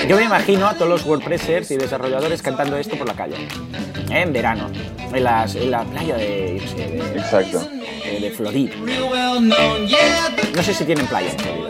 Yo 0.08 0.16
me 0.18 0.24
imagino 0.24 0.68
a 0.68 0.74
todos 0.74 0.90
los 0.90 1.06
WordPressers 1.06 1.72
y 1.72 1.78
desarrolladores 1.78 2.42
cantando 2.42 2.78
esto 2.78 2.98
por 2.98 3.08
la 3.08 3.14
calle. 3.14 3.48
En 4.10 4.34
verano. 4.34 4.70
En, 5.14 5.24
la 5.24 5.84
playa 5.86 6.16
de, 6.18 6.58
Exacto. 6.58 7.62
de, 8.20 8.32
Florida. 8.36 8.76
No 10.56 10.64
sé 10.64 10.74
si 10.74 10.86
tienen 10.86 11.08
playa 11.08 11.32
en 11.32 11.40
Florida. 11.40 11.70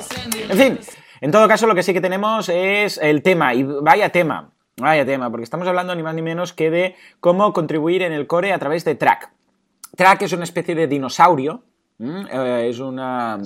En 0.50 0.58
fin, 0.58 0.80
en 1.22 1.32
todo 1.32 1.48
caso 1.48 1.68
lo 1.68 1.76
que 1.76 1.84
sí 1.84 1.94
que 1.94 2.02
tenemos 2.02 2.50
es 2.50 2.98
el 2.98 3.22
tema. 3.22 3.54
Y 3.54 3.64
vaya 3.64 4.10
tema. 4.10 4.52
Vaya 4.78 5.06
tema, 5.06 5.30
porque 5.30 5.44
estamos 5.44 5.68
hablando 5.68 5.94
ni 5.96 6.02
más 6.02 6.16
ni 6.16 6.22
menos 6.22 6.54
que 6.54 6.72
de 6.72 6.96
cómo 7.20 7.54
contribuir 7.54 8.02
en 8.02 8.14
el 8.14 8.26
core 8.26 8.52
a 8.52 8.60
través 8.60 8.84
de 8.84 8.96
Track. 8.96 9.32
Track 9.96 10.24
es 10.24 10.34
una 10.34 10.46
especie 10.46 10.74
de 10.74 10.88
dinosaurio, 10.88 11.64
eh, 12.02 12.68
es 12.70 12.80
una, 12.80 13.40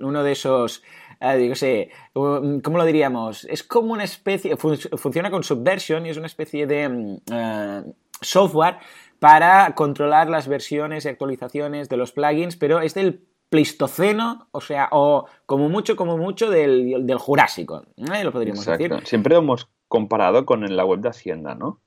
uno 0.00 0.22
de 0.22 0.32
esos 0.32 0.82
Ah, 1.22 1.34
digo, 1.34 1.54
sé, 1.54 1.90
¿cómo 2.14 2.78
lo 2.78 2.84
diríamos? 2.86 3.44
Es 3.44 3.62
como 3.62 3.92
una 3.92 4.04
especie, 4.04 4.56
funciona 4.56 5.30
con 5.30 5.44
Subversion 5.44 6.06
y 6.06 6.08
es 6.08 6.16
una 6.16 6.26
especie 6.26 6.66
de 6.66 6.88
mm, 6.88 7.16
eh, 7.30 7.82
software 8.22 8.78
para 9.18 9.74
controlar 9.74 10.30
las 10.30 10.48
versiones 10.48 11.04
y 11.04 11.08
actualizaciones 11.08 11.90
de 11.90 11.98
los 11.98 12.12
plugins, 12.12 12.56
pero 12.56 12.80
es 12.80 12.94
del 12.94 13.22
Pleistoceno, 13.50 14.48
o 14.52 14.62
sea, 14.62 14.88
o 14.92 15.26
como 15.44 15.68
mucho, 15.68 15.94
como 15.94 16.16
mucho 16.16 16.48
del, 16.48 17.04
del 17.06 17.18
Jurásico, 17.18 17.82
¿eh? 17.98 18.24
lo 18.24 18.32
podríamos 18.32 18.64
decir. 18.64 18.90
Siempre 19.04 19.34
lo 19.34 19.40
hemos 19.40 19.68
comparado 19.88 20.46
con 20.46 20.64
la 20.74 20.84
web 20.86 21.00
de 21.00 21.10
Hacienda, 21.10 21.54
¿no? 21.54 21.82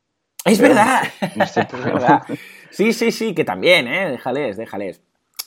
Es 0.45 0.59
verdad. 0.61 1.03
es 1.21 1.55
verdad. 1.55 2.23
Sí, 2.69 2.93
sí, 2.93 3.11
sí, 3.11 3.33
que 3.33 3.45
también, 3.45 3.87
¿eh? 3.87 4.11
Déjales, 4.11 4.57
déjales. 4.57 5.01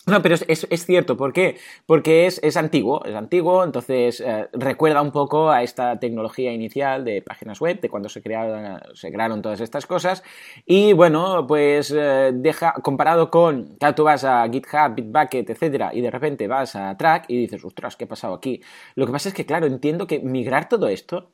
No, 0.08 0.22
pero 0.22 0.36
es, 0.36 0.86
cierto, 0.86 1.16
¿por 1.16 1.32
qué? 1.32 1.58
Porque 1.84 2.26
es, 2.26 2.56
antiguo, 2.56 3.04
es 3.04 3.14
antiguo, 3.16 3.64
entonces 3.64 4.20
eh, 4.20 4.48
recuerda 4.52 5.02
un 5.02 5.10
poco 5.10 5.50
a 5.50 5.64
esta 5.64 5.98
tecnología 5.98 6.52
inicial 6.52 7.04
de 7.04 7.22
páginas 7.22 7.58
web, 7.58 7.80
de 7.80 7.88
cuando 7.88 8.08
se 8.08 8.22
crearon, 8.22 8.80
se 8.94 9.10
crearon 9.10 9.42
todas 9.42 9.60
estas 9.60 9.84
cosas, 9.84 10.22
y 10.64 10.92
bueno, 10.92 11.44
pues 11.48 11.90
eh, 11.90 12.30
deja, 12.32 12.74
comparado 12.84 13.32
con, 13.32 13.76
claro, 13.78 13.96
tú 13.96 14.04
vas 14.04 14.22
a 14.22 14.48
GitHub, 14.48 14.94
Bitbucket, 14.94 15.50
etcétera, 15.50 15.90
y 15.92 16.00
de 16.00 16.10
repente 16.12 16.46
vas 16.46 16.76
a 16.76 16.96
Track 16.96 17.24
y 17.26 17.38
dices, 17.38 17.64
ostras, 17.64 17.96
¿qué 17.96 18.04
ha 18.04 18.08
pasado 18.08 18.34
aquí? 18.34 18.62
Lo 18.94 19.06
que 19.06 19.12
pasa 19.12 19.30
es 19.30 19.34
que, 19.34 19.44
claro, 19.44 19.66
entiendo 19.66 20.06
que 20.06 20.20
migrar 20.20 20.68
todo 20.68 20.86
esto 20.86 21.32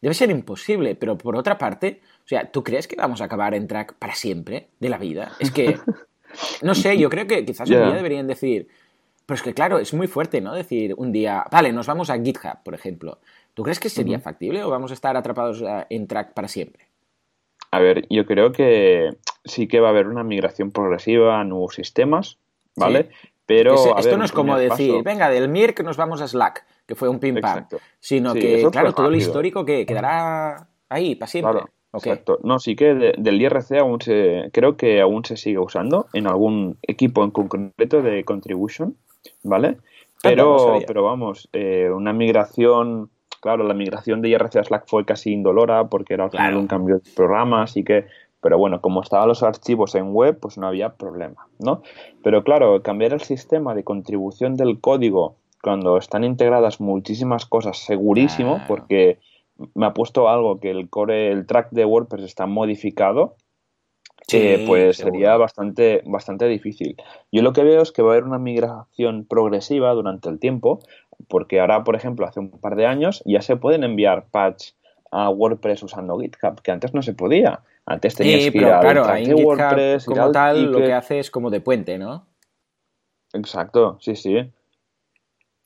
debe 0.00 0.14
ser 0.14 0.30
imposible, 0.30 0.94
pero 0.94 1.18
por 1.18 1.34
otra 1.34 1.58
parte, 1.58 2.00
o 2.24 2.28
sea, 2.28 2.52
¿tú 2.52 2.62
crees 2.62 2.86
que 2.86 2.94
vamos 2.94 3.20
a 3.20 3.24
acabar 3.24 3.52
en 3.56 3.66
Track 3.66 3.94
para 3.94 4.14
siempre 4.14 4.68
de 4.78 4.88
la 4.88 4.98
vida? 4.98 5.32
Es 5.40 5.50
que... 5.50 5.76
No 6.62 6.74
sé, 6.74 6.98
yo 6.98 7.10
creo 7.10 7.26
que 7.26 7.44
quizás 7.44 7.68
un 7.68 7.76
día 7.76 7.92
deberían 7.92 8.26
decir, 8.26 8.68
pero 9.26 9.36
es 9.36 9.42
que 9.42 9.54
claro, 9.54 9.78
es 9.78 9.94
muy 9.94 10.06
fuerte, 10.06 10.40
¿no? 10.40 10.54
Decir 10.54 10.94
un 10.96 11.12
día, 11.12 11.44
vale, 11.50 11.72
nos 11.72 11.86
vamos 11.86 12.10
a 12.10 12.18
GitHub, 12.18 12.62
por 12.64 12.74
ejemplo. 12.74 13.18
¿Tú 13.54 13.62
crees 13.62 13.80
que 13.80 13.90
sería 13.90 14.18
factible 14.18 14.64
o 14.64 14.70
vamos 14.70 14.90
a 14.90 14.94
estar 14.94 15.16
atrapados 15.16 15.62
eh, 15.62 15.86
en 15.90 16.06
track 16.06 16.32
para 16.32 16.48
siempre? 16.48 16.88
A 17.70 17.80
ver, 17.80 18.06
yo 18.08 18.26
creo 18.26 18.52
que 18.52 19.10
sí 19.44 19.66
que 19.68 19.80
va 19.80 19.88
a 19.88 19.90
haber 19.90 20.06
una 20.06 20.24
migración 20.24 20.70
progresiva 20.70 21.40
a 21.40 21.44
nuevos 21.44 21.74
sistemas, 21.74 22.38
¿vale? 22.76 23.10
Pero 23.46 23.98
esto 23.98 24.16
no 24.16 24.24
es 24.24 24.32
como 24.32 24.56
decir, 24.56 25.02
venga, 25.02 25.28
del 25.28 25.48
MIRC 25.48 25.82
nos 25.82 25.96
vamos 25.96 26.22
a 26.22 26.28
Slack, 26.28 26.64
que 26.86 26.94
fue 26.94 27.08
un 27.08 27.18
pim 27.18 27.40
pam, 27.40 27.66
sino 28.00 28.34
que, 28.34 28.66
claro, 28.70 28.92
todo 28.92 29.10
lo 29.10 29.16
histórico 29.16 29.64
que 29.64 29.84
quedará 29.84 30.68
ahí 30.88 31.14
para 31.14 31.28
siempre. 31.28 31.62
Exacto. 31.92 32.38
No, 32.42 32.58
sí 32.58 32.74
que 32.74 32.94
del 32.94 33.42
IRC 33.42 33.78
aún 33.78 34.00
se, 34.00 34.50
creo 34.52 34.76
que 34.76 35.00
aún 35.00 35.24
se 35.24 35.36
sigue 35.36 35.58
usando 35.58 36.06
en 36.14 36.26
algún 36.26 36.78
equipo 36.82 37.22
en 37.22 37.30
concreto 37.30 38.02
de 38.02 38.24
contribution, 38.24 38.96
¿vale? 39.42 39.76
Ah, 39.78 40.18
pero, 40.22 40.78
pero 40.86 41.02
vamos, 41.02 41.48
eh, 41.52 41.90
una 41.94 42.12
migración, 42.12 43.10
claro, 43.40 43.64
la 43.64 43.74
migración 43.74 44.22
de 44.22 44.30
IRC 44.30 44.56
a 44.56 44.64
Slack 44.64 44.84
fue 44.86 45.04
casi 45.04 45.32
indolora 45.32 45.88
porque 45.88 46.14
era 46.14 46.24
al 46.24 46.30
final 46.30 46.56
un 46.56 46.66
cambio 46.66 46.98
de 46.98 47.10
programa, 47.14 47.62
así 47.62 47.84
que, 47.84 48.06
pero 48.40 48.56
bueno, 48.56 48.80
como 48.80 49.02
estaban 49.02 49.28
los 49.28 49.42
archivos 49.42 49.94
en 49.94 50.14
web, 50.14 50.38
pues 50.40 50.56
no 50.56 50.66
había 50.66 50.94
problema, 50.94 51.46
¿no? 51.58 51.82
Pero 52.22 52.42
claro, 52.42 52.82
cambiar 52.82 53.12
el 53.12 53.20
sistema 53.20 53.74
de 53.74 53.84
contribución 53.84 54.56
del 54.56 54.80
código 54.80 55.36
cuando 55.62 55.96
están 55.98 56.24
integradas 56.24 56.80
muchísimas 56.80 57.46
cosas, 57.46 57.78
segurísimo, 57.78 58.62
porque 58.66 59.18
me 59.74 59.86
ha 59.86 59.94
puesto 59.94 60.28
algo 60.28 60.60
que 60.60 60.70
el 60.70 60.88
core, 60.88 61.30
el 61.30 61.46
track 61.46 61.70
de 61.70 61.84
WordPress 61.84 62.24
está 62.24 62.46
modificado, 62.46 63.36
eh, 64.32 64.64
pues 64.66 64.96
sería 64.96 65.36
bastante, 65.36 66.02
bastante 66.06 66.46
difícil. 66.46 66.96
Yo 67.30 67.42
lo 67.42 67.52
que 67.52 67.64
veo 67.64 67.82
es 67.82 67.92
que 67.92 68.02
va 68.02 68.10
a 68.10 68.12
haber 68.12 68.24
una 68.24 68.38
migración 68.38 69.26
progresiva 69.26 69.92
durante 69.92 70.28
el 70.28 70.38
tiempo, 70.38 70.80
porque 71.28 71.60
ahora, 71.60 71.84
por 71.84 71.96
ejemplo, 71.96 72.26
hace 72.26 72.40
un 72.40 72.50
par 72.50 72.76
de 72.76 72.86
años 72.86 73.22
ya 73.26 73.42
se 73.42 73.56
pueden 73.56 73.84
enviar 73.84 74.26
patch 74.30 74.72
a 75.10 75.28
WordPress 75.28 75.82
usando 75.82 76.18
GitHub, 76.18 76.62
que 76.62 76.70
antes 76.70 76.94
no 76.94 77.02
se 77.02 77.12
podía. 77.12 77.60
Antes 77.84 78.14
tenías 78.14 78.50
que 78.50 78.58
ir 78.58 78.64
al 78.64 78.80
claro, 78.80 79.02
track 79.02 79.24
de 79.24 79.34
WordPress 79.34 80.06
como 80.06 80.30
tal, 80.30 80.70
lo 80.70 80.78
que 80.78 80.92
hace 80.92 81.18
es 81.18 81.30
como 81.30 81.50
de 81.50 81.60
puente, 81.60 81.98
¿no? 81.98 82.26
Exacto, 83.34 83.98
sí, 84.00 84.16
sí. 84.16 84.50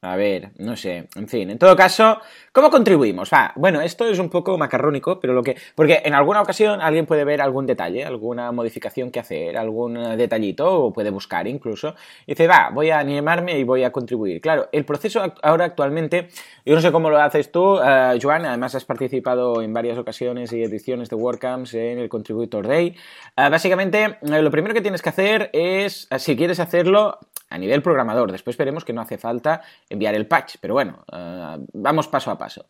A 0.07 0.14
ver, 0.14 0.51
no 0.59 0.77
sé, 0.77 1.09
en 1.16 1.27
fin, 1.27 1.51
en 1.51 1.59
todo 1.59 1.75
caso, 1.75 2.21
¿cómo 2.53 2.71
contribuimos? 2.71 3.33
Ah, 3.33 3.53
bueno, 3.57 3.81
esto 3.81 4.07
es 4.07 4.21
un 4.21 4.31
poco 4.31 4.57
macarrónico, 4.57 5.19
pero 5.19 5.33
lo 5.33 5.42
que... 5.42 5.57
Porque 5.75 6.01
en 6.05 6.14
alguna 6.14 6.42
ocasión 6.42 6.81
alguien 6.81 7.07
puede 7.07 7.25
ver 7.25 7.40
algún 7.40 7.66
detalle, 7.66 8.05
alguna 8.05 8.53
modificación 8.53 9.11
que 9.11 9.19
hacer, 9.19 9.57
algún 9.57 9.95
detallito, 10.16 10.85
o 10.85 10.92
puede 10.92 11.11
buscar 11.11 11.49
incluso, 11.49 11.97
y 12.25 12.33
dice, 12.33 12.47
va, 12.47 12.71
voy 12.73 12.90
a 12.90 13.01
animarme 13.01 13.59
y 13.59 13.64
voy 13.64 13.83
a 13.83 13.90
contribuir. 13.90 14.40
Claro, 14.40 14.69
el 14.71 14.85
proceso 14.85 15.35
ahora 15.42 15.64
actualmente, 15.64 16.29
yo 16.64 16.77
no 16.77 16.81
sé 16.81 16.92
cómo 16.92 17.11
lo 17.11 17.19
haces 17.19 17.51
tú, 17.51 17.75
uh, 17.75 18.16
Joan, 18.23 18.47
además 18.47 18.77
has 18.77 18.85
participado 18.85 19.61
en 19.61 19.75
varias 19.75 19.99
ocasiones 19.99 20.53
y 20.53 20.62
ediciones 20.62 21.11
de 21.11 21.16
WordCamps 21.16 21.75
en 21.75 21.99
el 21.99 22.09
Contributor 22.09 22.69
Day. 22.69 22.95
Uh, 23.37 23.51
básicamente, 23.51 24.19
uh, 24.21 24.40
lo 24.40 24.53
primero 24.53 24.73
que 24.73 24.83
tienes 24.83 25.03
que 25.03 25.09
hacer 25.09 25.51
es, 25.53 26.09
si 26.19 26.37
quieres 26.37 26.61
hacerlo, 26.61 27.19
a 27.57 27.59
nivel 27.59 27.83
programador. 27.83 28.31
Después 28.31 28.57
veremos 28.57 28.85
que 28.85 28.92
no 28.92 29.01
hace 29.01 29.19
falta 29.19 29.62
enviar 29.88 30.14
el 30.14 30.27
patch, 30.27 30.57
pero 30.61 30.75
bueno, 30.75 31.05
eh, 31.12 31.57
vamos 31.73 32.07
paso 32.07 32.31
a 32.31 32.38
paso. 32.38 32.66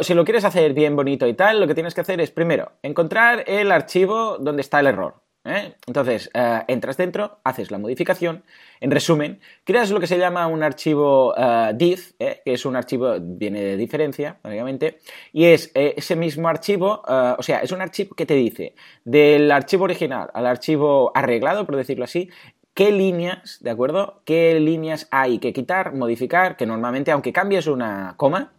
si 0.00 0.14
lo 0.14 0.24
quieres 0.24 0.44
hacer 0.44 0.72
bien 0.72 0.96
bonito 0.96 1.26
y 1.26 1.34
tal, 1.34 1.60
lo 1.60 1.66
que 1.66 1.74
tienes 1.74 1.94
que 1.94 2.00
hacer 2.00 2.20
es 2.20 2.30
primero 2.30 2.72
encontrar 2.82 3.44
el 3.46 3.70
archivo 3.70 4.38
donde 4.38 4.62
está 4.62 4.80
el 4.80 4.86
error. 4.86 5.22
¿eh? 5.44 5.74
Entonces, 5.86 6.30
eh, 6.32 6.62
entras 6.68 6.96
dentro, 6.96 7.38
haces 7.44 7.70
la 7.70 7.78
modificación. 7.78 8.44
En 8.80 8.90
resumen, 8.90 9.40
creas 9.64 9.90
lo 9.90 10.00
que 10.00 10.06
se 10.06 10.18
llama 10.18 10.46
un 10.46 10.62
archivo 10.62 11.34
div, 11.74 12.14
que 12.18 12.42
es 12.44 12.64
un 12.64 12.76
archivo, 12.76 13.16
viene 13.20 13.60
de 13.60 13.76
diferencia, 13.76 14.38
obviamente, 14.44 15.00
y 15.32 15.46
es 15.46 15.72
ese 15.74 16.14
mismo 16.14 16.48
archivo, 16.48 17.02
o 17.04 17.42
sea, 17.42 17.58
es 17.58 17.72
un 17.72 17.82
archivo 17.82 18.14
que 18.14 18.24
te 18.24 18.34
dice 18.34 18.76
del 19.04 19.50
archivo 19.50 19.84
original 19.84 20.30
al 20.32 20.46
archivo 20.46 21.10
arreglado, 21.12 21.66
por 21.66 21.74
decirlo 21.74 22.04
así, 22.04 22.30
qué 22.78 22.92
líneas, 22.92 23.58
¿de 23.60 23.70
acuerdo? 23.70 24.22
¿Qué 24.24 24.60
líneas 24.60 25.08
hay 25.10 25.40
que 25.40 25.52
quitar, 25.52 25.94
modificar? 25.94 26.56
Que 26.56 26.64
normalmente, 26.64 27.10
aunque 27.10 27.32
cambies 27.32 27.66
una 27.66 28.14
coma, 28.16 28.52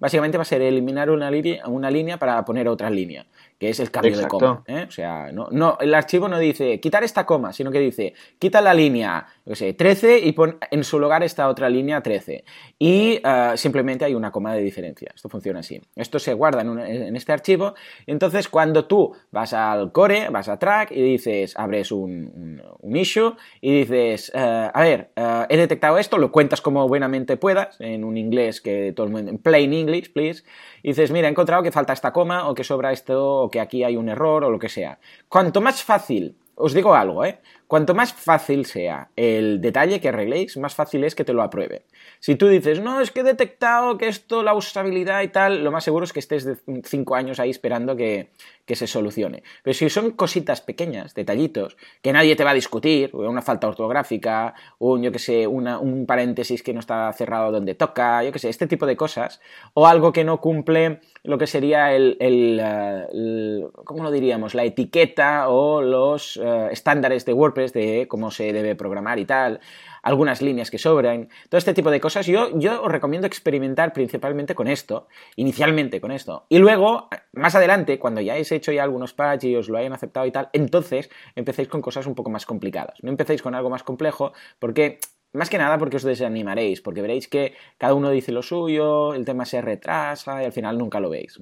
básicamente 0.00 0.38
va 0.38 0.42
a 0.42 0.46
ser 0.46 0.62
eliminar 0.62 1.10
una, 1.10 1.30
una 1.66 1.90
línea 1.90 2.16
para 2.16 2.42
poner 2.46 2.68
otra 2.68 2.88
línea 2.88 3.26
que 3.58 3.70
es 3.70 3.80
el 3.80 3.90
cambio 3.90 4.16
de 4.16 4.26
coma. 4.28 4.62
¿eh? 4.66 4.86
O 4.88 4.90
sea, 4.90 5.30
no, 5.32 5.48
no, 5.50 5.78
el 5.80 5.94
archivo 5.94 6.28
no 6.28 6.38
dice 6.38 6.80
quitar 6.80 7.04
esta 7.04 7.24
coma, 7.24 7.52
sino 7.52 7.70
que 7.70 7.80
dice 7.80 8.14
quita 8.38 8.60
la 8.60 8.74
línea 8.74 9.26
yo 9.46 9.54
sé, 9.54 9.72
13 9.74 10.18
y 10.18 10.32
pon 10.32 10.58
en 10.72 10.82
su 10.82 10.98
lugar 10.98 11.22
esta 11.22 11.48
otra 11.48 11.70
línea 11.70 12.02
13. 12.02 12.44
Y 12.80 13.22
uh, 13.24 13.56
simplemente 13.56 14.04
hay 14.04 14.12
una 14.16 14.32
coma 14.32 14.52
de 14.52 14.60
diferencia. 14.60 15.12
Esto 15.14 15.28
funciona 15.28 15.60
así. 15.60 15.80
Esto 15.94 16.18
se 16.18 16.34
guarda 16.34 16.62
en, 16.62 16.68
un, 16.68 16.80
en, 16.80 17.14
este 17.14 17.32
archivo. 17.32 17.74
Entonces, 18.08 18.48
cuando 18.48 18.86
tú 18.86 19.14
vas 19.30 19.52
al 19.52 19.92
core, 19.92 20.30
vas 20.30 20.48
a 20.48 20.58
track 20.58 20.90
y 20.90 21.00
dices, 21.00 21.56
abres 21.56 21.92
un, 21.92 22.10
un, 22.34 22.62
un 22.80 22.96
issue 22.96 23.36
y 23.60 23.84
dices, 23.84 24.32
uh, 24.34 24.70
a 24.74 24.82
ver, 24.82 25.12
uh, 25.16 25.44
he 25.48 25.56
detectado 25.56 25.98
esto, 25.98 26.18
lo 26.18 26.32
cuentas 26.32 26.60
como 26.60 26.88
buenamente 26.88 27.36
puedas, 27.36 27.80
en 27.80 28.02
un 28.02 28.16
inglés 28.16 28.60
que 28.60 28.92
todo 28.96 29.06
el 29.06 29.12
mundo, 29.12 29.30
en 29.30 29.38
plain 29.38 29.72
English, 29.72 30.12
please. 30.12 30.42
Y 30.82 30.88
dices, 30.88 31.12
mira, 31.12 31.28
he 31.28 31.30
encontrado 31.30 31.62
que 31.62 31.70
falta 31.70 31.92
esta 31.92 32.12
coma 32.12 32.48
o 32.48 32.54
que 32.54 32.64
sobra 32.64 32.90
esto 32.90 33.45
que 33.50 33.60
aquí 33.60 33.84
hay 33.84 33.96
un 33.96 34.08
error 34.08 34.44
o 34.44 34.50
lo 34.50 34.58
que 34.58 34.68
sea. 34.68 34.98
Cuanto 35.28 35.60
más 35.60 35.82
fácil, 35.82 36.36
os 36.54 36.72
digo 36.72 36.94
algo, 36.94 37.24
¿eh? 37.24 37.40
Cuanto 37.66 37.94
más 37.94 38.12
fácil 38.12 38.64
sea 38.64 39.10
el 39.16 39.60
detalle 39.60 40.00
que 40.00 40.08
arregléis, 40.08 40.56
más 40.56 40.74
fácil 40.74 41.04
es 41.04 41.14
que 41.14 41.24
te 41.24 41.32
lo 41.32 41.42
apruebe. 41.42 41.84
Si 42.20 42.36
tú 42.36 42.48
dices, 42.48 42.80
no, 42.80 43.00
es 43.00 43.10
que 43.10 43.20
he 43.20 43.24
detectado 43.24 43.98
que 43.98 44.08
esto, 44.08 44.42
la 44.42 44.54
usabilidad 44.54 45.22
y 45.22 45.28
tal, 45.28 45.62
lo 45.64 45.70
más 45.70 45.84
seguro 45.84 46.04
es 46.04 46.12
que 46.12 46.20
estés 46.20 46.44
de 46.44 46.56
cinco 46.84 47.14
años 47.14 47.40
ahí 47.40 47.50
esperando 47.50 47.96
que, 47.96 48.30
que 48.66 48.76
se 48.76 48.86
solucione. 48.86 49.42
Pero 49.62 49.74
si 49.74 49.88
son 49.88 50.10
cositas 50.10 50.60
pequeñas, 50.60 51.14
detallitos, 51.14 51.76
que 52.02 52.12
nadie 52.12 52.36
te 52.36 52.44
va 52.44 52.50
a 52.50 52.54
discutir, 52.54 53.14
una 53.14 53.40
falta 53.40 53.68
ortográfica, 53.68 54.54
un, 54.78 55.02
yo 55.02 55.12
que 55.12 55.18
sé, 55.18 55.46
una, 55.46 55.78
un 55.78 56.04
paréntesis 56.04 56.62
que 56.62 56.74
no 56.74 56.80
está 56.80 57.12
cerrado 57.12 57.52
donde 57.52 57.74
toca, 57.74 58.22
yo 58.24 58.32
que 58.32 58.38
sé, 58.38 58.48
este 58.48 58.66
tipo 58.66 58.84
de 58.86 58.96
cosas, 58.96 59.40
o 59.72 59.86
algo 59.86 60.12
que 60.12 60.24
no 60.24 60.40
cumple 60.40 61.00
lo 61.22 61.38
que 61.38 61.46
sería 61.46 61.94
el, 61.94 62.16
el 62.20 63.66
¿cómo 63.84 64.02
lo 64.02 64.10
diríamos? 64.10 64.54
La 64.54 64.64
etiqueta 64.64 65.48
o 65.48 65.82
los 65.82 66.36
uh, 66.36 66.68
estándares 66.70 67.24
de 67.24 67.32
WordPress 67.32 67.72
de 67.72 68.06
cómo 68.08 68.30
se 68.30 68.52
debe 68.52 68.74
programar 68.74 69.18
y 69.18 69.24
tal, 69.24 69.60
algunas 70.06 70.40
líneas 70.40 70.70
que 70.70 70.78
sobran, 70.78 71.28
todo 71.48 71.58
este 71.58 71.74
tipo 71.74 71.90
de 71.90 72.00
cosas. 72.00 72.26
Yo, 72.26 72.56
yo 72.56 72.80
os 72.80 72.92
recomiendo 72.92 73.26
experimentar 73.26 73.92
principalmente 73.92 74.54
con 74.54 74.68
esto, 74.68 75.08
inicialmente 75.34 76.00
con 76.00 76.12
esto. 76.12 76.46
Y 76.48 76.58
luego, 76.58 77.08
más 77.32 77.56
adelante, 77.56 77.98
cuando 77.98 78.20
ya 78.20 78.34
hayáis 78.34 78.52
hecho 78.52 78.70
ya 78.70 78.84
algunos 78.84 79.14
patches 79.14 79.50
y 79.50 79.56
os 79.56 79.68
lo 79.68 79.78
hayan 79.78 79.92
aceptado 79.92 80.24
y 80.24 80.30
tal, 80.30 80.48
entonces 80.52 81.10
empecéis 81.34 81.66
con 81.66 81.82
cosas 81.82 82.06
un 82.06 82.14
poco 82.14 82.30
más 82.30 82.46
complicadas. 82.46 83.02
No 83.02 83.10
empecéis 83.10 83.42
con 83.42 83.56
algo 83.56 83.68
más 83.68 83.82
complejo 83.82 84.32
porque 84.60 85.00
más 85.32 85.50
que 85.50 85.58
nada 85.58 85.76
porque 85.76 85.96
os 85.96 86.02
desanimaréis, 86.02 86.80
porque 86.80 87.02
veréis 87.02 87.28
que 87.28 87.54
cada 87.76 87.94
uno 87.94 88.10
dice 88.10 88.32
lo 88.32 88.42
suyo, 88.42 89.12
el 89.12 89.24
tema 89.24 89.44
se 89.44 89.60
retrasa 89.60 90.42
y 90.42 90.46
al 90.46 90.52
final 90.52 90.78
nunca 90.78 91.00
lo 91.00 91.10
veis. 91.10 91.36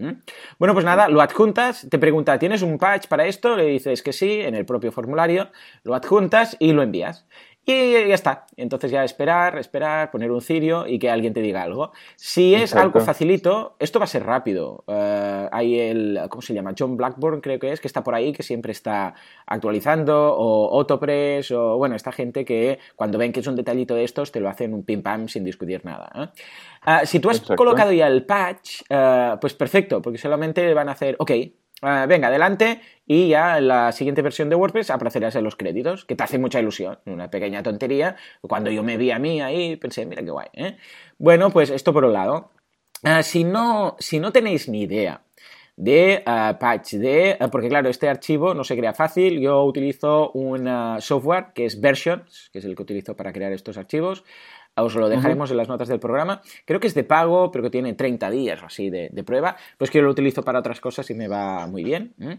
Bueno, 0.59 0.73
pues 0.75 0.85
nada, 0.85 1.09
lo 1.09 1.21
adjuntas, 1.21 1.87
te 1.89 1.99
pregunta, 1.99 2.39
¿tienes 2.39 2.63
un 2.63 2.79
patch 2.79 3.07
para 3.09 3.27
esto? 3.27 3.57
Le 3.57 3.67
dices 3.67 4.03
que 4.03 4.13
sí, 4.13 4.41
en 4.41 4.55
el 4.55 4.65
propio 4.65 4.91
formulario, 4.91 5.51
lo 5.85 5.95
adjuntas 5.95 6.57
y 6.59 6.73
lo 6.73 6.83
envías. 6.83 7.27
Y 7.67 7.93
ya 7.93 8.15
está. 8.15 8.47
Entonces 8.57 8.91
ya 8.91 9.05
esperar, 9.05 9.57
esperar, 9.57 10.11
poner 10.11 10.31
un 10.31 10.43
cirio 10.43 10.87
y 10.87 10.99
que 10.99 11.11
alguien 11.11 11.33
te 11.33 11.41
diga 11.41 11.63
algo. 11.63 11.93
Si 12.17 12.55
es 12.55 12.73
Exacto. 12.73 12.83
algo 12.85 13.01
facilito, 13.01 13.77
esto 13.79 13.99
va 13.99 14.05
a 14.05 14.09
ser 14.09 14.25
rápido. 14.25 14.85
Uh, 14.87 15.49
hay 15.51 15.81
el, 15.81 16.21
¿cómo 16.29 16.43
se 16.43 16.53
llama? 16.53 16.75
John 16.79 16.97
Blackburn 16.97 17.41
creo 17.41 17.59
que 17.59 17.73
es, 17.73 17.81
que 17.81 17.87
está 17.87 18.05
por 18.05 18.15
ahí, 18.15 18.33
que 18.33 18.43
siempre 18.43 18.73
está 18.73 19.15
actualizando, 19.47 20.35
o 20.37 20.77
Autopress, 20.79 21.53
o 21.53 21.79
bueno, 21.79 21.97
esta 21.97 22.13
gente 22.13 22.45
que 22.45 22.79
cuando 22.97 23.17
ven 23.17 23.33
que 23.33 23.41
es 23.41 23.47
un 23.47 23.57
detallito 23.57 23.95
de 23.95 24.05
estos, 24.05 24.31
te 24.31 24.41
lo 24.41 24.51
hacen 24.51 24.75
un 24.75 24.85
pim 24.85 25.03
pam 25.03 25.29
sin 25.29 25.43
discutir 25.43 25.85
nada. 25.87 26.11
¿eh? 26.15 27.01
Uh, 27.03 27.07
si 27.07 27.19
tú 27.19 27.31
has 27.31 27.39
Exacto. 27.39 27.57
colocado 27.57 27.93
ya 27.93 28.09
el 28.09 28.27
patch, 28.27 28.83
uh, 28.91 29.39
pues 29.41 29.55
perfecto, 29.55 30.03
porque 30.03 30.19
solamente 30.19 30.75
van 30.75 30.91
a 30.91 30.93
hacer, 30.93 31.17
ok, 31.19 31.31
Uh, 31.85 32.09
venga, 32.09 32.29
adelante 32.29 32.81
y 33.07 33.29
ya 33.29 33.59
en 33.59 33.69
la 33.69 33.93
siguiente 33.93 34.23
versión 34.23 34.49
de 34.49 34.57
WordPress 34.57 34.89
aparecerás 34.89 35.37
en 35.37 35.45
los 35.45 35.55
créditos, 35.55 36.07
que 36.07 36.17
te 36.17 36.25
hace 36.25 36.39
mucha 36.39 36.59
ilusión, 36.59 36.99
una 37.05 37.29
pequeña 37.29 37.63
tontería. 37.63 38.17
Cuando 38.41 38.71
yo 38.71 38.83
me 38.83 38.97
vi 38.97 39.11
a 39.11 39.19
mí 39.19 39.43
ahí, 39.43 39.77
pensé, 39.77 40.07
mira 40.07 40.23
qué 40.23 40.31
guay. 40.31 40.49
¿eh? 40.55 40.79
Bueno, 41.19 41.51
pues 41.51 41.69
esto 41.69 41.93
por 41.93 42.07
un 42.07 42.15
lado. 42.15 42.53
Uh, 43.03 43.23
si, 43.23 43.45
no, 43.45 43.97
si 43.99 44.19
no 44.19 44.33
tenéis 44.33 44.67
ni 44.67 44.85
idea 44.85 45.21
de 45.77 46.23
uh, 46.27 46.59
patch, 46.59 46.95
de, 46.95 47.37
porque 47.53 47.69
claro, 47.69 47.91
este 47.91 48.09
archivo 48.09 48.55
no 48.55 48.65
se 48.65 48.79
crea 48.79 48.95
fácil, 48.95 49.39
yo 49.39 49.63
utilizo 49.65 50.31
un 50.31 50.67
software 51.01 51.49
que 51.55 51.67
es 51.67 51.79
Versions, 51.79 52.49
que 52.51 52.61
es 52.61 52.65
el 52.65 52.75
que 52.75 52.83
utilizo 52.83 53.15
para 53.15 53.31
crear 53.31 53.53
estos 53.53 53.77
archivos, 53.77 54.25
os 54.77 54.95
lo 54.95 55.09
dejaremos 55.09 55.49
uh 55.49 55.51
-huh. 55.51 55.55
en 55.55 55.57
las 55.59 55.69
notas 55.69 55.89
del 55.89 56.01
programa. 56.01 56.43
Creo 56.65 56.81
que 56.81 56.87
es 56.87 56.95
de 56.95 57.05
pago, 57.05 57.51
pero 57.51 57.63
que 57.63 57.71
tiene 57.71 57.95
30 57.95 58.31
días 58.31 58.63
o 58.63 58.67
así 58.67 58.91
de, 58.91 59.09
de 59.13 59.25
prueba. 59.25 59.57
Pues 59.79 59.91
que 59.91 59.99
yo 59.99 60.05
lo 60.05 60.11
utilizo 60.11 60.43
para 60.43 60.59
otras 60.59 60.81
cosas 60.81 61.09
y 61.11 61.15
me 61.15 61.29
va 61.29 61.67
muy 61.67 61.85
bien. 61.85 62.15
¿eh? 62.21 62.39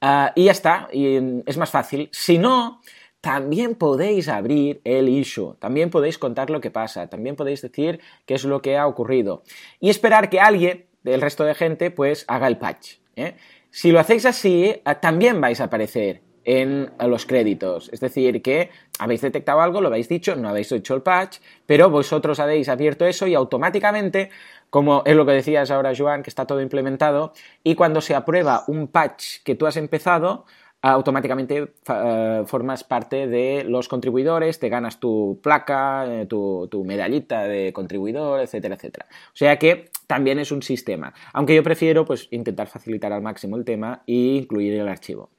Uh, 0.00 0.30
y 0.36 0.44
ya 0.44 0.52
está, 0.52 0.88
y 0.92 1.42
es 1.44 1.56
más 1.56 1.70
fácil. 1.70 2.08
Si 2.12 2.38
no, 2.38 2.80
también 3.20 3.74
podéis 3.74 4.28
abrir 4.28 4.80
el 4.84 5.08
issue, 5.08 5.56
también 5.58 5.90
podéis 5.90 6.18
contar 6.18 6.50
lo 6.50 6.60
que 6.60 6.70
pasa, 6.70 7.08
también 7.08 7.34
podéis 7.34 7.62
decir 7.62 8.00
qué 8.24 8.34
es 8.34 8.44
lo 8.44 8.62
que 8.62 8.76
ha 8.76 8.86
ocurrido 8.86 9.42
y 9.80 9.90
esperar 9.90 10.30
que 10.30 10.38
alguien 10.38 10.86
del 11.02 11.20
resto 11.20 11.44
de 11.44 11.54
gente 11.54 11.90
pues 11.90 12.24
haga 12.28 12.46
el 12.46 12.58
patch. 12.58 12.98
¿eh? 13.16 13.34
Si 13.70 13.90
lo 13.90 13.98
hacéis 13.98 14.24
así, 14.24 14.80
uh, 14.86 14.94
también 15.00 15.40
vais 15.40 15.60
a 15.60 15.64
aparecer 15.64 16.22
en 16.48 16.90
los 16.98 17.26
créditos. 17.26 17.90
Es 17.92 18.00
decir, 18.00 18.40
que 18.40 18.70
habéis 18.98 19.20
detectado 19.20 19.60
algo, 19.60 19.82
lo 19.82 19.88
habéis 19.88 20.08
dicho, 20.08 20.34
no 20.34 20.48
habéis 20.48 20.72
hecho 20.72 20.94
el 20.94 21.02
patch, 21.02 21.40
pero 21.66 21.90
vosotros 21.90 22.40
habéis 22.40 22.70
abierto 22.70 23.04
eso 23.04 23.26
y 23.26 23.34
automáticamente, 23.34 24.30
como 24.70 25.02
es 25.04 25.14
lo 25.14 25.26
que 25.26 25.32
decías 25.32 25.70
ahora, 25.70 25.92
Joan, 25.94 26.22
que 26.22 26.30
está 26.30 26.46
todo 26.46 26.62
implementado, 26.62 27.34
y 27.62 27.74
cuando 27.74 28.00
se 28.00 28.14
aprueba 28.14 28.64
un 28.66 28.88
patch 28.88 29.42
que 29.44 29.56
tú 29.56 29.66
has 29.66 29.76
empezado, 29.76 30.46
automáticamente 30.80 31.62
uh, 31.62 32.44
formas 32.46 32.84
parte 32.84 33.26
de 33.26 33.64
los 33.64 33.88
contribuidores, 33.88 34.60
te 34.60 34.68
ganas 34.68 35.00
tu 35.00 35.40
placa, 35.42 36.06
eh, 36.06 36.26
tu, 36.26 36.68
medallita 36.84 37.42
de 37.42 37.72
contribuidor, 37.72 38.40
etcétera, 38.40 38.76
etcétera. 38.76 39.06
O 39.10 39.36
sea 39.36 39.58
que 39.58 39.90
también 40.06 40.38
es 40.38 40.52
un 40.52 40.62
sistema, 40.62 41.12
aunque 41.32 41.54
yo 41.54 41.62
prefiero 41.62 42.04
pues 42.04 42.28
intentar 42.30 42.68
facilitar 42.68 43.12
al 43.12 43.22
máximo 43.22 43.56
el 43.56 43.64
tema 43.64 44.02
e 44.06 44.36
incluir 44.36 44.74
el 44.74 44.88
archivo. 44.88 45.30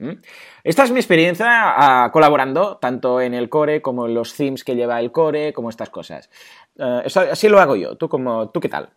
Esta 0.62 0.84
es 0.84 0.92
mi 0.92 0.98
experiencia 0.98 2.06
uh, 2.06 2.10
colaborando 2.12 2.76
tanto 2.76 3.20
en 3.20 3.34
el 3.34 3.48
core 3.48 3.80
como 3.80 4.06
en 4.06 4.14
los 4.14 4.34
themes 4.36 4.62
que 4.62 4.76
lleva 4.76 5.00
el 5.00 5.10
core, 5.10 5.52
como 5.54 5.70
estas 5.70 5.90
cosas. 5.90 6.30
Eso, 7.04 7.20
así 7.20 7.48
lo 7.48 7.60
hago 7.60 7.76
yo. 7.76 7.96
¿Tú, 7.96 8.08
como, 8.08 8.50
¿Tú 8.50 8.60
qué 8.60 8.68
tal? 8.68 8.90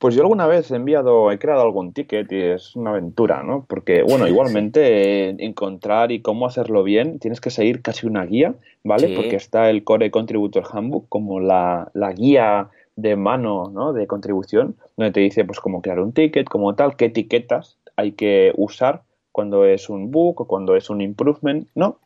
Pues 0.00 0.14
yo 0.14 0.22
alguna 0.22 0.46
vez 0.46 0.70
he 0.70 0.76
enviado, 0.76 1.30
he 1.30 1.38
creado 1.38 1.60
algún 1.60 1.92
ticket 1.92 2.32
y 2.32 2.40
es 2.40 2.74
una 2.74 2.88
aventura, 2.88 3.42
¿no? 3.42 3.66
Porque, 3.68 4.02
bueno, 4.02 4.26
igualmente 4.26 5.28
eh, 5.28 5.36
encontrar 5.40 6.10
y 6.10 6.22
cómo 6.22 6.46
hacerlo 6.46 6.82
bien, 6.82 7.18
tienes 7.18 7.38
que 7.38 7.50
seguir 7.50 7.82
casi 7.82 8.06
una 8.06 8.24
guía, 8.24 8.54
¿vale? 8.82 9.08
Sí. 9.08 9.14
Porque 9.14 9.36
está 9.36 9.68
el 9.68 9.84
Core 9.84 10.10
Contributor 10.10 10.64
Handbook 10.72 11.06
como 11.10 11.38
la, 11.38 11.90
la 11.92 12.14
guía 12.14 12.70
de 12.96 13.14
mano, 13.16 13.70
¿no? 13.74 13.92
De 13.92 14.06
contribución, 14.06 14.74
donde 14.96 15.12
te 15.12 15.20
dice, 15.20 15.44
pues, 15.44 15.60
cómo 15.60 15.82
crear 15.82 16.00
un 16.00 16.14
ticket, 16.14 16.48
como 16.48 16.74
tal, 16.74 16.96
qué 16.96 17.04
etiquetas 17.04 17.76
hay 17.96 18.12
que 18.12 18.54
usar 18.56 19.02
cuando 19.32 19.66
es 19.66 19.90
un 19.90 20.10
bug 20.10 20.40
o 20.40 20.46
cuando 20.46 20.76
es 20.76 20.88
un 20.88 21.02
improvement, 21.02 21.68
¿no? 21.74 21.98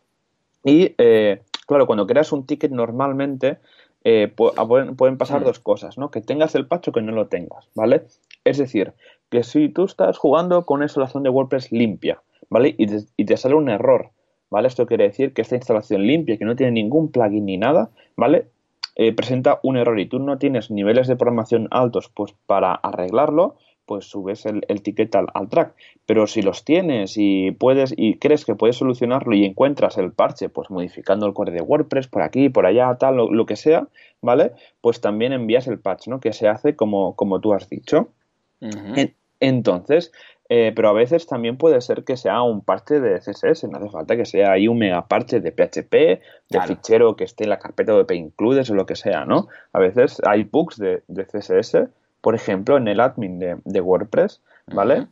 Y, 0.64 0.97
eh, 0.99 1.42
claro, 1.64 1.86
cuando 1.86 2.09
creas 2.09 2.32
un 2.32 2.45
ticket 2.45 2.72
normalmente 2.72 3.59
eh, 4.05 4.28
pueden 4.28 5.18
pasar 5.18 5.40
mm. 5.40 5.44
dos 5.44 5.59
cosas, 5.59 5.98
¿no? 5.98 6.11
Que 6.11 6.20
tengas 6.20 6.55
el 6.55 6.66
patch 6.66 6.88
o 6.88 6.92
que 6.92 7.02
no 7.02 7.12
lo 7.12 7.28
tengas, 7.28 7.68
¿vale? 7.74 8.05
Es 8.44 8.59
decir, 8.59 8.92
que 9.30 9.42
si 9.42 9.68
tú 9.70 9.84
estás 9.84 10.18
jugando 10.18 10.66
con 10.66 10.76
una 10.76 10.84
instalación 10.84 11.22
de 11.22 11.30
WordPress 11.30 11.72
limpia, 11.72 12.22
¿vale? 12.50 12.74
Y 12.76 12.86
te, 12.86 12.98
y 13.16 13.24
te, 13.24 13.36
sale 13.36 13.55
un 13.55 13.70
error, 13.70 14.11
¿vale? 14.50 14.68
Esto 14.68 14.86
quiere 14.86 15.05
decir 15.05 15.32
que 15.32 15.42
esta 15.42 15.57
instalación 15.57 16.07
limpia, 16.07 16.36
que 16.36 16.44
no 16.44 16.55
tiene 16.55 16.72
ningún 16.72 17.11
plugin 17.11 17.46
ni 17.46 17.57
nada, 17.57 17.90
¿vale? 18.16 18.48
Eh, 18.96 19.12
presenta 19.12 19.59
un 19.62 19.76
error 19.76 19.98
y 19.98 20.07
tú 20.07 20.20
no 20.20 20.38
tienes 20.38 20.70
niveles 20.70 21.09
de 21.09 21.16
programación 21.16 21.66
altos, 21.70 22.11
pues 22.14 22.34
para 22.46 22.74
arreglarlo, 22.74 23.57
pues 23.87 24.07
subes 24.07 24.47
el, 24.47 24.64
el 24.68 24.82
ticket 24.82 25.14
al, 25.14 25.26
al, 25.35 25.49
track. 25.49 25.74
Pero 26.07 26.26
si 26.26 26.43
los 26.43 26.64
tienes 26.64 27.14
y 27.16 27.51
puedes 27.53 27.95
y 27.97 28.18
crees 28.18 28.45
que 28.45 28.55
puedes 28.55 28.76
solucionarlo 28.76 29.35
y 29.35 29.45
encuentras 29.45 29.99
el 29.99 30.12
parche, 30.12 30.49
pues 30.49 30.70
modificando 30.70 31.26
el 31.26 31.35
core 31.35 31.53
de 31.53 31.62
WordPress 31.62 32.09
por 32.09 32.22
aquí, 32.22 32.49
por 32.49 32.66
allá, 32.66 32.95
tal, 32.97 33.16
lo, 33.16 33.32
lo 33.32 33.47
que 33.47 33.57
sea, 33.57 33.89
¿vale? 34.20 34.53
Pues 34.80 35.01
también 35.01 35.32
envías 35.32 35.66
el 35.66 35.78
patch, 35.78 36.09
¿no? 36.09 36.20
Que 36.20 36.32
se 36.32 36.49
hace 36.49 36.76
como, 36.76 37.14
como 37.16 37.41
tú 37.41 37.53
has 37.55 37.68
dicho. 37.68 38.09
Uh 38.61 38.68
-huh. 38.68 39.12
entonces, 39.41 40.12
eh, 40.51 40.72
pero 40.76 40.89
a 40.89 40.93
veces 40.93 41.26
también 41.26 41.57
puede 41.57 41.80
ser 41.80 42.05
que 42.05 42.16
sea 42.16 42.43
un 42.43 42.62
parche 42.62 43.01
de 43.01 43.18
CSS, 43.18 43.64
no 43.68 43.78
hace 43.78 43.89
falta 43.89 44.16
que 44.16 44.26
sea 44.26 44.53
ahí 44.53 44.68
un 44.68 44.78
mega 44.78 45.07
parche 45.09 45.41
de 45.41 45.53
PHP, 45.53 45.93
de 45.93 46.20
claro. 46.49 46.68
fichero 46.68 47.16
que 47.16 47.24
esté 47.24 47.45
en 47.45 47.51
la 47.51 47.59
carpeta 47.59 47.95
de 47.95 48.16
includes 48.16 48.68
o 48.70 48.74
lo 48.74 48.85
que 48.85 48.95
sea, 48.95 49.24
¿no? 49.24 49.49
A 49.72 49.78
veces 49.78 50.20
hay 50.26 50.45
bugs 50.45 50.76
de, 50.76 51.03
de 51.09 51.24
CSS 51.24 51.89
por 52.25 52.35
ejemplo, 52.35 52.79
en 52.79 52.89
el 52.89 53.01
admin 53.01 53.39
de, 53.39 53.59
de 53.66 53.81
WordPress, 53.83 54.41
¿vale? 54.72 55.01
Uh 55.01 55.03
-huh. 55.03 55.09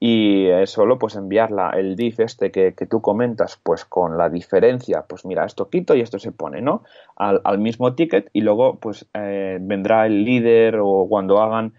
y 0.00 0.66
solo 0.66 0.98
pues 0.98 1.14
enviar 1.14 1.50
el 1.74 1.94
div 1.94 2.16
este 2.18 2.50
que, 2.50 2.72
tú 2.90 3.00
comentas 3.00 3.60
pues 3.62 3.84
con 3.84 4.18
la 4.18 4.28
diferencia, 4.28 5.04
pues 5.08 5.24
mira, 5.24 5.44
esto 5.44 5.70
quito 5.70 5.94
y 5.94 6.00
esto 6.00 6.18
se 6.18 6.32
pone, 6.32 6.60
¿no? 6.62 6.82
Al, 7.14 7.58
mismo 7.58 7.94
ticket 7.94 8.30
y 8.32 8.40
luego 8.40 8.80
pues 8.80 9.06
eh, 9.14 9.58
vendrá 9.60 10.06
el 10.06 10.24
líder 10.24 10.80
o 10.82 11.06
cuando 11.08 11.40
hagan, 11.40 11.72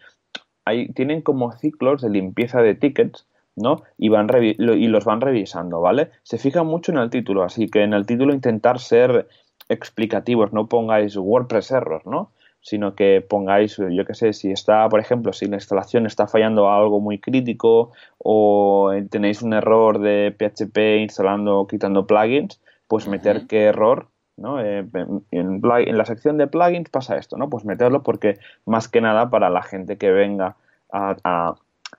ahí 0.64 0.88
tienen 0.94 1.22
como 1.22 1.52
ciclos 1.52 2.02
de 2.02 2.10
limpieza 2.10 2.62
de 2.62 2.74
tickets, 2.74 3.28
¿no? 3.58 3.84
Y, 3.98 4.08
van 4.08 4.30
y 4.42 4.88
los 4.88 5.04
van 5.04 5.20
revisando, 5.20 5.82
¿vale? 5.82 6.12
Se 6.24 6.38
fijan 6.38 6.66
mucho 6.66 6.94
en 6.94 7.00
el 7.00 7.10
título, 7.10 7.44
así 7.44 7.68
que 7.68 7.84
en 7.84 7.94
el 7.94 8.06
título 8.06 8.34
intentar 8.34 8.80
ser 8.80 9.28
explicativos, 9.68 10.54
no 10.54 10.68
pongáis 10.68 11.18
WordPress 11.18 11.72
error, 11.72 12.04
¿no? 12.08 12.32
Sino 12.62 12.96
que 12.96 13.22
pongáis, 13.22 13.78
yo 13.78 14.06
qué 14.06 14.14
sé, 14.14 14.34
si 14.34 14.52
está, 14.52 14.90
por 14.90 15.00
ejemplo, 15.00 15.32
si 15.34 15.46
la 15.46 15.56
instalación 15.56 16.06
está 16.06 16.28
fallando 16.28 16.70
algo 16.70 17.00
muy 17.00 17.20
crítico 17.20 17.92
o 18.18 18.92
tenéis 19.10 19.42
un 19.42 19.54
error 19.54 20.00
de 20.00 20.36
PHP 20.38 21.02
instalando, 21.02 21.66
quitando 21.68 22.06
plugins, 22.06 22.60
pues 22.88 23.08
meter 23.08 23.48
qué 23.48 23.66
error, 23.66 24.08
¿no? 24.36 24.62
Eh, 24.62 24.86
en, 25.32 25.62
la 25.62 26.06
sección 26.06 26.38
de 26.38 26.48
plugins 26.48 26.90
pasa 26.90 27.18
esto, 27.18 27.38
¿no? 27.38 27.50
Pues 27.50 27.66
meterlo 27.66 28.04
porque 28.04 28.38
más 28.66 28.88
que 28.88 29.02
nada 29.02 29.30
para 29.30 29.50
la 29.50 29.62
gente 29.62 29.98
que 29.98 30.12
venga 30.12 30.56
a, 30.92 31.56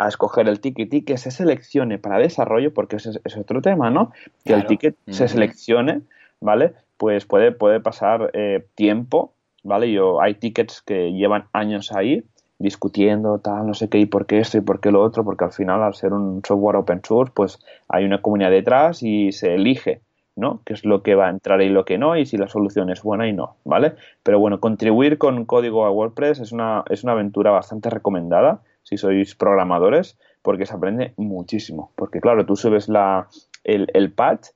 escoger 0.06 0.48
el 0.48 0.61
ticket 0.61 0.92
y 0.92 1.02
que 1.02 1.16
se 1.16 1.30
seleccione 1.30 1.98
para 1.98 2.18
desarrollo, 2.18 2.72
porque 2.72 2.96
ese 2.96 3.18
es, 3.24 3.36
otro 3.36 3.62
tema, 3.62 3.90
¿no? 3.90 4.12
Que 4.44 4.52
el 4.52 4.66
ticket 4.66 4.96
se 5.09 5.28
seleccione, 5.28 6.02
¿vale? 6.40 6.74
Pues 6.98 7.24
puede, 7.24 7.52
puede 7.52 7.80
pasar 7.80 8.30
eh, 8.34 8.66
tiempo 8.74 9.32
¿vale? 9.62 9.92
Yo, 9.92 10.20
hay 10.20 10.34
tickets 10.34 10.82
que 10.82 11.12
llevan 11.12 11.46
años 11.52 11.92
ahí 11.92 12.24
discutiendo 12.59 13.38
tal, 13.38 13.66
no 13.66 13.74
sé 13.74 13.88
qué, 13.88 13.98
y 13.98 14.06
por 14.06 14.26
qué 14.26 14.40
esto 14.40 14.59
y 14.59 14.62
por 14.62 14.80
qué 14.80 14.90
lo 14.90 15.02
otro, 15.02 15.24
porque 15.24 15.44
al 15.44 15.52
final, 15.52 15.82
al 15.82 15.94
ser 15.94 16.12
un 16.12 16.42
software 16.44 16.76
open 16.76 17.00
source, 17.04 17.32
pues 17.34 17.59
hay 17.88 18.04
una 18.04 18.20
comunidad 18.20 18.50
detrás 18.50 19.02
y 19.02 19.30
se 19.30 19.54
elige, 19.54 20.00
¿no? 20.34 20.61
Qué 20.64 20.72
es 20.72 20.84
lo 20.84 21.02
que 21.02 21.14
va 21.14 21.28
a 21.28 21.30
entrar 21.30 21.62
y 21.62 21.68
lo 21.68 21.84
que 21.84 21.98
no, 21.98 22.16
y 22.16 22.26
si 22.26 22.36
la 22.36 22.48
solución 22.48 22.90
es 22.90 23.02
buena 23.02 23.28
y 23.28 23.32
no, 23.32 23.56
¿vale? 23.64 23.94
Pero 24.24 24.40
bueno, 24.40 24.59
contribuir 24.59 25.18
con 25.18 25.44
código 25.44 25.86
a 25.86 25.90
WordPress 25.90 26.40
es 26.40 26.52
una, 26.52 26.82
es 26.90 27.04
una 27.04 27.12
aventura 27.12 27.52
bastante 27.52 27.90
recomendada 27.90 28.62
si 28.82 28.96
sois 28.96 29.34
programadores, 29.34 30.18
porque 30.40 30.64
se 30.64 30.74
aprende 30.74 31.12
muchísimo. 31.16 31.92
Porque 31.94 32.20
claro, 32.20 32.46
tú 32.46 32.56
subes 32.56 32.88
la, 32.88 33.28
el, 33.62 33.90
el 33.92 34.12
patch 34.12 34.48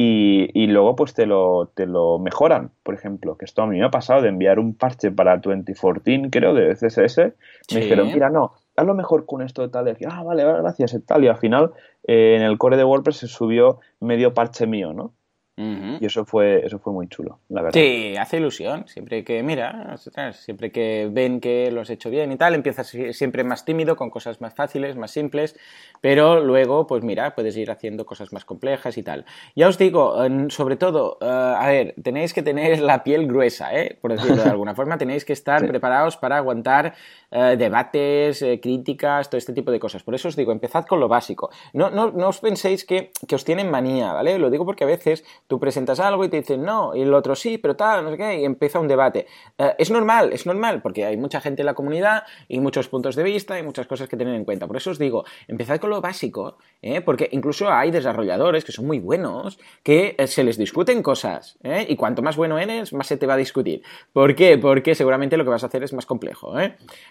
y, 0.00 0.66
luego 0.68 0.94
pues 0.94 1.12
te 1.12 1.26
lo, 1.26 1.72
te 1.74 1.84
lo 1.84 2.20
mejoran, 2.20 2.70
por 2.84 2.94
ejemplo, 2.94 3.36
que 3.36 3.44
esto 3.44 3.62
a 3.62 3.66
mí 3.66 3.80
me 3.80 3.84
ha 3.84 3.90
pasado 3.90 4.22
de 4.22 4.28
enviar 4.28 4.60
un 4.60 4.74
parche 4.74 5.10
para 5.10 5.38
2014, 5.38 6.30
creo, 6.30 6.54
de 6.54 6.76
CSS, 6.76 7.34
me 7.74 7.80
dijeron, 7.80 8.06
mira, 8.12 8.30
no, 8.30 8.52
hazlo 8.76 8.94
mejor 8.94 9.26
con 9.26 9.42
esto 9.42 9.62
de 9.62 9.70
tal, 9.70 9.88
y 9.88 10.04
ah, 10.08 10.22
vale, 10.22 10.44
vale, 10.44 10.60
gracias, 10.60 10.94
y 10.94 11.00
tal, 11.00 11.24
y 11.24 11.26
al 11.26 11.38
final 11.38 11.72
eh, 12.06 12.36
en 12.36 12.42
el 12.42 12.58
core 12.58 12.76
de 12.76 12.84
WordPress 12.84 13.16
se 13.16 13.26
subió 13.26 13.80
medio 13.98 14.34
parche 14.34 14.68
mío, 14.68 14.92
¿no? 14.92 15.14
Y 15.58 16.06
eso 16.06 16.24
fue, 16.24 16.64
eso 16.64 16.78
fue 16.78 16.92
muy 16.92 17.08
chulo, 17.08 17.40
la 17.48 17.62
verdad. 17.62 17.80
Sí, 17.80 18.14
hace 18.16 18.36
ilusión. 18.36 18.86
Siempre 18.86 19.24
que, 19.24 19.42
mira, 19.42 19.96
siempre 20.32 20.70
que 20.70 21.08
ven 21.10 21.40
que 21.40 21.70
lo 21.72 21.80
has 21.80 21.90
hecho 21.90 22.10
bien 22.10 22.30
y 22.30 22.36
tal, 22.36 22.54
empiezas 22.54 22.86
siempre 23.12 23.42
más 23.42 23.64
tímido, 23.64 23.96
con 23.96 24.08
cosas 24.08 24.40
más 24.40 24.54
fáciles, 24.54 24.96
más 24.96 25.10
simples, 25.10 25.58
pero 26.00 26.40
luego, 26.40 26.86
pues 26.86 27.02
mira, 27.02 27.34
puedes 27.34 27.56
ir 27.56 27.72
haciendo 27.72 28.06
cosas 28.06 28.32
más 28.32 28.44
complejas 28.44 28.96
y 28.98 29.02
tal. 29.02 29.24
Ya 29.56 29.66
os 29.66 29.78
digo, 29.78 30.14
sobre 30.48 30.76
todo, 30.76 31.18
eh, 31.20 31.26
a 31.26 31.66
ver, 31.66 31.94
tenéis 32.02 32.32
que 32.32 32.42
tener 32.42 32.80
la 32.80 33.02
piel 33.02 33.26
gruesa, 33.26 33.74
¿eh? 33.74 33.98
por 34.00 34.12
decirlo 34.12 34.44
de 34.44 34.50
alguna 34.50 34.74
forma, 34.76 34.96
tenéis 34.96 35.24
que 35.24 35.32
estar 35.32 35.66
preparados 35.66 36.16
para 36.16 36.36
aguantar 36.36 36.94
eh, 37.30 37.56
debates, 37.58 38.42
eh, 38.42 38.60
críticas, 38.60 39.28
todo 39.28 39.38
este 39.38 39.52
tipo 39.52 39.70
de 39.70 39.78
cosas. 39.78 40.02
Por 40.02 40.14
eso 40.14 40.28
os 40.28 40.36
digo, 40.36 40.52
empezad 40.52 40.86
con 40.86 41.00
lo 41.00 41.08
básico. 41.08 41.50
No, 41.72 41.90
no, 41.90 42.10
no 42.10 42.28
os 42.28 42.40
penséis 42.40 42.84
que, 42.84 43.12
que 43.26 43.34
os 43.34 43.44
tienen 43.44 43.70
manía, 43.70 44.12
¿vale? 44.12 44.38
Lo 44.38 44.50
digo 44.50 44.64
porque 44.64 44.84
a 44.84 44.86
veces 44.86 45.24
tú 45.46 45.58
presentas 45.60 46.00
algo 46.00 46.24
y 46.24 46.28
te 46.28 46.38
dicen 46.38 46.62
no, 46.62 46.94
y 46.94 47.02
el 47.02 47.14
otro 47.14 47.34
sí, 47.34 47.58
pero 47.58 47.76
tal, 47.76 48.04
no 48.04 48.10
sé 48.10 48.16
qué, 48.16 48.40
y 48.40 48.44
empieza 48.44 48.80
un 48.80 48.88
debate. 48.88 49.26
Eh, 49.58 49.74
es 49.78 49.90
normal, 49.90 50.32
es 50.32 50.46
normal, 50.46 50.82
porque 50.82 51.04
hay 51.04 51.16
mucha 51.16 51.40
gente 51.40 51.62
en 51.62 51.66
la 51.66 51.74
comunidad 51.74 52.24
y 52.48 52.60
muchos 52.60 52.88
puntos 52.88 53.16
de 53.16 53.22
vista 53.22 53.58
y 53.58 53.62
muchas 53.62 53.86
cosas 53.86 54.08
que 54.08 54.16
tener 54.16 54.34
en 54.34 54.44
cuenta. 54.44 54.66
Por 54.66 54.76
eso 54.76 54.90
os 54.90 54.98
digo, 54.98 55.24
empezad 55.46 55.78
con 55.78 55.90
lo 55.90 56.00
básico, 56.00 56.58
¿eh? 56.82 57.00
porque 57.00 57.28
incluso 57.32 57.70
hay 57.70 57.90
desarrolladores 57.90 58.64
que 58.64 58.72
son 58.72 58.86
muy 58.86 58.98
buenos 58.98 59.58
que 59.82 60.14
eh, 60.18 60.26
se 60.26 60.44
les 60.44 60.56
discuten 60.56 61.02
cosas, 61.02 61.58
y 61.62 61.96
cuanto 61.96 62.22
más 62.22 62.36
bueno 62.36 62.58
eres, 62.58 62.92
más 62.92 63.06
se 63.06 63.16
te 63.16 63.26
va 63.26 63.34
a 63.34 63.36
discutir. 63.36 63.82
¿Por 64.12 64.34
qué? 64.34 64.58
Porque 64.58 64.94
seguramente 64.94 65.36
lo 65.36 65.44
que 65.44 65.50
vas 65.50 65.62
a 65.62 65.66
hacer 65.66 65.82
es 65.82 65.92
más 65.92 66.06
complejo. 66.06 66.54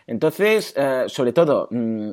Entonces, 0.08 0.74
sobre 1.08 1.34
todo, 1.34 1.68
mm, 1.70 2.12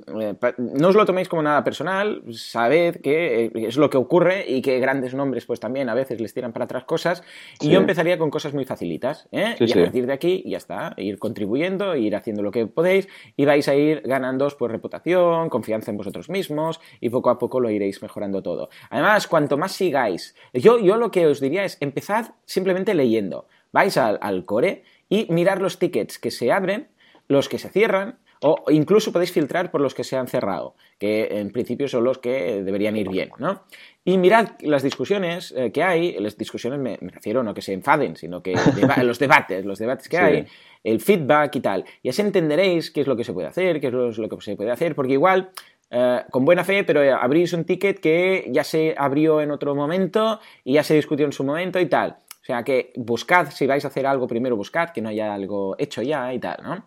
no 0.59 0.89
os 0.89 0.97
lo 0.97 1.07
toméis 1.07 1.29
como 1.29 1.43
nada 1.43 1.63
personal, 1.63 2.23
sabed 2.33 3.01
que 3.01 3.53
es 3.55 3.77
lo 3.77 3.89
que 3.89 3.97
ocurre 3.97 4.45
y 4.49 4.63
que 4.63 4.81
grandes 4.81 5.15
nombres 5.15 5.47
pues 5.47 5.61
también 5.61 5.89
a 5.89 5.95
veces 5.95 6.21
les 6.21 6.35
tiran 6.35 6.53
para 6.53 6.65
atrás 6.65 6.85
cosas. 6.85 7.23
Y 7.61 7.71
yo 7.71 7.79
empezaría 7.79 8.19
con 8.19 8.31
cosas 8.31 8.53
muy 8.53 8.65
facilitas. 8.65 9.29
¿eh? 9.33 9.55
y 9.59 9.73
a 9.73 9.83
partir 9.83 10.07
de 10.07 10.13
aquí 10.13 10.43
ya 10.47 10.59
está, 10.59 10.95
ir 10.97 11.19
contribuyendo, 11.19 11.97
ir 11.97 12.17
haciendo 12.17 12.43
lo 12.43 12.51
que 12.51 12.67
podéis 12.67 13.09
y 13.37 13.45
vais 13.45 13.69
a 13.69 13.75
ir 13.75 14.03
ganando 14.05 14.49
pues, 14.59 14.71
reputación, 14.71 15.49
confianza 15.49 15.91
en 15.91 15.97
vosotros 15.97 16.29
mismos 16.29 16.81
y 17.01 17.11
poco 17.11 17.31
a 17.31 17.39
poco 17.39 17.61
lo 17.61 17.71
iréis 17.71 18.03
mejorando 18.03 18.43
todo. 18.43 18.69
Además, 18.91 19.27
cuanto 19.27 19.57
más 19.57 19.73
sigáis, 19.73 20.35
yo, 20.53 20.79
yo 20.79 20.97
lo 20.97 21.11
que 21.11 21.27
os 21.27 21.41
diría 21.41 21.65
es 21.65 21.79
empezad 21.81 22.35
simplemente 22.45 22.95
leyendo. 22.95 23.47
Vais 23.73 23.97
al, 23.97 24.19
al 24.21 24.45
core 24.45 24.85
y 25.09 25.27
mirar 25.31 25.61
los 25.61 25.79
tickets 25.79 26.19
que 26.19 26.31
se 26.31 26.53
abren, 26.53 26.89
los 27.29 27.49
que 27.49 27.59
se 27.59 27.69
cierran, 27.71 28.19
o 28.47 28.71
incluso 28.71 29.13
podéis 29.13 29.33
filtrar 29.33 29.71
por 29.71 29.81
los 29.81 29.95
que 29.95 30.05
se 30.05 30.17
han 30.17 30.27
cerrado, 30.27 30.75
que 30.99 31.39
en 31.39 31.51
principio 31.51 31.89
son 31.89 32.05
los 32.05 32.19
que 32.19 32.63
deberían 32.63 32.97
ir 32.97 33.09
bien, 33.09 33.31
¿no? 33.39 33.63
Y 34.05 34.19
mirad 34.19 34.51
las 34.61 34.83
discusiones 34.83 35.55
eh, 35.57 35.73
que 35.73 35.83
hay, 35.83 36.19
las 36.19 36.37
discusiones 36.37 36.79
me, 36.79 36.99
refiero 37.01 37.43
no 37.43 37.55
que 37.55 37.63
se 37.63 37.73
enfaden, 37.73 38.17
sino 38.17 38.43
que 38.43 38.55
los 39.03 39.19
debates, 39.19 39.65
los 39.65 39.79
debates 39.79 40.09
que 40.09 40.19
hay, 40.19 40.47
el 40.83 41.01
feedback 41.01 41.57
y 41.57 41.61
tal. 41.61 41.85
Y 42.03 42.11
así 42.11 42.21
entenderéis 42.21 42.91
qué 42.91 43.01
es 43.01 43.07
lo 43.07 43.17
que 43.17 43.25
se 43.25 43.33
puede 43.33 43.49
hacer, 43.49 43.81
qué 43.81 43.87
es 43.87 43.93
lo, 43.93 44.29
que 44.29 44.37
se 44.41 44.57
puede 44.57 44.71
hacer, 44.71 44.95
porque 44.95 45.15
igual, 45.15 45.51
eh, 45.91 46.23
con 46.31 46.45
buena 46.45 46.65
fe, 46.65 46.85
pero 46.85 47.01
abrís 47.17 47.55
un 47.55 47.65
ticket 47.65 47.99
que 47.99 48.47
ya 48.51 48.65
se 48.65 48.95
abrió 48.99 49.41
en 49.41 49.53
otro 49.53 49.75
momento 49.75 50.39
y 50.65 50.75
ya 50.75 50.83
se 50.83 50.95
discutió 50.95 51.25
en 51.25 51.33
su 51.33 51.45
momento 51.45 51.81
y 51.81 51.87
tal. 51.87 52.19
O 52.43 52.47
sea 52.47 52.63
que 52.63 52.93
buscad, 52.97 53.51
si 53.51 53.67
vais 53.67 53.87
a 53.87 53.89
hacer 53.89 54.07
algo 54.07 54.27
primero, 54.27 54.55
buscad 54.55 54.91
que 54.91 55.01
no 55.01 55.09
haya 55.09 55.33
algo 55.33 55.77
hecho 55.79 56.03
ya 56.03 56.31
y 56.35 56.39
tal, 56.39 56.59
¿no? 56.63 56.85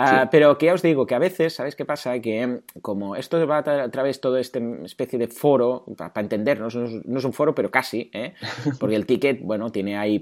Ah, 0.00 0.28
pero 0.30 0.56
que 0.58 0.66
ya 0.66 0.74
os 0.74 0.82
digo 0.82 1.06
que 1.06 1.16
a 1.16 1.18
veces, 1.18 1.54
¿sabéis 1.54 1.74
qué 1.74 1.84
pasa? 1.84 2.20
Que 2.20 2.60
como 2.82 3.16
esto 3.16 3.44
va 3.48 3.58
a, 3.58 3.90
través 3.90 4.16
de 4.16 4.20
todo 4.20 4.38
este 4.38 4.62
especie 4.84 5.18
de 5.18 5.26
foro, 5.26 5.84
para, 5.96 6.20
entendernos, 6.20 6.76
no 6.76 7.18
es, 7.18 7.24
un 7.24 7.32
foro, 7.32 7.52
pero 7.52 7.72
casi, 7.72 8.08
¿eh? 8.14 8.34
porque 8.78 8.94
el 8.94 9.06
ticket, 9.06 9.42
bueno, 9.42 9.70
tiene 9.70 9.98
ahí 9.98 10.20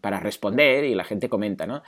para 0.00 0.18
responder 0.18 0.84
y 0.84 0.94
la 0.94 1.04
gente 1.04 1.28
comenta, 1.28 1.66
¿no? 1.66 1.82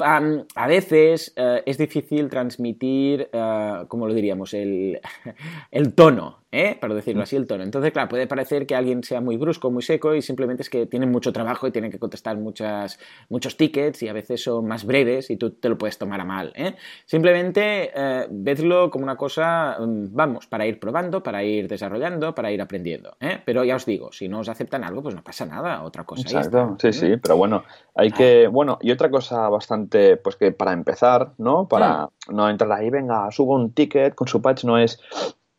a 0.00 0.66
veces 0.66 1.32
eh, 1.36 1.62
es 1.66 1.76
difícil 1.78 2.28
transmitir, 2.28 3.28
uh, 3.32 3.86
¿cómo 3.88 4.06
lo 4.06 4.14
diríamos? 4.14 4.54
El, 4.54 5.00
el 5.70 5.94
tono, 5.94 6.38
¿eh? 6.50 6.76
para 6.80 6.94
decirlo 6.94 7.22
así, 7.22 7.36
el 7.36 7.46
tono. 7.46 7.62
Entonces, 7.62 7.92
claro, 7.92 8.08
puede 8.08 8.26
parecer 8.26 8.66
que 8.66 8.74
alguien 8.74 9.02
sea 9.02 9.20
muy 9.20 9.36
brusco, 9.36 9.70
muy 9.70 9.82
seco 9.82 10.14
y 10.14 10.22
simplemente 10.22 10.62
es 10.62 10.70
que 10.70 10.86
tienen 10.86 11.10
mucho 11.10 11.32
trabajo 11.32 11.66
y 11.66 11.70
tienen 11.70 11.90
que 11.90 11.98
contestar 11.98 12.36
muchas, 12.36 12.98
muchos 13.28 13.56
tickets 13.56 14.02
y 14.02 14.08
a 14.08 14.12
veces 14.12 14.42
son 14.42 14.66
más 14.66 14.84
breves 14.84 15.30
y 15.30 15.36
tú 15.36 15.50
te 15.50 15.68
lo 15.68 15.76
puedes 15.76 15.98
tomar 15.98 16.20
a 16.20 16.24
mal. 16.24 16.52
¿eh? 16.54 16.74
Simplemente 17.04 17.90
eh, 17.94 18.26
vedlo 18.30 18.90
como 18.90 19.04
una 19.04 19.16
cosa, 19.16 19.76
mm, 19.78 20.06
vamos, 20.10 20.46
para 20.46 20.66
ir 20.66 20.80
probando, 20.80 21.22
para 21.22 21.44
ir 21.44 21.68
desarrollando, 21.68 22.34
para 22.34 22.50
ir 22.50 22.62
aprendiendo. 22.62 23.16
¿eh? 23.20 23.40
Pero 23.44 23.64
ya 23.64 23.76
os 23.76 23.84
digo, 23.84 24.12
si 24.12 24.28
no 24.28 24.40
os 24.40 24.48
aceptan 24.48 24.84
algo, 24.84 25.02
pues 25.02 25.14
no 25.14 25.22
pasa 25.22 25.44
nada, 25.44 25.82
otra 25.82 26.04
cosa. 26.04 26.22
Exacto, 26.22 26.76
sí, 26.80 26.92
sí, 26.92 27.16
pero 27.16 27.36
bueno, 27.36 27.64
hay 27.94 28.10
que, 28.10 28.46
bueno, 28.48 28.78
y 28.80 28.90
otra 28.90 29.10
cosa 29.10 29.48
bastante, 29.48 30.16
pues 30.16 30.36
que 30.36 30.52
para 30.52 30.72
empezar, 30.72 31.32
¿no? 31.38 31.68
Para 31.68 32.08
no 32.30 32.48
entrar 32.48 32.72
ahí, 32.72 32.90
venga, 32.90 33.30
subo 33.30 33.54
un 33.54 33.72
ticket 33.72 34.14
con 34.14 34.28
su 34.28 34.40
patch, 34.40 34.64
no 34.64 34.78
es 34.78 35.00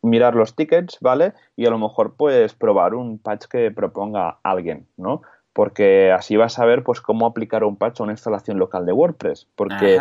mirar 0.02 0.34
los 0.34 0.54
tickets, 0.54 0.98
¿vale? 1.00 1.34
Y 1.56 1.66
a 1.66 1.70
lo 1.70 1.78
mejor 1.78 2.14
pues 2.16 2.54
probar 2.54 2.94
un 2.94 3.18
patch 3.18 3.46
que 3.46 3.70
proponga 3.70 4.38
alguien, 4.42 4.86
¿no? 4.96 5.22
Porque 5.52 6.12
así 6.12 6.36
vas 6.36 6.58
a 6.58 6.64
ver 6.64 6.84
pues 6.84 7.00
cómo 7.00 7.26
aplicar 7.26 7.64
un 7.64 7.76
patch 7.76 8.00
a 8.00 8.04
una 8.04 8.12
instalación 8.12 8.58
local 8.58 8.86
de 8.86 8.92
WordPress. 8.92 9.48
Porque 9.56 9.98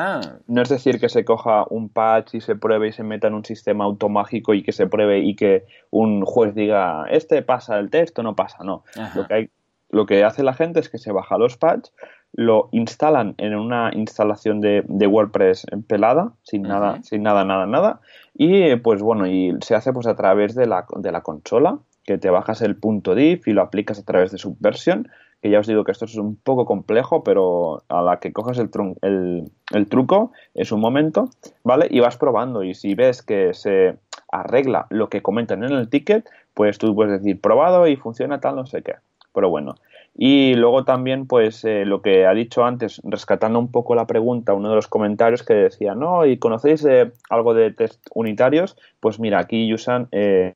no 0.48 0.62
es 0.62 0.70
decir 0.70 1.00
que 1.00 1.10
se 1.10 1.26
coja 1.26 1.66
un 1.70 1.90
patch 1.90 2.36
y 2.36 2.42
se 2.42 2.56
pruebe 2.56 2.90
y 2.90 2.92
se 2.92 3.04
meta 3.04 3.28
en 3.28 3.34
un 3.34 3.44
sistema 3.44 3.84
automágico 3.86 4.54
y 4.54 4.62
que 4.62 4.72
se 4.72 4.88
pruebe 4.88 5.20
y 5.20 5.36
que 5.36 5.66
un 5.90 6.24
juez 6.24 6.54
diga, 6.54 7.06
este 7.10 7.42
pasa 7.42 7.80
el 7.80 7.90
texto, 7.90 8.22
no 8.22 8.36
pasa, 8.36 8.64
no. 8.64 8.84
Lo 9.16 9.28
que, 9.28 9.34
hay, 9.34 9.50
lo 9.90 10.06
que 10.06 10.24
hace 10.24 10.44
la 10.44 10.54
gente 10.54 10.80
es 10.80 10.90
que 10.90 11.00
se 11.00 11.12
baja 11.12 11.38
los 11.40 11.58
patch, 11.58 11.90
lo 12.34 12.70
instalan 12.72 13.36
en 13.38 13.56
una 13.56 13.92
instalación 13.94 14.62
de, 14.62 14.84
WordPress 14.88 15.66
pelada, 15.88 16.34
sin 16.44 16.64
nada, 16.64 17.02
sin 17.04 17.24
nada, 17.24 17.44
nada, 17.44 17.66
nada, 17.66 18.02
y 18.34 18.76
pues 18.78 19.02
bueno, 19.02 19.28
y 19.28 19.56
se 19.62 19.76
hace 19.76 19.92
pues 19.92 20.08
a 20.08 20.16
través 20.16 20.56
de 20.56 20.66
la, 20.68 20.86
de 20.98 21.12
la 21.12 21.22
consola, 21.22 21.80
que 22.04 22.18
te 22.18 22.30
bajas 22.30 22.62
el 22.62 22.76
punto 22.76 23.14
div 23.14 23.42
y 23.46 23.54
lo 23.54 23.62
aplicas 23.62 24.00
a 24.00 24.06
través 24.06 24.32
de 24.32 24.38
Subversion, 24.38 25.10
que 25.42 25.50
ya 25.50 25.60
os 25.60 25.68
digo 25.68 25.84
que 25.84 25.92
esto 25.92 26.06
es 26.06 26.16
un 26.16 26.36
poco 26.36 26.66
complejo, 26.66 27.24
pero 27.24 27.84
a 27.88 28.02
la 28.02 28.20
que 28.20 28.34
coges 28.34 28.58
el, 28.58 28.70
el, 29.02 29.52
el 29.72 29.88
truco 29.88 30.32
es 30.54 30.72
un 30.72 30.82
momento, 30.82 31.30
¿vale? 31.64 31.88
Y 31.90 32.00
vas 32.00 32.18
probando 32.18 32.64
y 32.64 32.74
si 32.74 32.94
ves 32.96 33.22
que 33.22 33.54
se 33.54 33.98
arregla 34.32 34.88
lo 34.90 35.10
que 35.10 35.22
comentan 35.22 35.64
en 35.64 35.72
el 35.72 35.90
ticket, 35.90 36.30
pues 36.54 36.78
tú 36.78 36.94
puedes 36.94 37.22
decir 37.22 37.40
probado 37.40 37.88
y 37.88 37.96
funciona 37.96 38.40
tal, 38.40 38.56
no 38.56 38.66
sé 38.66 38.82
qué. 38.82 38.96
Pero 39.34 39.50
bueno, 39.50 39.76
y 40.22 40.54
luego 40.56 40.84
también, 40.84 41.28
pues 41.28 41.64
eh, 41.64 41.86
lo 41.86 42.02
que 42.02 42.26
ha 42.26 42.34
dicho 42.34 42.66
antes, 42.66 43.00
rescatando 43.06 43.58
un 43.58 43.72
poco 43.72 43.96
la 43.96 44.06
pregunta, 44.06 44.54
uno 44.54 44.68
de 44.68 44.76
los 44.76 44.90
comentarios 44.90 45.44
que 45.44 45.54
decía, 45.54 45.96
no, 45.96 46.26
¿y 46.26 46.38
conocéis 46.38 46.84
eh, 46.84 47.14
algo 47.30 47.54
de 47.54 47.72
test 47.72 48.06
unitarios? 48.14 48.76
Pues 49.00 49.18
mira, 49.18 49.40
aquí 49.40 49.74
usan 49.74 50.10
eh, 50.12 50.56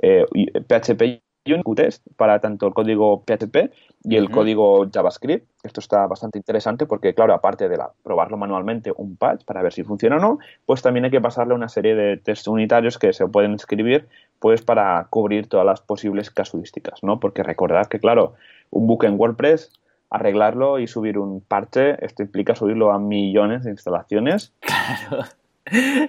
PHP 0.00 1.20
Qtest 1.46 2.02
para 2.16 2.40
tanto 2.40 2.66
el 2.66 2.74
código 2.74 3.22
PHP 3.24 3.70
y 4.04 4.16
el 4.16 4.30
código 4.30 4.86
JavaScript. 4.92 5.48
Esto 5.62 5.80
está 5.80 6.06
bastante 6.06 6.38
interesante 6.38 6.86
porque, 6.86 7.14
claro, 7.14 7.34
aparte 7.34 7.68
de 7.68 7.76
la, 7.76 7.90
probarlo 8.02 8.36
manualmente 8.36 8.92
un 8.96 9.16
patch 9.16 9.44
para 9.44 9.62
ver 9.62 9.72
si 9.72 9.82
funciona 9.84 10.16
o 10.16 10.20
no, 10.20 10.38
pues 10.64 10.82
también 10.82 11.04
hay 11.04 11.10
que 11.10 11.20
pasarle 11.20 11.54
una 11.54 11.68
serie 11.68 11.94
de 11.94 12.16
test 12.16 12.48
unitarios 12.48 12.98
que 12.98 13.12
se 13.12 13.26
pueden 13.26 13.54
escribir 13.54 14.08
pues 14.38 14.62
para 14.62 15.06
cubrir 15.10 15.48
todas 15.48 15.66
las 15.66 15.80
posibles 15.80 16.30
casuísticas, 16.30 17.02
¿no? 17.02 17.20
Porque 17.20 17.42
recordad 17.42 17.86
que, 17.86 18.00
claro, 18.00 18.34
un 18.70 18.86
book 18.86 19.04
en 19.04 19.18
WordPress, 19.18 19.70
arreglarlo 20.10 20.78
y 20.78 20.86
subir 20.86 21.18
un 21.18 21.40
parche, 21.40 22.04
esto 22.04 22.22
implica 22.22 22.54
subirlo 22.54 22.92
a 22.92 22.98
millones 22.98 23.64
de 23.64 23.70
instalaciones. 23.70 24.52
Claro 25.08 25.24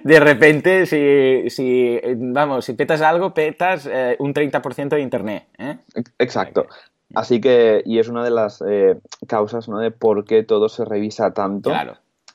de 0.03 0.19
repente, 0.19 0.85
si, 0.85 1.49
si, 1.49 1.99
vamos, 2.15 2.65
si 2.65 2.73
petas 2.73 3.01
algo, 3.01 3.33
petas 3.33 3.87
eh, 3.91 4.15
un 4.19 4.33
30% 4.33 4.89
de 4.89 5.01
internet. 5.01 5.47
¿eh? 5.57 5.77
Exacto. 6.19 6.67
Así 7.15 7.41
que, 7.41 7.81
y 7.85 7.99
es 7.99 8.07
una 8.07 8.23
de 8.23 8.31
las 8.31 8.61
eh, 8.67 8.99
causas 9.27 9.67
¿no? 9.67 9.79
de 9.79 9.91
por 9.91 10.25
qué 10.25 10.43
todo 10.43 10.69
se 10.69 10.85
revisa 10.85 11.33
tanto 11.33 11.71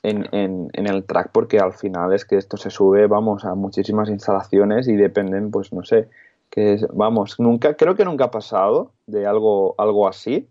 en, 0.03 0.27
en, 0.31 0.69
en, 0.73 0.87
el 0.87 1.05
track, 1.05 1.31
porque 1.31 1.59
al 1.59 1.73
final 1.73 2.13
es 2.13 2.25
que 2.25 2.37
esto 2.37 2.57
se 2.57 2.69
sube, 2.69 3.07
vamos, 3.07 3.45
a 3.45 3.55
muchísimas 3.55 4.09
instalaciones 4.09 4.87
y 4.87 4.95
dependen, 4.95 5.49
pues 5.49 5.73
no 5.73 5.83
sé, 5.83 6.09
que 6.49 6.77
vamos, 6.91 7.39
nunca, 7.39 7.75
creo 7.75 7.95
que 7.95 8.05
nunca 8.05 8.25
ha 8.25 8.31
pasado 8.31 8.91
de 9.07 9.25
algo, 9.25 9.75
algo 9.77 10.07
así. 10.07 10.47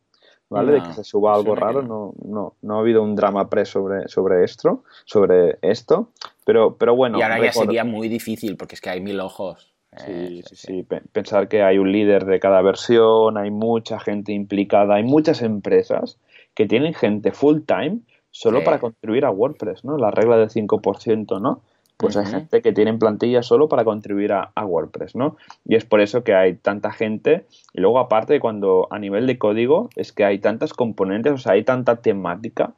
¿vale? 0.53 0.72
de 0.72 0.82
que 0.82 0.92
se 0.92 1.05
suba 1.05 1.34
algo 1.34 1.55
raro, 1.55 1.82
no, 1.82 2.12
no, 2.22 2.57
no 2.61 2.76
ha 2.76 2.80
habido 2.80 3.03
un 3.03 3.16
drama 3.16 3.48
pre 3.48 3.64
sobre, 3.64 4.07
sobre 4.09 4.44
esto, 4.44 4.84
sobre 5.07 5.59
esto, 5.62 6.11
pero, 6.44 6.76
pero 6.76 6.94
bueno. 6.94 7.18
Y 7.18 7.22
ahora 7.22 7.42
ya 7.42 7.53
sería 7.53 7.84
muy 7.84 8.09
difícil 8.09 8.59
porque 8.59 8.74
es 8.74 8.80
que 8.80 8.90
hay 8.90 9.00
mil 9.00 9.18
ojos. 9.20 9.72
Sí, 9.96 10.05
eh, 10.09 10.42
sí, 10.46 10.57
sí, 10.57 10.86
Pensar 11.12 11.48
que 11.48 11.62
hay 11.62 11.78
un 11.78 11.92
líder 11.92 12.24
de 12.24 12.40
cada 12.40 12.62
versión, 12.62 13.36
hay 13.36 13.50
mucha 13.50 13.98
gente 13.98 14.32
implicada, 14.32 14.96
hay 14.96 15.05
muchas 15.05 15.42
empresas 15.42 16.18
que 16.55 16.66
tienen 16.66 16.94
gente 16.94 17.32
full 17.32 17.61
time 17.66 18.00
solo 18.33 18.64
para 18.64 18.80
contribuir 18.80 19.24
a 19.24 19.30
WordPress, 19.30 19.85
¿no? 19.85 19.97
La 19.99 20.11
regla 20.11 20.37
del 20.37 20.49
5%, 20.49 21.41
¿no? 21.41 21.61
Pues 21.99 22.16
hay 22.16 22.26
gente 22.26 22.62
que 22.62 22.72
tiene 22.72 22.93
plantilla 22.95 23.45
solo 23.45 23.68
para 23.68 23.85
contribuir 23.85 24.33
a, 24.33 24.51
WordPress, 24.57 25.14
¿no? 25.14 25.37
Y 25.64 25.76
es 25.76 25.85
por 25.85 26.01
eso 26.01 26.24
que 26.24 26.35
hay 26.35 26.55
tanta 26.55 26.91
gente. 26.91 27.45
Y 27.72 27.80
luego, 27.80 28.01
aparte, 28.01 28.41
cuando 28.41 28.89
a 28.91 28.99
nivel 28.99 29.28
de 29.28 29.39
código, 29.39 29.89
es 29.95 30.12
que 30.12 30.24
hay 30.24 30.41
tantas 30.41 30.72
componentes, 30.72 31.33
o 31.33 31.39
sea, 31.39 31.53
hay 31.53 31.62
tanta 31.62 31.97
temática 31.97 32.72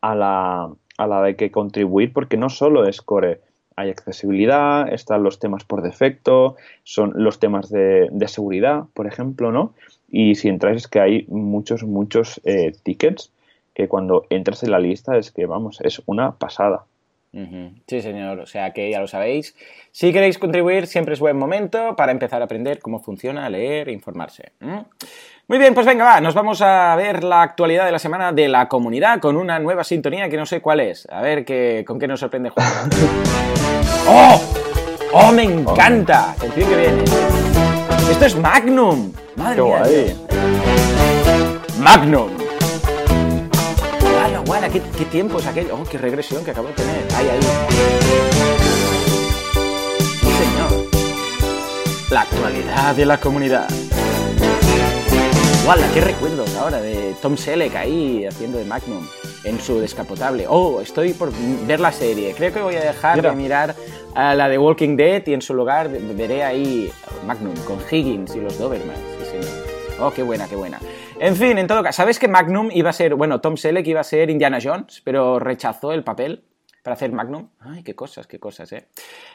a 0.00 0.14
la, 0.14 0.70
a 0.96 1.06
la 1.06 1.22
de 1.22 1.36
que 1.36 1.50
contribuir, 1.50 2.14
porque 2.14 2.38
no 2.38 2.48
solo 2.48 2.86
es 2.86 3.02
core, 3.02 3.40
hay 3.76 3.90
accesibilidad, 3.90 4.90
están 4.90 5.22
los 5.22 5.38
temas 5.38 5.64
por 5.64 5.82
defecto, 5.82 6.56
son 6.84 7.12
los 7.16 7.38
temas 7.38 7.68
de, 7.68 8.08
seguridad, 8.28 8.84
por 8.94 9.06
ejemplo, 9.06 9.52
¿no? 9.52 9.74
Y 10.08 10.36
si 10.36 10.48
entráis 10.48 10.84
es 10.84 10.88
que 10.88 11.00
hay 11.00 11.26
muchos, 11.28 11.82
muchos 11.82 12.40
eh, 12.44 12.72
tickets 12.82 13.30
que 13.80 13.88
cuando 13.88 14.26
entras 14.28 14.62
en 14.62 14.72
la 14.72 14.78
lista 14.78 15.16
es 15.16 15.30
que, 15.30 15.46
vamos, 15.46 15.80
es 15.82 16.02
una 16.04 16.32
pasada. 16.32 16.84
Sí, 17.86 18.02
señor. 18.02 18.40
O 18.40 18.46
sea 18.46 18.72
que 18.72 18.90
ya 18.90 19.00
lo 19.00 19.06
sabéis. 19.06 19.54
Si 19.90 20.12
queréis 20.12 20.36
contribuir, 20.36 20.86
siempre 20.86 21.14
es 21.14 21.20
buen 21.20 21.38
momento 21.38 21.96
para 21.96 22.12
empezar 22.12 22.42
a 22.42 22.44
aprender 22.44 22.80
cómo 22.80 23.00
funciona, 23.00 23.48
leer 23.48 23.88
e 23.88 23.92
informarse. 23.92 24.52
Muy 25.48 25.58
bien, 25.58 25.72
pues 25.72 25.86
venga, 25.86 26.04
va. 26.04 26.20
Nos 26.20 26.34
vamos 26.34 26.60
a 26.60 26.94
ver 26.96 27.24
la 27.24 27.40
actualidad 27.40 27.86
de 27.86 27.92
la 27.92 27.98
semana 27.98 28.32
de 28.32 28.48
la 28.48 28.68
comunidad 28.68 29.18
con 29.18 29.36
una 29.36 29.58
nueva 29.60 29.84
sintonía 29.84 30.28
que 30.28 30.36
no 30.36 30.44
sé 30.44 30.60
cuál 30.60 30.80
es. 30.80 31.08
A 31.10 31.22
ver 31.22 31.44
qué, 31.44 31.84
con 31.86 31.98
qué 31.98 32.06
nos 32.06 32.20
sorprende 32.20 32.50
Juan. 32.50 32.66
¡Oh! 34.08 34.42
¡Oh, 35.12 35.32
me 35.32 35.44
encanta! 35.44 36.34
El 36.42 36.52
tío 36.52 36.68
que 36.68 36.76
viene. 36.76 37.04
Esto 38.10 38.26
es 38.26 38.36
Magnum. 38.36 39.12
Madre 39.36 39.62
mía. 39.62 40.14
Magnum 41.78 42.39
qué, 44.72 44.82
qué 44.96 45.04
tiempo 45.06 45.38
es 45.38 45.46
aquello. 45.46 45.76
Oh, 45.80 45.84
qué 45.84 45.98
regresión 45.98 46.44
que 46.44 46.50
acabo 46.50 46.68
de 46.68 46.74
tener. 46.74 47.06
Ahí, 47.14 47.28
ahí. 47.28 47.40
Sí, 50.20 50.26
señor. 50.26 50.86
La 52.10 52.22
actualidad 52.22 52.94
de 52.94 53.06
la 53.06 53.18
comunidad. 53.18 53.68
¡Wala! 55.66 55.86
¡Qué 55.92 56.00
recuerdos 56.00 56.54
ahora 56.56 56.80
de 56.80 57.14
Tom 57.20 57.36
Selleck 57.36 57.76
ahí 57.76 58.24
haciendo 58.24 58.58
de 58.58 58.64
Magnum 58.64 59.06
en 59.44 59.60
su 59.60 59.78
descapotable! 59.78 60.46
¡Oh! 60.48 60.80
Estoy 60.80 61.12
por 61.12 61.30
ver 61.66 61.80
la 61.80 61.92
serie. 61.92 62.34
Creo 62.34 62.52
que 62.52 62.60
voy 62.60 62.76
a 62.76 62.80
dejar 62.80 63.20
de 63.20 63.30
mirar 63.32 63.76
a 64.14 64.34
la 64.34 64.48
de 64.48 64.58
Walking 64.58 64.96
Dead 64.96 65.22
y 65.26 65.34
en 65.34 65.42
su 65.42 65.54
lugar 65.54 65.88
veré 65.90 66.42
ahí 66.42 66.90
Magnum 67.26 67.54
con 67.64 67.78
Higgins 67.90 68.34
y 68.34 68.40
los 68.40 68.58
Dobermans. 68.58 68.98
Sí, 69.18 69.26
señor. 69.30 69.70
¡Oh, 70.00 70.10
qué 70.10 70.22
buena, 70.22 70.48
qué 70.48 70.56
buena! 70.56 70.80
En 71.22 71.36
fin, 71.36 71.58
en 71.58 71.66
todo 71.66 71.82
caso, 71.82 71.98
¿sabes 71.98 72.18
que 72.18 72.28
Magnum 72.28 72.70
iba 72.72 72.88
a 72.88 72.94
ser, 72.94 73.14
bueno, 73.14 73.42
Tom 73.42 73.58
Selleck 73.58 73.86
iba 73.86 74.00
a 74.00 74.04
ser 74.04 74.30
Indiana 74.30 74.56
Jones, 74.62 75.02
pero 75.04 75.38
rechazó 75.38 75.92
el 75.92 76.02
papel 76.02 76.44
para 76.82 76.94
hacer 76.94 77.12
Magnum? 77.12 77.50
Ay, 77.60 77.82
qué 77.82 77.94
cosas, 77.94 78.26
qué 78.26 78.38
cosas, 78.40 78.72
¿eh? 78.72 78.88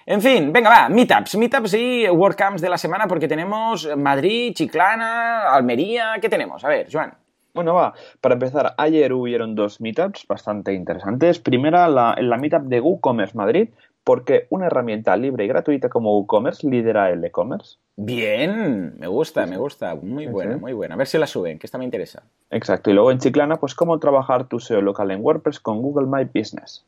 En 0.07 0.19
fin, 0.19 0.51
venga, 0.51 0.71
va, 0.71 0.89
meetups, 0.89 1.35
meetups 1.35 1.75
y 1.75 2.09
WordCamps 2.09 2.59
de 2.63 2.69
la 2.69 2.79
semana 2.79 3.05
porque 3.07 3.27
tenemos 3.27 3.87
Madrid, 3.95 4.53
Chiclana, 4.55 5.53
Almería, 5.53 6.15
¿qué 6.19 6.27
tenemos? 6.27 6.65
A 6.65 6.69
ver, 6.69 6.87
Joan. 6.91 7.13
Bueno, 7.53 7.75
va, 7.75 7.93
para 8.19 8.33
empezar, 8.33 8.73
ayer 8.79 9.13
hubieron 9.13 9.53
dos 9.53 9.79
meetups 9.79 10.25
bastante 10.27 10.73
interesantes. 10.73 11.37
Primera, 11.37 11.87
la, 11.87 12.15
la 12.19 12.37
meetup 12.37 12.63
de 12.63 12.81
WooCommerce 12.81 13.37
Madrid, 13.37 13.69
porque 14.05 14.45
una 14.51 14.67
herramienta 14.67 15.17
libre 15.17 15.43
y 15.43 15.47
gratuita 15.47 15.89
como 15.89 16.17
WooCommerce 16.17 16.69
lidera 16.69 17.09
el 17.09 17.25
e-commerce. 17.25 17.77
Bien, 17.97 18.93
me 18.99 19.07
gusta, 19.07 19.47
me 19.47 19.57
gusta. 19.57 19.95
Muy 19.95 20.27
buena, 20.27 20.57
muy 20.57 20.73
buena. 20.73 20.93
A 20.93 20.97
ver 20.97 21.07
si 21.07 21.17
la 21.17 21.25
suben, 21.25 21.57
que 21.57 21.65
esta 21.65 21.79
me 21.79 21.85
interesa. 21.85 22.21
Exacto. 22.51 22.91
Y 22.91 22.93
luego 22.93 23.11
en 23.11 23.17
Chiclana, 23.17 23.57
pues 23.57 23.73
cómo 23.73 23.97
trabajar 23.99 24.47
tu 24.47 24.59
SEO 24.59 24.81
local 24.81 25.09
en 25.09 25.21
WordPress 25.21 25.59
con 25.59 25.81
Google 25.81 26.05
My 26.05 26.23
Business. 26.23 26.85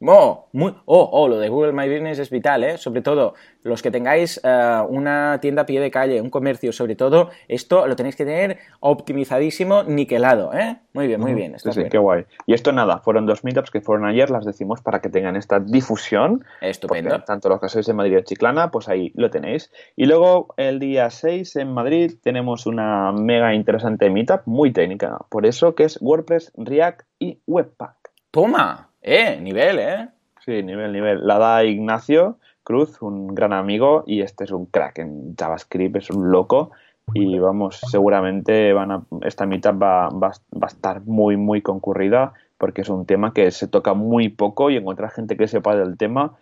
Oh, 0.00 0.48
muy, 0.52 0.74
oh, 0.84 1.08
oh, 1.12 1.28
lo 1.28 1.38
de 1.38 1.48
Google 1.48 1.72
My 1.72 1.88
Business 1.88 2.20
es 2.20 2.30
vital, 2.30 2.62
¿eh? 2.62 2.78
Sobre 2.78 3.02
todo 3.02 3.34
los 3.64 3.82
que 3.82 3.90
tengáis 3.90 4.40
eh, 4.44 4.82
una 4.88 5.40
tienda 5.40 5.62
a 5.62 5.66
pie 5.66 5.80
de 5.80 5.90
calle, 5.90 6.20
un 6.20 6.30
comercio, 6.30 6.72
sobre 6.72 6.94
todo, 6.94 7.30
esto 7.48 7.84
lo 7.86 7.96
tenéis 7.96 8.14
que 8.14 8.24
tener 8.24 8.58
optimizadísimo, 8.78 9.82
niquelado, 9.82 10.52
¿eh? 10.54 10.78
Muy 10.92 11.08
bien, 11.08 11.20
muy 11.20 11.34
bien. 11.34 11.58
sí, 11.58 11.84
qué 11.90 11.98
guay. 11.98 12.26
Y 12.46 12.54
esto 12.54 12.70
nada, 12.72 12.98
fueron 12.98 13.26
dos 13.26 13.42
meetups 13.42 13.72
que 13.72 13.80
fueron 13.80 14.06
ayer, 14.06 14.30
las 14.30 14.44
decimos 14.44 14.82
para 14.82 15.00
que 15.00 15.08
tengan 15.08 15.34
esta 15.34 15.58
difusión. 15.58 16.44
Estupendo. 16.60 17.20
Tanto 17.24 17.48
los 17.48 17.60
que 17.60 17.68
sois 17.68 17.86
de 17.86 17.92
Madrid 17.92 18.18
o 18.18 18.20
Chiclana, 18.20 18.70
pues 18.70 18.88
ahí 18.88 19.12
lo 19.16 19.30
tenéis. 19.30 19.72
Y 19.96 20.06
luego 20.06 20.54
el 20.56 20.78
día 20.78 21.10
6 21.10 21.56
en 21.56 21.72
Madrid 21.72 22.14
tenemos 22.22 22.66
una 22.66 23.10
mega 23.12 23.52
interesante 23.52 24.10
meetup, 24.10 24.42
muy 24.46 24.72
técnica, 24.72 25.18
por 25.28 25.44
eso 25.44 25.74
que 25.74 25.84
es 25.84 25.98
WordPress, 26.00 26.52
React 26.56 27.02
y 27.18 27.40
Webpack. 27.46 27.96
¡Toma! 28.30 28.87
Eh, 29.02 29.38
nivel, 29.40 29.78
¿eh? 29.78 30.08
Sí, 30.44 30.62
nivel, 30.62 30.92
nivel. 30.92 31.26
La 31.26 31.38
da 31.38 31.64
Ignacio 31.64 32.38
Cruz, 32.62 33.00
un 33.00 33.34
gran 33.34 33.52
amigo, 33.52 34.04
y 34.06 34.20
este 34.20 34.44
es 34.44 34.50
un 34.50 34.66
crack 34.66 34.98
en 34.98 35.34
JavaScript, 35.36 35.96
es 35.96 36.10
un 36.10 36.30
loco. 36.30 36.70
Y 37.14 37.38
vamos, 37.38 37.80
seguramente 37.90 38.74
van 38.74 38.92
a, 38.92 39.02
esta 39.22 39.46
mitad 39.46 39.74
va, 39.74 40.10
va, 40.10 40.32
a 40.60 40.66
estar 40.66 41.00
muy, 41.06 41.38
muy 41.38 41.62
concurrida 41.62 42.34
porque 42.58 42.82
es 42.82 42.90
un 42.90 43.06
tema 43.06 43.32
que 43.32 43.50
se 43.50 43.68
toca 43.68 43.94
muy 43.94 44.28
poco 44.28 44.68
y 44.68 44.76
encontrar 44.76 45.10
gente 45.12 45.36
que 45.36 45.48
sepa 45.48 45.76
del 45.76 45.96
tema, 45.96 46.36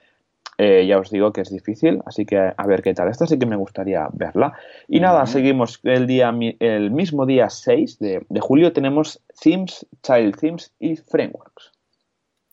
eh, 0.58 0.86
ya 0.86 0.98
os 0.98 1.10
digo 1.10 1.32
que 1.32 1.42
es 1.42 1.50
difícil, 1.50 2.00
así 2.06 2.24
que 2.24 2.38
a 2.38 2.66
ver 2.66 2.82
qué 2.82 2.94
tal. 2.94 3.08
Esta 3.08 3.26
sí 3.26 3.38
que 3.38 3.46
me 3.46 3.56
gustaría 3.56 4.08
verla. 4.12 4.54
Y 4.88 5.00
nada, 5.00 5.26
seguimos 5.26 5.80
el, 5.84 6.06
día, 6.06 6.34
el 6.60 6.90
mismo 6.90 7.26
día 7.26 7.50
6 7.50 7.98
de, 7.98 8.24
de 8.28 8.40
julio 8.40 8.72
tenemos 8.72 9.22
Themes, 9.40 9.86
Child 10.02 10.36
Themes 10.40 10.72
y 10.80 10.96
Frameworks. 10.96 11.75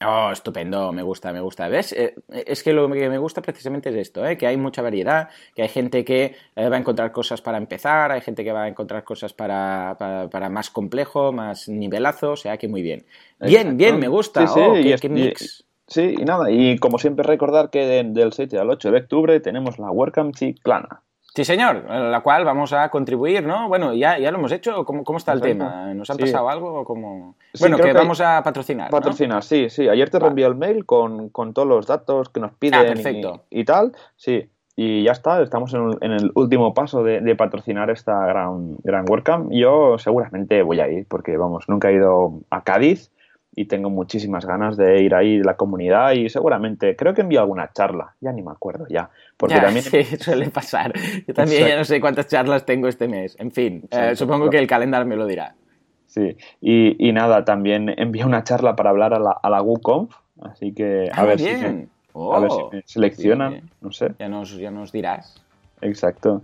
Oh, 0.05 0.31
estupendo, 0.31 0.91
me 0.91 1.03
gusta, 1.03 1.31
me 1.31 1.41
gusta. 1.41 1.67
¿Ves? 1.67 1.93
Eh, 1.93 2.15
es 2.29 2.63
que 2.63 2.73
lo 2.73 2.89
que 2.89 3.09
me 3.09 3.17
gusta 3.17 3.41
precisamente 3.41 3.89
es 3.89 3.95
esto, 3.95 4.25
¿eh? 4.25 4.37
que 4.37 4.47
hay 4.47 4.57
mucha 4.57 4.81
variedad, 4.81 5.29
que 5.55 5.61
hay 5.61 5.69
gente 5.69 6.03
que 6.03 6.35
eh, 6.55 6.69
va 6.69 6.75
a 6.75 6.79
encontrar 6.79 7.11
cosas 7.11 7.41
para 7.41 7.57
empezar, 7.57 8.11
hay 8.11 8.21
gente 8.21 8.43
que 8.43 8.51
va 8.51 8.63
a 8.63 8.67
encontrar 8.67 9.03
cosas 9.03 9.33
para, 9.33 9.95
para, 9.97 10.49
más 10.49 10.69
complejo, 10.69 11.31
más 11.31 11.69
nivelazo, 11.69 12.31
o 12.31 12.37
sea 12.37 12.57
que 12.57 12.67
muy 12.67 12.81
bien. 12.81 13.05
Bien, 13.39 13.77
bien, 13.77 13.99
me 13.99 14.07
gusta. 14.07 14.47
Sí, 14.47 14.59
oh, 14.59 14.73
qué, 14.99 15.09
mix. 15.09 15.65
sí, 15.87 16.15
y 16.17 16.25
nada, 16.25 16.49
y 16.51 16.77
como 16.77 16.97
siempre 16.97 17.23
recordar 17.23 17.69
que 17.69 18.03
del 18.03 18.33
7 18.33 18.57
al 18.57 18.69
8 18.69 18.91
de 18.91 18.97
octubre 18.97 19.39
tenemos 19.39 19.79
la 19.79 19.91
WordCamp 19.91 20.35
Chiclana. 20.35 21.01
Sí, 21.35 21.43
señor, 21.45 21.85
la 21.89 22.21
cual 22.21 22.45
vamos 22.45 22.73
a 22.73 22.89
contribuir, 22.89 23.43
¿no? 23.45 23.67
Bueno, 23.67 23.93
ya, 23.93 24.19
ya 24.19 24.29
lo 24.31 24.37
hemos 24.37 24.51
hecho. 24.51 24.85
¿Cómo, 24.85 25.03
cómo 25.03 25.17
está 25.17 25.31
el 25.33 25.39
Exacto. 25.39 25.57
tema? 25.65 25.93
¿Nos 25.95 26.09
han 26.11 26.17
Sí. 26.17 26.21
pasado 26.23 26.47
algo? 26.49 26.81
o 26.81 26.85
cómo? 26.85 27.35
Sí, 27.53 27.63
bueno, 27.63 27.77
que 27.77 27.83
que 27.83 27.93
vamos 27.93 28.21
a 28.21 28.43
patrocinar. 28.43 28.91
¿no? 28.91 28.97
Patrocinar, 28.97 29.43
sí, 29.43 29.67
sí. 29.69 29.89
Ayer 29.89 30.09
te 30.11 30.19
reenvié 30.19 30.45
el 30.45 30.55
mail 30.55 30.85
con, 30.85 31.29
con 31.29 31.53
todos 31.53 31.67
los 31.67 31.87
datos 31.87 32.29
que 32.29 32.39
nos 32.39 32.51
piden 32.53 32.97
Ah, 33.03 33.39
y, 33.49 33.61
y 33.61 33.65
tal. 33.65 33.93
Sí, 34.15 34.47
y 34.75 35.03
ya 35.03 35.11
está, 35.11 35.41
estamos 35.41 35.73
en, 35.73 35.91
en 36.01 36.11
el 36.11 36.31
último 36.35 36.73
paso 36.75 37.03
de, 37.03 37.21
de 37.21 37.35
patrocinar 37.35 37.89
esta 37.89 38.25
gran, 38.27 38.75
gran 38.83 39.05
WordCamp. 39.09 39.51
Yo 39.51 39.97
seguramente 39.97 40.61
voy 40.61 40.79
a 40.81 40.87
ir, 40.87 41.07
porque 41.07 41.37
vamos, 41.37 41.65
nunca 41.67 41.89
he 41.89 41.93
ido 41.93 42.41
a 42.51 42.63
Cádiz 42.63 43.11
y 43.55 43.65
tengo 43.65 43.89
muchísimas 43.89 44.45
ganas 44.45 44.77
de 44.77 45.01
ir 45.01 45.13
ahí 45.15 45.37
de 45.37 45.43
la 45.43 45.55
comunidad 45.55 46.11
y 46.13 46.29
seguramente, 46.29 46.95
creo 46.95 47.13
que 47.13 47.21
envío 47.21 47.39
alguna 47.41 47.71
charla, 47.73 48.15
ya 48.19 48.31
ni 48.31 48.41
me 48.41 48.51
acuerdo 48.51 48.85
ya. 48.89 49.09
Porque 49.37 49.55
Ya, 49.55 49.61
también 49.61 49.83
sí, 49.85 50.03
suele 50.17 50.49
pasar. 50.49 50.93
Yo 51.27 51.33
también 51.33 51.67
ya 51.67 51.77
no 51.77 51.83
sé 51.85 52.01
cuántas 52.01 52.27
charlas 52.27 52.65
tengo 52.65 52.87
este 52.87 53.07
mes. 53.07 53.35
En 53.39 53.51
fin, 53.51 53.83
eh, 53.91 54.15
supongo 54.15 54.49
que 54.49 54.57
el 54.59 54.67
calendario 54.67 55.05
me 55.07 55.15
lo 55.15 55.25
dirá. 55.25 55.55
Sí, 56.05 56.35
y, 56.61 57.07
y 57.09 57.11
nada, 57.11 57.43
también 57.43 57.89
envié 57.97 58.23
una 58.25 58.43
charla 58.43 58.75
para 58.75 58.91
hablar 58.91 59.13
a 59.13 59.19
la, 59.19 59.31
a 59.31 59.49
la 59.49 59.61
WooConf, 59.61 60.15
así 60.43 60.71
que 60.73 61.09
a 61.11 61.21
Ah, 61.21 61.25
ver 61.25 61.39
si 61.39 61.51
me, 61.55 61.87
Oh, 62.13 62.35
a 62.35 62.39
ver 62.39 62.51
si 62.51 62.63
me 62.71 62.83
seleccionan, 62.85 63.53
sí. 63.53 63.69
no 63.81 63.91
sé. 63.91 64.11
Ya 64.19 64.29
nos, 64.29 64.55
ya 64.55 64.69
nos 64.69 64.91
dirás. 64.91 65.42
Exacto. 65.83 66.41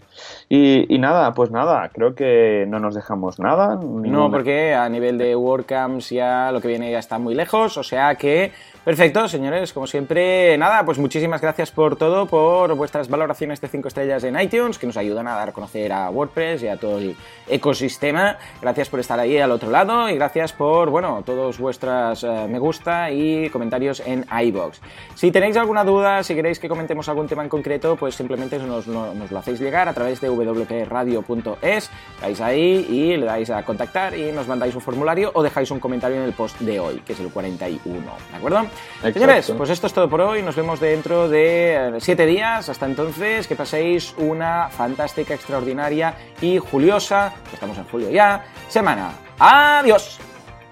Y, 0.50 0.94
y 0.94 1.00
nada, 1.00 1.34
pues 1.34 1.50
nada, 1.50 1.90
creo 1.90 2.14
que 2.14 2.66
no 2.68 2.80
nos 2.80 2.94
dejamos 2.94 3.40
nada. 3.40 3.76
No, 3.76 4.30
porque 4.30 4.74
a 4.74 4.88
nivel 4.90 5.18
de 5.18 5.36
WordCamps 5.36 6.10
ya 6.10 6.52
lo 6.52 6.60
que 6.60 6.68
viene 6.68 6.92
ya 6.92 7.00
está 7.00 7.20
muy 7.20 7.36
lejos, 7.36 7.78
o 7.78 7.84
sea 7.84 8.16
que 8.16 8.52
perfecto, 8.90 9.28
señores, 9.28 9.72
como 9.72 9.86
siempre, 9.86 10.58
nada, 10.58 10.84
pues 10.84 10.98
muchísimas 10.98 11.42
gracias 11.42 11.70
por 11.70 11.96
todo, 11.96 12.26
por 12.26 12.74
vuestras 12.74 13.08
valoraciones 13.08 13.62
de 13.62 13.68
5 13.68 13.88
estrellas 13.88 14.24
en 14.24 14.40
iTunes, 14.40 14.80
que 14.80 14.88
nos 14.88 14.98
ayudan 14.98 15.28
a 15.28 15.36
dar 15.36 15.50
a 15.50 15.52
conocer 15.52 15.94
a 15.94 16.10
WordPress 16.10 16.64
y 16.64 16.70
a 16.70 16.78
todo 16.78 16.98
el 16.98 17.16
ecosistema. 17.48 18.40
Gracias 18.60 18.90
por 18.90 19.00
estar 19.00 19.20
ahí 19.20 19.38
al 19.38 19.52
otro 19.52 19.70
lado 19.70 20.10
y 20.10 20.16
gracias 20.16 20.54
por, 20.54 20.90
bueno, 20.90 21.22
todos 21.24 21.60
vuestras 21.60 22.24
eh, 22.24 22.48
me 22.50 22.58
gusta 22.58 23.12
y 23.12 23.52
comentarios 23.52 24.02
en 24.04 24.26
iBox. 24.46 24.82
Si 25.14 25.30
tenéis 25.30 25.56
alguna 25.58 25.84
duda, 25.84 26.24
si 26.24 26.34
queréis 26.34 26.58
que 26.58 26.68
comentemos 26.68 27.08
algún 27.10 27.28
tema 27.28 27.44
en 27.44 27.50
concreto, 27.50 27.96
pues 27.96 28.16
simplemente 28.16 28.58
nos, 28.58 28.88
lo 28.88 29.38
hacéis 29.38 29.60
llegar 29.60 29.88
a 29.88 29.94
través 29.94 30.20
de 30.20 30.32
wpradio.es, 30.32 31.92
vais 32.24 32.42
ahí 32.42 32.88
y 32.90 33.18
le 33.18 33.28
dais 33.28 33.52
a 33.52 33.64
contactar 33.64 34.18
y 34.18 34.32
nos 34.32 34.48
mandáis 34.48 34.74
un 34.74 34.82
formulario 34.82 35.30
o 35.36 35.44
dejáis 35.44 35.70
un 35.70 35.80
comentario 35.80 36.18
en 36.18 36.24
el 36.24 36.34
post 36.34 36.60
de 36.60 36.80
hoy, 36.80 37.04
que 37.06 37.14
es 37.14 37.20
el 37.20 37.30
41, 37.30 38.02
¿de 38.32 38.36
acuerdo? 38.36 38.66
Señores, 39.01 39.53
pues 39.57 39.69
esto 39.69 39.88
es 39.88 39.93
todo 39.93 40.09
por 40.09 40.19
hoy, 40.19 40.41
nos 40.41 40.55
vemos 40.55 40.80
dentro 40.80 41.30
de 41.30 41.95
7 41.99 42.25
días, 42.25 42.67
hasta 42.67 42.86
entonces, 42.86 43.47
que 43.47 43.55
paséis 43.55 44.13
una 44.17 44.69
fantástica, 44.69 45.34
extraordinaria 45.34 46.13
y 46.41 46.57
juliosa, 46.57 47.34
estamos 47.53 47.77
en 47.77 47.86
julio 47.86 48.09
ya, 48.09 48.43
semana. 48.67 49.11
¡Adiós! 49.39 50.19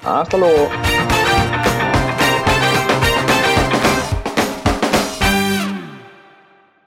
Hasta 0.03 0.37
luego. 0.37 0.69